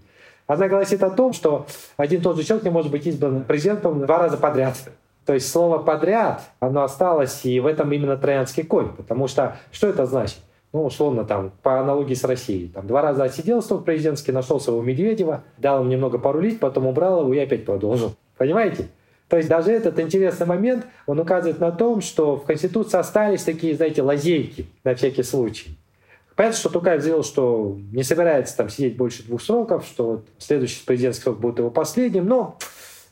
Она 0.47 0.67
гласит 0.67 1.03
о 1.03 1.09
том, 1.09 1.33
что 1.33 1.67
один 1.97 2.21
тот 2.21 2.37
же 2.37 2.43
человек 2.43 2.63
не 2.63 2.71
может 2.71 2.91
быть 2.91 3.05
избран 3.05 3.43
президентом 3.43 4.05
два 4.05 4.17
раза 4.17 4.37
подряд. 4.37 4.75
То 5.25 5.33
есть 5.33 5.51
слово 5.51 5.79
«подряд», 5.79 6.41
оно 6.61 6.83
осталось, 6.83 7.45
и 7.45 7.59
в 7.59 7.65
этом 7.65 7.91
именно 7.91 8.15
троянский 8.15 8.63
конь. 8.63 8.93
Потому 8.95 9.27
что 9.27 9.57
что 9.71 9.87
это 9.87 10.05
значит? 10.05 10.37
ну, 10.73 10.85
условно, 10.85 11.23
там, 11.23 11.51
по 11.63 11.79
аналогии 11.79 12.13
с 12.13 12.23
Россией. 12.23 12.67
Там, 12.67 12.87
два 12.87 13.01
раза 13.01 13.23
отсидел 13.23 13.61
стол 13.61 13.79
президентский, 13.79 14.31
нашел 14.31 14.59
своего 14.59 14.81
Медведева, 14.81 15.43
дал 15.57 15.79
ему 15.79 15.89
немного 15.89 16.19
порулить, 16.19 16.59
потом 16.59 16.87
убрал 16.87 17.21
его 17.21 17.33
и 17.33 17.39
опять 17.39 17.65
продолжил. 17.65 18.13
Понимаете? 18.37 18.89
То 19.29 19.37
есть 19.37 19.49
даже 19.49 19.71
этот 19.71 19.99
интересный 19.99 20.45
момент, 20.45 20.85
он 21.05 21.19
указывает 21.19 21.59
на 21.59 21.71
том, 21.71 22.01
что 22.01 22.37
в 22.37 22.43
Конституции 22.43 22.97
остались 22.97 23.43
такие, 23.43 23.75
знаете, 23.75 24.01
лазейки 24.01 24.67
на 24.83 24.95
всякий 24.95 25.23
случай. 25.23 25.77
Понятно, 26.37 26.59
что 26.59 26.69
Тукаев 26.69 27.01
заявил, 27.01 27.23
что 27.23 27.79
не 27.91 28.03
собирается 28.03 28.55
там 28.55 28.69
сидеть 28.69 28.95
больше 28.95 29.23
двух 29.23 29.41
сроков, 29.41 29.83
что 29.87 30.21
следующий 30.37 30.85
президентский 30.85 31.23
срок 31.23 31.39
будет 31.39 31.57
его 31.57 31.71
последним, 31.71 32.27
но 32.27 32.59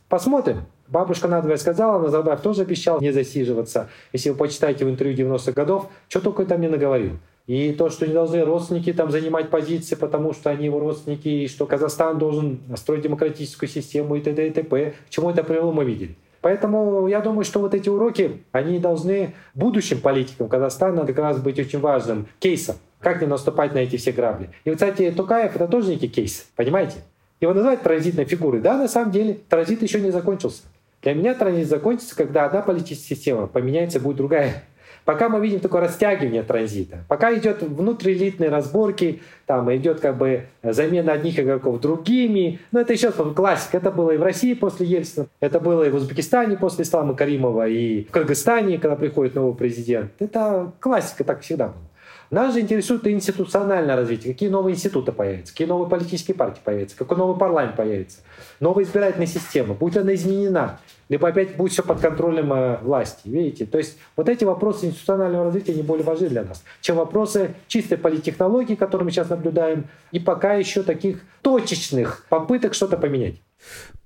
посмотрим. 0.08 0.66
Бабушка 0.88 1.28
надвое 1.28 1.58
сказала, 1.58 2.00
Назарбаев 2.00 2.40
тоже 2.42 2.62
обещал 2.62 3.02
не 3.02 3.12
засиживаться. 3.12 3.90
Если 4.14 4.30
вы 4.30 4.36
почитаете 4.36 4.86
в 4.86 4.90
интервью 4.92 5.18
90-х 5.18 5.54
годов, 5.54 5.90
что 6.08 6.22
только 6.22 6.46
там 6.46 6.62
не 6.62 6.68
наговорил. 6.68 7.14
И 7.48 7.72
то, 7.74 7.90
что 7.90 8.06
не 8.06 8.14
должны 8.14 8.46
родственники 8.46 8.94
там 8.94 9.10
занимать 9.10 9.50
позиции, 9.50 9.96
потому 9.96 10.34
что 10.34 10.52
они 10.52 10.66
его 10.66 10.80
родственники, 10.80 11.28
и 11.28 11.48
что 11.48 11.66
Казахстан 11.66 12.20
должен 12.20 12.60
строить 12.76 13.02
демократическую 13.02 13.68
систему 13.68 14.16
и 14.18 14.22
т.д. 14.22 14.48
и 14.48 14.52
т.п. 14.52 14.94
К 15.08 15.10
чему 15.10 15.32
это 15.32 15.44
привело, 15.44 15.72
мы 15.72 15.84
видели. 15.84 16.16
Поэтому 16.42 17.08
я 17.08 17.22
думаю, 17.22 17.44
что 17.44 17.60
вот 17.60 17.74
эти 17.74 17.90
уроки, 17.90 18.44
они 18.52 18.78
должны 18.78 19.34
будущим 19.56 20.00
политикам 20.00 20.48
Казахстана 20.48 21.08
как 21.08 21.18
раз 21.18 21.40
быть 21.40 21.58
очень 21.58 21.80
важным 21.80 22.28
кейсом. 22.38 22.76
Как 23.06 23.22
не 23.22 23.28
наступать 23.28 23.76
на 23.76 23.78
эти 23.78 23.98
все 23.98 24.12
грабли. 24.12 24.50
И, 24.64 24.72
кстати, 24.72 25.14
Тукаев— 25.16 25.56
это 25.58 25.68
тоже 25.68 25.92
некий 25.92 26.08
кейс, 26.08 26.48
понимаете? 26.56 26.96
Его 27.40 27.54
называют 27.54 27.84
транзитной 27.84 28.26
фигурой. 28.26 28.62
Да, 28.62 28.80
на 28.80 28.88
самом 28.88 29.12
деле, 29.12 29.38
транзит 29.48 29.84
еще 29.84 30.02
не 30.02 30.10
закончился. 30.10 30.64
Для 31.04 31.14
меня 31.14 31.36
транзит 31.36 31.68
закончится, 31.68 32.16
когда 32.16 32.46
одна 32.46 32.64
политическая 32.64 33.14
система 33.14 33.46
поменяется, 33.46 34.00
будет 34.00 34.18
другая. 34.18 34.64
Пока 35.04 35.30
мы 35.30 35.40
видим 35.40 35.60
такое 35.60 35.82
растягивание 35.82 36.42
транзита, 36.42 37.06
пока 37.08 37.32
идет 37.36 37.62
внутриэлитные 37.62 38.50
разборки, 38.50 39.22
там 39.46 39.72
идет 39.76 40.00
как 40.00 40.18
бы 40.18 40.48
замена 40.64 41.14
одних 41.14 41.40
игроков 41.40 41.80
другими, 41.80 42.60
но 42.72 42.80
это 42.82 42.94
еще 42.94 43.12
классика. 43.12 43.78
Это 43.78 43.92
было 43.92 44.10
и 44.10 44.18
в 44.18 44.24
России 44.24 44.56
после 44.56 44.88
Ельцина, 44.88 45.28
это 45.40 45.60
было 45.60 45.84
и 45.84 45.92
в 45.92 45.96
Узбекистане 45.96 46.58
после 46.58 46.82
Ислама 46.82 47.14
Каримова, 47.14 47.68
и 47.68 48.06
в 48.06 48.10
Кыргызстане, 48.10 48.80
когда 48.80 48.96
приходит 48.96 49.36
новый 49.36 49.54
президент. 49.54 50.10
Это 50.18 50.72
классика, 50.80 51.24
так 51.24 51.42
всегда 51.42 51.68
было. 51.68 51.84
Нас 52.32 52.54
же 52.54 52.62
интересует 52.62 53.08
институциональное 53.08 53.96
развитие. 53.96 54.34
Какие 54.34 54.50
новые 54.50 54.76
институты 54.76 55.12
появятся, 55.12 55.54
какие 55.54 55.68
новые 55.68 55.90
политические 55.90 56.36
партии 56.36 56.62
появятся, 56.64 56.98
какой 56.98 57.18
новый 57.18 57.38
парламент 57.38 57.76
появится, 57.76 58.20
новая 58.60 58.84
избирательная 58.84 59.28
система, 59.28 59.74
будет 59.74 59.98
она 59.98 60.16
изменена, 60.16 60.80
либо 61.08 61.28
опять 61.28 61.56
будет 61.56 61.72
все 61.72 61.84
под 61.84 62.00
контролем 62.00 62.52
э, 62.52 62.78
власти. 62.82 63.28
Видите? 63.28 63.66
То 63.66 63.78
есть 63.78 63.98
вот 64.16 64.28
эти 64.28 64.44
вопросы 64.44 64.88
институционального 64.88 65.46
развития 65.46 65.76
не 65.76 65.84
более 65.84 66.06
важны 66.06 66.30
для 66.30 66.44
нас, 66.44 66.64
чем 66.82 66.96
вопросы 66.98 67.54
чистой 67.68 67.98
политтехнологии, 67.98 68.76
которые 68.76 69.06
мы 69.06 69.12
сейчас 69.12 69.30
наблюдаем, 69.30 69.88
и 70.12 70.20
пока 70.20 70.54
еще 70.54 70.84
таких 70.84 71.22
точечных 71.42 72.26
попыток 72.30 72.74
что-то 72.74 72.98
поменять. 72.98 73.36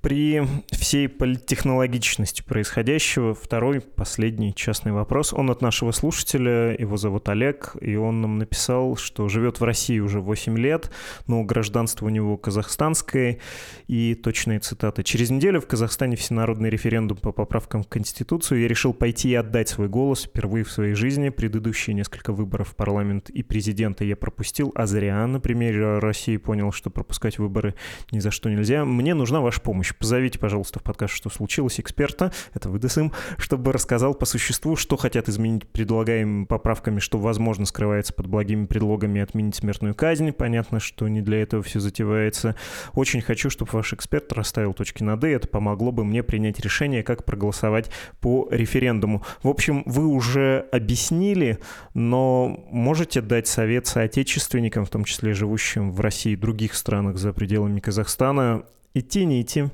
При 0.01 0.41
всей 0.71 1.09
политтехнологичности 1.09 2.41
происходящего, 2.41 3.35
второй, 3.35 3.81
последний 3.81 4.55
частный 4.55 4.93
вопрос. 4.93 5.33
Он 5.33 5.51
от 5.51 5.61
нашего 5.61 5.91
слушателя, 5.91 6.73
его 6.73 6.95
зовут 6.95 7.27
Олег, 7.27 7.75
и 7.81 7.97
он 7.97 8.21
нам 8.21 8.37
написал, 8.37 8.95
что 8.95 9.27
живет 9.27 9.59
в 9.59 9.63
России 9.65 9.99
уже 9.99 10.21
8 10.21 10.57
лет, 10.57 10.89
но 11.27 11.43
гражданство 11.43 12.05
у 12.05 12.09
него 12.09 12.37
казахстанское, 12.37 13.39
и 13.87 14.15
точные 14.15 14.59
цитаты. 14.59 15.03
«Через 15.03 15.31
неделю 15.31 15.59
в 15.59 15.67
Казахстане 15.67 16.15
всенародный 16.15 16.69
референдум 16.69 17.17
по 17.17 17.33
поправкам 17.33 17.83
в 17.83 17.89
Конституцию. 17.89 18.61
Я 18.61 18.69
решил 18.69 18.93
пойти 18.93 19.31
и 19.31 19.35
отдать 19.35 19.67
свой 19.67 19.89
голос 19.89 20.23
впервые 20.23 20.63
в 20.63 20.71
своей 20.71 20.93
жизни. 20.93 21.27
Предыдущие 21.27 21.93
несколько 21.93 22.31
выборов 22.31 22.69
в 22.69 22.75
парламент 22.77 23.29
и 23.29 23.43
президента 23.43 24.05
я 24.05 24.15
пропустил, 24.15 24.71
а 24.75 24.85
зря 24.85 25.27
на 25.27 25.41
примере 25.41 25.99
России 25.99 26.37
понял, 26.37 26.71
что 26.71 26.89
пропускать 26.89 27.37
выборы 27.37 27.75
ни 28.13 28.19
за 28.19 28.31
что 28.31 28.49
нельзя. 28.49 28.85
Мне 28.85 29.13
нужна 29.13 29.41
ваша 29.41 29.59
помощь 29.59 29.88
помощь. 29.89 29.99
Позовите, 29.99 30.39
пожалуйста, 30.39 30.79
в 30.79 30.83
подкаст 30.83 31.13
«Что 31.13 31.29
случилось?» 31.29 31.79
эксперта, 31.79 32.31
это 32.53 32.69
вы, 32.69 32.79
ДСМ, 32.79 33.09
чтобы 33.37 33.71
рассказал 33.71 34.13
по 34.13 34.25
существу, 34.25 34.75
что 34.75 34.97
хотят 34.97 35.29
изменить 35.29 35.67
предлагаемыми 35.67 36.45
поправками, 36.45 36.99
что, 36.99 37.17
возможно, 37.17 37.65
скрывается 37.65 38.13
под 38.13 38.27
благими 38.27 38.65
предлогами 38.65 39.21
отменить 39.21 39.55
смертную 39.55 39.95
казнь. 39.95 40.31
Понятно, 40.31 40.79
что 40.79 41.07
не 41.07 41.21
для 41.21 41.41
этого 41.41 41.63
все 41.63 41.79
затевается. 41.79 42.55
Очень 42.93 43.21
хочу, 43.21 43.49
чтобы 43.49 43.71
ваш 43.73 43.93
эксперт 43.93 44.31
расставил 44.33 44.73
точки 44.73 45.03
над 45.03 45.23
«и». 45.23 45.29
Это 45.29 45.47
помогло 45.47 45.91
бы 45.91 46.03
мне 46.03 46.23
принять 46.23 46.59
решение, 46.59 47.03
как 47.03 47.25
проголосовать 47.25 47.89
по 48.19 48.47
референдуму. 48.51 49.23
В 49.43 49.47
общем, 49.47 49.83
вы 49.85 50.07
уже 50.07 50.67
объяснили, 50.71 51.59
но 51.93 52.65
можете 52.71 53.21
дать 53.21 53.47
совет 53.47 53.87
соотечественникам, 53.87 54.85
в 54.85 54.89
том 54.89 55.03
числе 55.03 55.33
живущим 55.33 55.91
в 55.91 55.99
России 55.99 56.33
и 56.33 56.35
других 56.35 56.73
странах 56.75 57.17
за 57.17 57.33
пределами 57.33 57.79
Казахстана, 57.79 58.63
идти, 58.93 59.25
не 59.25 59.41
идти? 59.41 59.69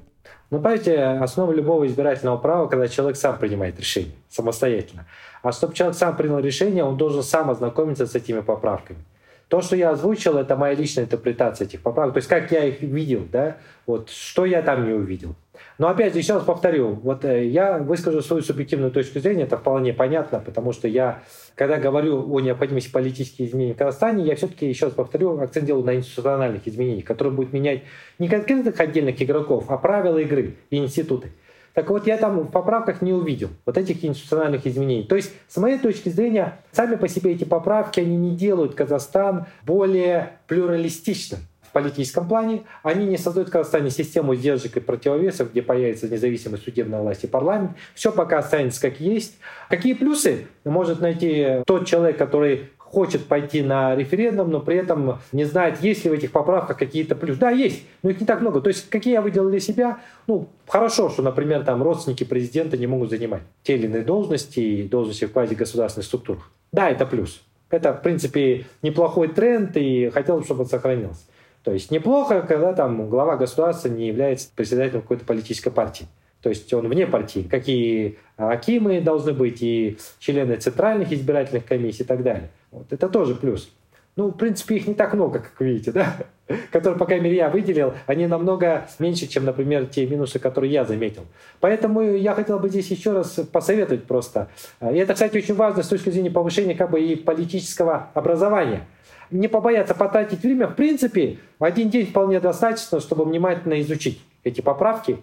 Ну, 0.51 0.59
понимаете, 0.59 1.03
основа 1.03 1.51
любого 1.51 1.85
избирательного 1.87 2.37
права, 2.37 2.67
когда 2.67 2.87
человек 2.87 3.17
сам 3.17 3.37
принимает 3.37 3.79
решение 3.79 4.13
самостоятельно. 4.29 5.05
А 5.41 5.51
чтобы 5.51 5.73
человек 5.73 5.97
сам 5.97 6.15
принял 6.15 6.39
решение, 6.39 6.83
он 6.83 6.97
должен 6.97 7.23
сам 7.23 7.49
ознакомиться 7.49 8.05
с 8.05 8.15
этими 8.15 8.41
поправками. 8.41 8.99
То, 9.47 9.61
что 9.61 9.75
я 9.75 9.91
озвучил, 9.91 10.37
это 10.37 10.55
моя 10.55 10.73
личная 10.73 11.03
интерпретация 11.03 11.67
этих 11.67 11.81
поправок. 11.81 12.13
То 12.13 12.17
есть 12.17 12.27
как 12.27 12.51
я 12.51 12.65
их 12.65 12.81
видел, 12.81 13.27
да, 13.31 13.57
вот 13.85 14.09
что 14.09 14.45
я 14.45 14.61
там 14.61 14.87
не 14.87 14.93
увидел. 14.93 15.35
Но 15.77 15.89
опять 15.89 16.13
же, 16.13 16.19
еще 16.19 16.35
раз 16.35 16.43
повторю, 16.43 16.91
вот 17.03 17.25
э, 17.25 17.47
я 17.47 17.79
выскажу 17.79 18.21
свою 18.21 18.41
субъективную 18.41 18.91
точку 18.91 19.19
зрения, 19.19 19.43
это 19.43 19.57
вполне 19.57 19.91
понятно, 19.93 20.39
потому 20.39 20.71
что 20.71 20.87
я, 20.87 21.23
когда 21.55 21.77
говорю 21.77 22.31
о 22.33 22.39
необходимости 22.39 22.89
политических 22.89 23.49
изменений 23.49 23.73
в 23.73 23.77
Казахстане, 23.77 24.23
я 24.23 24.35
все-таки, 24.37 24.67
еще 24.67 24.85
раз 24.85 24.93
повторю, 24.95 25.37
акцент 25.39 25.65
делаю 25.65 25.85
на 25.85 25.95
институциональных 25.95 26.65
изменениях, 26.65 27.05
которые 27.05 27.33
будут 27.33 27.51
менять 27.51 27.83
не 28.19 28.29
конкретных 28.29 28.79
отдельных 28.79 29.21
игроков, 29.21 29.65
а 29.67 29.77
правила 29.77 30.17
игры 30.17 30.55
и 30.69 30.77
институты. 30.77 31.31
Так 31.73 31.89
вот, 31.89 32.07
я 32.07 32.15
там 32.15 32.39
в 32.39 32.51
поправках 32.51 33.01
не 33.01 33.11
увидел 33.11 33.49
вот 33.65 33.77
этих 33.77 34.03
институциональных 34.05 34.65
изменений. 34.65 35.03
То 35.03 35.17
есть, 35.17 35.33
с 35.49 35.57
моей 35.57 35.77
точки 35.77 36.07
зрения, 36.07 36.57
сами 36.71 36.95
по 36.95 37.09
себе 37.09 37.33
эти 37.33 37.43
поправки, 37.43 37.99
они 37.99 38.15
не 38.15 38.33
делают 38.33 38.75
Казахстан 38.75 39.47
более 39.65 40.39
плюралистичным 40.47 41.41
политическом 41.75 42.27
плане. 42.27 42.63
Они 42.83 43.05
не 43.05 43.17
создают 43.17 43.49
в 43.49 43.51
Казахстане 43.51 43.89
систему 43.89 44.33
сдержек 44.33 44.77
и 44.77 44.79
противовесов, 44.79 45.51
где 45.51 45.61
появится 45.61 46.07
независимая 46.07 46.57
судебная 46.57 47.01
власть 47.01 47.25
и 47.25 47.27
парламент. 47.27 47.71
Все 47.93 48.13
пока 48.13 48.39
останется 48.39 48.79
как 48.81 49.01
есть. 49.01 49.37
Какие 49.69 49.93
плюсы 49.93 50.47
может 50.63 51.01
найти 51.01 51.63
тот 51.67 51.85
человек, 51.85 52.17
который 52.17 52.69
хочет 52.77 53.25
пойти 53.25 53.61
на 53.61 53.93
референдум, 53.93 54.51
но 54.51 54.61
при 54.61 54.77
этом 54.77 55.19
не 55.33 55.43
знает, 55.43 55.81
есть 55.81 56.05
ли 56.05 56.11
в 56.11 56.13
этих 56.13 56.31
поправках 56.31 56.77
какие-то 56.77 57.13
плюсы. 57.15 57.39
Да, 57.39 57.49
есть, 57.49 57.83
но 58.03 58.09
их 58.09 58.21
не 58.21 58.25
так 58.25 58.39
много. 58.39 58.61
То 58.61 58.69
есть, 58.69 58.89
какие 58.89 59.15
я 59.15 59.21
выделил 59.21 59.49
для 59.49 59.59
себя? 59.59 59.97
Ну, 60.27 60.47
хорошо, 60.65 61.09
что, 61.09 61.21
например, 61.21 61.65
там 61.65 61.83
родственники 61.83 62.23
президента 62.23 62.77
не 62.77 62.87
могут 62.87 63.09
занимать 63.09 63.41
те 63.63 63.75
или 63.75 63.87
иные 63.87 64.03
должности 64.03 64.61
и 64.61 64.87
должности 64.87 65.25
в 65.25 65.33
квазигосударственных 65.33 66.05
структурах. 66.05 66.49
Да, 66.71 66.89
это 66.89 67.05
плюс. 67.05 67.41
Это, 67.69 67.91
в 67.91 68.01
принципе, 68.01 68.65
неплохой 68.81 69.27
тренд, 69.27 69.75
и 69.75 70.09
хотел 70.09 70.37
бы, 70.37 70.45
чтобы 70.45 70.61
он 70.61 70.67
сохранился. 70.67 71.23
То 71.65 71.73
есть 71.73 71.89
неплохо, 71.89 72.43
когда 72.43 72.73
там 72.73 73.09
глава 73.09 73.37
государства 73.37 73.89
не 73.89 74.07
является 74.07 74.49
председателем 74.55 75.01
какой-то 75.01 75.25
политической 75.25 75.71
партии. 75.71 76.05
То 76.41 76.49
есть 76.49 76.71
он 76.73 76.87
вне 76.87 77.07
партии. 77.07 77.47
Какие 77.49 78.19
акимы 78.37 79.01
должны 79.01 79.33
быть, 79.33 79.63
и 79.63 79.97
члены 80.19 80.57
центральных 80.57 81.11
избирательных 81.11 81.65
комиссий 81.65 82.03
и 82.03 82.05
так 82.05 82.21
далее. 82.21 82.51
Вот. 82.69 82.93
Это 82.93 83.09
тоже 83.09 83.33
плюс. 83.33 83.73
Ну, 84.15 84.27
в 84.27 84.33
принципе, 84.33 84.75
их 84.75 84.87
не 84.87 84.93
так 84.93 85.15
много, 85.15 85.39
как 85.39 85.59
видите, 85.59 85.91
да? 85.91 86.15
которые, 86.71 86.99
по 86.99 87.05
крайней 87.05 87.25
мере, 87.25 87.37
я 87.37 87.49
выделил, 87.49 87.93
они 88.05 88.27
намного 88.27 88.87
меньше, 88.99 89.25
чем, 89.25 89.45
например, 89.45 89.87
те 89.87 90.05
минусы, 90.05 90.37
которые 90.37 90.71
я 90.71 90.85
заметил. 90.85 91.23
Поэтому 91.59 92.01
я 92.01 92.35
хотел 92.35 92.59
бы 92.59 92.69
здесь 92.69 92.89
еще 92.91 93.11
раз 93.11 93.39
посоветовать 93.51 94.03
просто. 94.03 94.49
И 94.81 94.97
это, 94.97 95.13
кстати, 95.13 95.37
очень 95.37 95.55
важно 95.55 95.81
с 95.81 95.87
точки 95.87 96.11
зрения 96.11 96.29
повышения 96.29 96.75
как 96.75 96.91
бы 96.91 97.01
и 97.01 97.15
политического 97.15 98.09
образования. 98.13 98.85
Не 99.31 99.47
побояться 99.47 99.93
потратить 99.95 100.43
время. 100.43 100.67
В 100.67 100.75
принципе, 100.75 101.39
в 101.59 101.63
один 101.63 101.89
день 101.89 102.07
вполне 102.07 102.39
достаточно, 102.39 102.99
чтобы 102.99 103.25
внимательно 103.25 103.81
изучить 103.81 104.21
эти 104.43 104.61
поправки, 104.61 105.17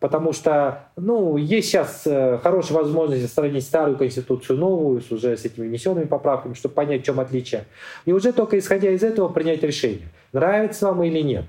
потому 0.00 0.32
что, 0.32 0.88
ну, 0.96 1.36
есть 1.36 1.68
сейчас 1.68 2.02
э, 2.06 2.38
хорошая 2.42 2.78
возможность 2.78 3.32
сравнить 3.32 3.64
старую 3.64 3.96
конституцию, 3.96 4.58
новую, 4.58 5.00
с 5.02 5.12
уже 5.12 5.36
с 5.36 5.44
этими 5.44 5.68
внесенными 5.68 6.06
поправками, 6.06 6.54
чтобы 6.54 6.74
понять, 6.74 7.02
в 7.02 7.04
чем 7.04 7.20
отличие. 7.20 7.66
И 8.06 8.12
уже 8.12 8.32
только 8.32 8.58
исходя 8.58 8.90
из 8.90 9.02
этого 9.02 9.28
принять 9.28 9.62
решение, 9.62 10.08
нравится 10.32 10.86
вам 10.86 11.02
или 11.04 11.20
нет. 11.20 11.44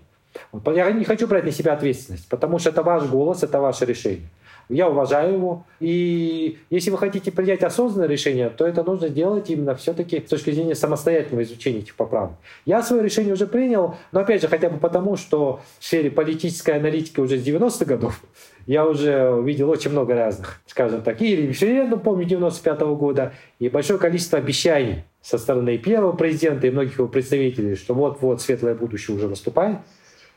Я 0.68 0.92
не 0.92 1.06
хочу 1.06 1.28
брать 1.28 1.46
на 1.46 1.52
себя 1.52 1.74
ответственность, 1.74 2.28
потому 2.28 2.60
что 2.60 2.70
это 2.70 2.84
ваш 2.84 3.06
голос, 3.06 3.44
это 3.44 3.60
ваше 3.60 3.86
решение. 3.86 4.28
Я 4.74 4.90
уважаю 4.90 5.34
его. 5.34 5.66
И 5.80 6.58
если 6.70 6.90
вы 6.90 6.98
хотите 6.98 7.32
принять 7.32 7.62
осознанное 7.64 8.08
решение, 8.08 8.50
то 8.50 8.66
это 8.66 8.84
нужно 8.84 9.10
делать 9.10 9.50
именно 9.50 9.76
все-таки 9.76 10.24
с 10.26 10.30
точки 10.30 10.52
зрения 10.52 10.76
самостоятельного 10.76 11.44
изучения 11.44 11.80
этих 11.80 11.96
поправок. 11.96 12.34
Я 12.66 12.82
свое 12.82 13.04
решение 13.04 13.34
уже 13.34 13.46
принял, 13.46 13.96
но 14.12 14.22
опять 14.22 14.42
же 14.42 14.48
хотя 14.48 14.70
бы 14.70 14.78
потому, 14.78 15.16
что 15.16 15.60
в 15.80 15.86
сфере 15.86 16.10
политической 16.10 16.72
аналитики 16.78 17.20
уже 17.20 17.38
с 17.38 17.46
90-х 17.46 17.86
годов 17.86 18.22
я 18.66 18.86
уже 18.88 19.30
увидел 19.30 19.70
очень 19.70 19.92
много 19.92 20.16
разных, 20.16 20.62
скажем 20.66 21.02
так, 21.02 21.22
и 21.22 21.36
референдум, 21.36 22.00
помню, 22.00 22.26
95 22.26 22.82
-го 22.82 22.96
года, 22.96 23.34
и 23.60 23.70
большое 23.70 24.00
количество 24.00 24.40
обещаний 24.40 25.04
со 25.22 25.38
стороны 25.38 25.78
первого 25.78 26.14
президента 26.14 26.68
и 26.68 26.72
многих 26.72 26.98
его 26.98 27.08
представителей, 27.08 27.76
что 27.76 27.94
вот-вот 27.94 28.42
светлое 28.42 28.74
будущее 28.74 29.16
уже 29.16 29.28
наступает 29.28 29.78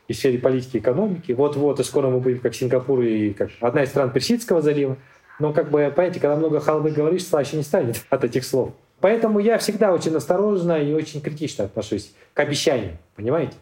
и 0.07 0.13
в 0.13 0.15
сфере 0.15 0.39
политики 0.39 0.77
и 0.77 0.79
экономики. 0.79 1.31
Вот-вот, 1.31 1.79
и 1.79 1.83
скоро 1.83 2.07
мы 2.07 2.19
будем 2.19 2.39
как 2.39 2.55
Сингапур 2.55 3.01
и 3.01 3.33
как 3.33 3.49
одна 3.59 3.83
из 3.83 3.89
стран 3.89 4.11
Персидского 4.11 4.61
залива. 4.61 4.97
Но, 5.39 5.53
как 5.53 5.69
бы, 5.69 5.91
понимаете, 5.95 6.19
когда 6.19 6.35
много 6.35 6.59
халвы 6.59 6.91
говоришь, 6.91 7.25
слаще 7.25 7.57
не 7.57 7.63
станет 7.63 8.03
от 8.09 8.23
этих 8.23 8.45
слов. 8.45 8.71
Поэтому 8.99 9.39
я 9.39 9.57
всегда 9.59 9.93
очень 9.93 10.15
осторожно 10.15 10.81
и 10.81 10.93
очень 10.93 11.21
критично 11.21 11.65
отношусь 11.65 12.13
к 12.33 12.39
обещаниям, 12.39 12.97
понимаете? 13.15 13.53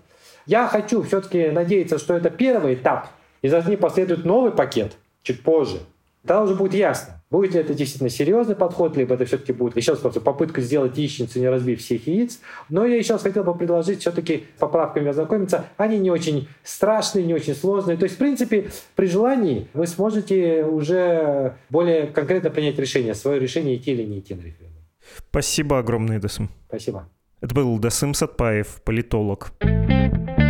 Я 0.46 0.68
хочу 0.68 1.02
все-таки 1.02 1.48
надеяться, 1.48 1.98
что 1.98 2.14
это 2.14 2.30
первый 2.30 2.76
этап, 2.76 3.10
и 3.42 3.50
за 3.50 3.62
ним 3.62 3.80
последует 3.80 4.24
новый 4.24 4.52
пакет 4.52 4.94
чуть 5.24 5.44
позже. 5.44 5.80
Тогда 6.26 6.44
уже 6.44 6.56
будет 6.56 6.74
ясно, 6.74 7.15
Будет 7.32 7.56
ли 7.56 7.60
это 7.60 7.74
действительно 7.74 8.10
серьезный 8.10 8.56
подход, 8.56 8.96
либо 8.98 9.16
это 9.16 9.26
все-таки 9.26 9.52
будет 9.52 9.76
еще 9.76 9.92
раз 9.92 10.00
просто 10.00 10.22
попытка 10.22 10.62
сделать 10.62 10.96
яичницу, 10.98 11.40
не 11.40 11.50
разбив 11.50 11.80
всех 11.80 12.06
яиц. 12.06 12.40
Но 12.70 12.86
я 12.86 12.98
еще 12.98 13.14
раз 13.14 13.24
хотел 13.24 13.44
бы 13.44 13.56
предложить 13.56 14.02
все-таки 14.02 14.46
поправками 14.60 15.10
ознакомиться. 15.10 15.66
Они 15.78 15.98
не 15.98 16.12
очень 16.12 16.48
страшные, 16.64 17.26
не 17.26 17.34
очень 17.34 17.56
сложные. 17.56 17.98
То 17.98 18.04
есть, 18.04 18.16
в 18.16 18.20
принципе, 18.20 18.70
при 18.96 19.08
желании 19.08 19.68
вы 19.74 19.88
сможете 19.88 20.66
уже 20.66 21.56
более 21.70 22.08
конкретно 22.08 22.52
принять 22.52 22.78
решение, 22.78 23.16
свое 23.16 23.40
решение 23.40 23.78
идти 23.78 23.92
или 23.92 24.04
не 24.04 24.20
идти 24.20 24.36
на 24.36 24.42
референдум. 24.42 24.84
Спасибо 25.30 25.80
огромное, 25.80 26.20
Дасым. 26.20 26.50
Спасибо. 26.68 27.10
Это 27.42 27.56
был 27.56 27.78
Дасым 27.80 28.14
Сатпаев, 28.14 28.82
политолог. 28.84 29.52
Вы 29.62 30.45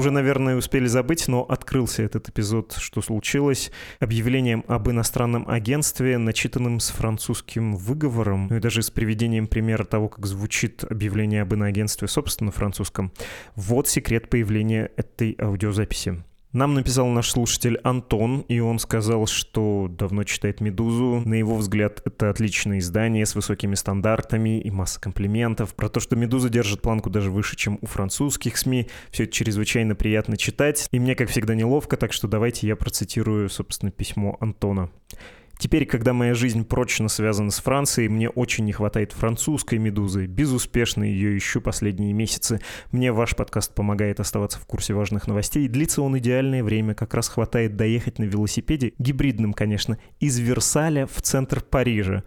уже, 0.00 0.10
наверное, 0.10 0.56
успели 0.56 0.86
забыть, 0.86 1.28
но 1.28 1.42
открылся 1.42 2.02
этот 2.02 2.30
эпизод 2.30 2.74
«Что 2.78 3.02
случилось?» 3.02 3.70
объявлением 3.98 4.64
об 4.66 4.88
иностранном 4.88 5.46
агентстве, 5.46 6.16
начитанным 6.16 6.80
с 6.80 6.88
французским 6.88 7.76
выговором, 7.76 8.46
ну 8.48 8.56
и 8.56 8.60
даже 8.60 8.80
с 8.82 8.90
приведением 8.90 9.46
примера 9.46 9.84
того, 9.84 10.08
как 10.08 10.24
звучит 10.24 10.84
объявление 10.84 11.42
об 11.42 11.52
иноагентстве, 11.52 12.08
собственно, 12.08 12.50
французском. 12.50 13.12
Вот 13.56 13.88
секрет 13.88 14.30
появления 14.30 14.90
этой 14.96 15.36
аудиозаписи. 15.38 16.24
Нам 16.52 16.74
написал 16.74 17.06
наш 17.06 17.30
слушатель 17.30 17.78
Антон, 17.84 18.40
и 18.48 18.58
он 18.58 18.80
сказал, 18.80 19.28
что 19.28 19.86
давно 19.88 20.24
читает 20.24 20.60
«Медузу». 20.60 21.22
На 21.24 21.34
его 21.34 21.54
взгляд, 21.54 22.02
это 22.04 22.28
отличное 22.28 22.80
издание 22.80 23.24
с 23.24 23.36
высокими 23.36 23.76
стандартами 23.76 24.60
и 24.60 24.68
масса 24.72 25.00
комплиментов. 25.00 25.76
Про 25.76 25.88
то, 25.88 26.00
что 26.00 26.16
«Медуза» 26.16 26.48
держит 26.48 26.82
планку 26.82 27.08
даже 27.08 27.30
выше, 27.30 27.54
чем 27.54 27.78
у 27.80 27.86
французских 27.86 28.56
СМИ. 28.56 28.88
Все 29.12 29.24
это 29.24 29.32
чрезвычайно 29.32 29.94
приятно 29.94 30.36
читать. 30.36 30.88
И 30.90 30.98
мне, 30.98 31.14
как 31.14 31.28
всегда, 31.28 31.54
неловко, 31.54 31.96
так 31.96 32.12
что 32.12 32.26
давайте 32.26 32.66
я 32.66 32.74
процитирую, 32.74 33.48
собственно, 33.48 33.92
письмо 33.92 34.36
Антона. 34.40 34.90
Теперь, 35.60 35.84
когда 35.84 36.14
моя 36.14 36.32
жизнь 36.32 36.64
прочно 36.64 37.08
связана 37.08 37.50
с 37.50 37.60
Францией, 37.60 38.08
мне 38.08 38.30
очень 38.30 38.64
не 38.64 38.72
хватает 38.72 39.12
французской 39.12 39.78
медузы. 39.78 40.24
Безуспешно 40.24 41.04
ее 41.04 41.36
ищу 41.36 41.60
последние 41.60 42.14
месяцы. 42.14 42.62
Мне 42.92 43.12
ваш 43.12 43.36
подкаст 43.36 43.74
помогает 43.74 44.20
оставаться 44.20 44.58
в 44.58 44.64
курсе 44.64 44.94
важных 44.94 45.26
новостей. 45.26 45.68
Длится 45.68 46.00
он 46.00 46.16
идеальное 46.16 46.64
время. 46.64 46.94
Как 46.94 47.12
раз 47.12 47.28
хватает 47.28 47.76
доехать 47.76 48.18
на 48.18 48.24
велосипеде, 48.24 48.94
гибридным, 48.98 49.52
конечно, 49.52 49.98
из 50.18 50.38
Версаля 50.38 51.06
в 51.06 51.20
центр 51.20 51.60
Парижа. 51.60 52.24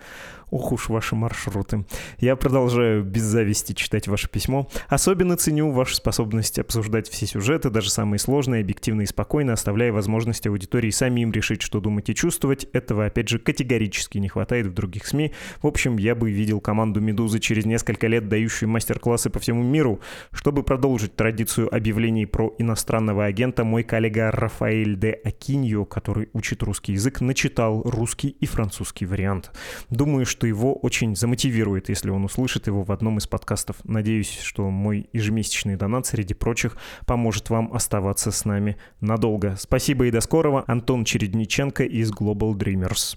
Ох 0.54 0.72
уж 0.72 0.89
ваши 0.89 1.16
маршруты. 1.16 1.84
Я 2.20 2.36
продолжаю 2.36 3.04
без 3.04 3.24
зависти 3.24 3.74
читать 3.74 4.08
ваше 4.08 4.30
письмо. 4.30 4.70
Особенно 4.88 5.36
ценю 5.36 5.72
вашу 5.72 5.95
способность 5.95 6.60
обсуждать 6.60 7.10
все 7.10 7.26
сюжеты, 7.26 7.72
даже 7.72 7.89
самые 7.89 8.20
сложные, 8.20 8.62
объективно 8.62 9.01
и 9.01 9.08
спокойно, 9.08 9.54
оставляя 9.54 9.91
возможность 9.91 10.45
аудитории 10.45 10.91
самим 10.91 11.32
решить, 11.32 11.64
что 11.64 11.80
думать 11.80 12.08
и 12.10 12.14
чувствовать. 12.14 12.66
Этого, 12.66 13.08
опять 13.08 13.30
же, 13.30 13.39
категорически 13.39 14.20
не 14.20 14.30
хватает 14.30 14.68
в 14.68 14.74
других 14.76 15.08
СМИ. 15.08 15.34
В 15.60 15.66
общем, 15.66 15.97
я 15.97 16.14
бы 16.14 16.32
видел 16.32 16.60
команду 16.60 17.01
«Медузы» 17.01 17.39
через 17.39 17.66
несколько 17.66 18.06
лет, 18.06 18.30
дающую 18.30 18.70
мастер-классы 18.70 19.32
по 19.32 19.39
всему 19.39 19.64
миру. 19.64 20.01
Чтобы 20.32 20.62
продолжить 20.62 21.16
традицию 21.16 21.74
объявлений 21.76 22.28
про 22.28 22.54
иностранного 22.60 23.26
агента, 23.26 23.64
мой 23.64 23.82
коллега 23.82 24.30
Рафаэль 24.30 24.99
де 24.99 25.14
Акиньо, 25.14 25.86
который 25.86 26.30
учит 26.34 26.62
русский 26.62 26.91
язык, 26.91 27.22
начитал 27.22 27.82
русский 27.82 28.30
и 28.30 28.45
французский 28.45 29.08
вариант. 29.08 29.51
Думаю, 29.89 30.28
что 30.28 30.43
что 30.44 30.48
его 30.48 30.74
очень 30.74 31.16
замотивирует, 31.16 31.88
если 31.88 32.10
он 32.10 32.26
услышит 32.26 32.68
его 32.68 32.84
в 32.84 32.91
одном 32.91 33.18
из 33.18 33.28
подкастов. 33.28 33.78
Надеюсь, 33.86 34.39
что 34.41 34.70
мой 34.70 35.08
ежемесячный 35.14 35.78
донат, 35.78 36.06
среди 36.06 36.34
прочих, 36.34 36.76
поможет 37.06 37.50
вам 37.50 37.72
оставаться 37.72 38.30
с 38.30 38.44
нами 38.44 38.76
надолго. 39.00 39.56
Спасибо 39.58 40.06
и 40.06 40.12
до 40.12 40.20
скорого. 40.20 40.66
Антон 40.68 41.06
Чередниченко 41.06 41.86
из 41.86 42.12
Global 42.12 42.56
Dreamers. 42.56 43.16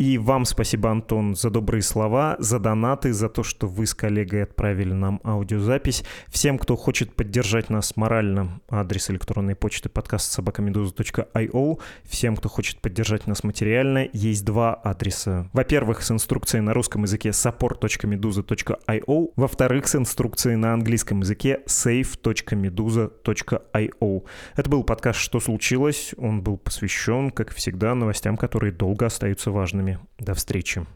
И 0.00 0.16
вам 0.16 0.46
спасибо, 0.46 0.90
Антон, 0.90 1.36
за 1.36 1.50
добрые 1.50 1.82
слова, 1.82 2.36
за 2.38 2.58
донаты, 2.58 3.12
за 3.12 3.28
то, 3.28 3.42
что 3.42 3.68
вы 3.68 3.84
с 3.84 3.92
коллегой 3.92 4.44
отправили 4.44 4.94
нам 4.94 5.20
аудиозапись. 5.24 6.04
Всем, 6.28 6.58
кто 6.58 6.74
хочет 6.74 7.14
поддержать 7.14 7.68
нас 7.68 7.98
морально, 7.98 8.62
адрес 8.70 9.10
электронной 9.10 9.54
почты 9.54 9.90
подкаст 9.90 10.32
собакамедуза.io. 10.32 11.80
Всем, 12.04 12.36
кто 12.36 12.48
хочет 12.48 12.80
поддержать 12.80 13.26
нас 13.26 13.44
материально, 13.44 14.08
есть 14.14 14.46
два 14.46 14.72
адреса. 14.72 15.50
Во-первых, 15.52 16.00
с 16.00 16.10
инструкцией 16.10 16.62
на 16.62 16.72
русском 16.72 17.02
языке 17.02 17.28
support.meduza.io. 17.28 19.32
Во-вторых, 19.36 19.86
с 19.86 19.96
инструкцией 19.96 20.56
на 20.56 20.72
английском 20.72 21.20
языке 21.20 21.60
save.meduza.io. 21.66 24.24
Это 24.56 24.70
был 24.70 24.82
подкаст 24.82 25.18
«Что 25.18 25.40
случилось?». 25.40 26.14
Он 26.16 26.40
был 26.40 26.56
посвящен, 26.56 27.30
как 27.30 27.52
всегда, 27.52 27.94
новостям, 27.94 28.38
которые 28.38 28.72
долго 28.72 29.04
остаются 29.04 29.50
важными. 29.50 29.89
До 30.18 30.34
встречи. 30.34 30.86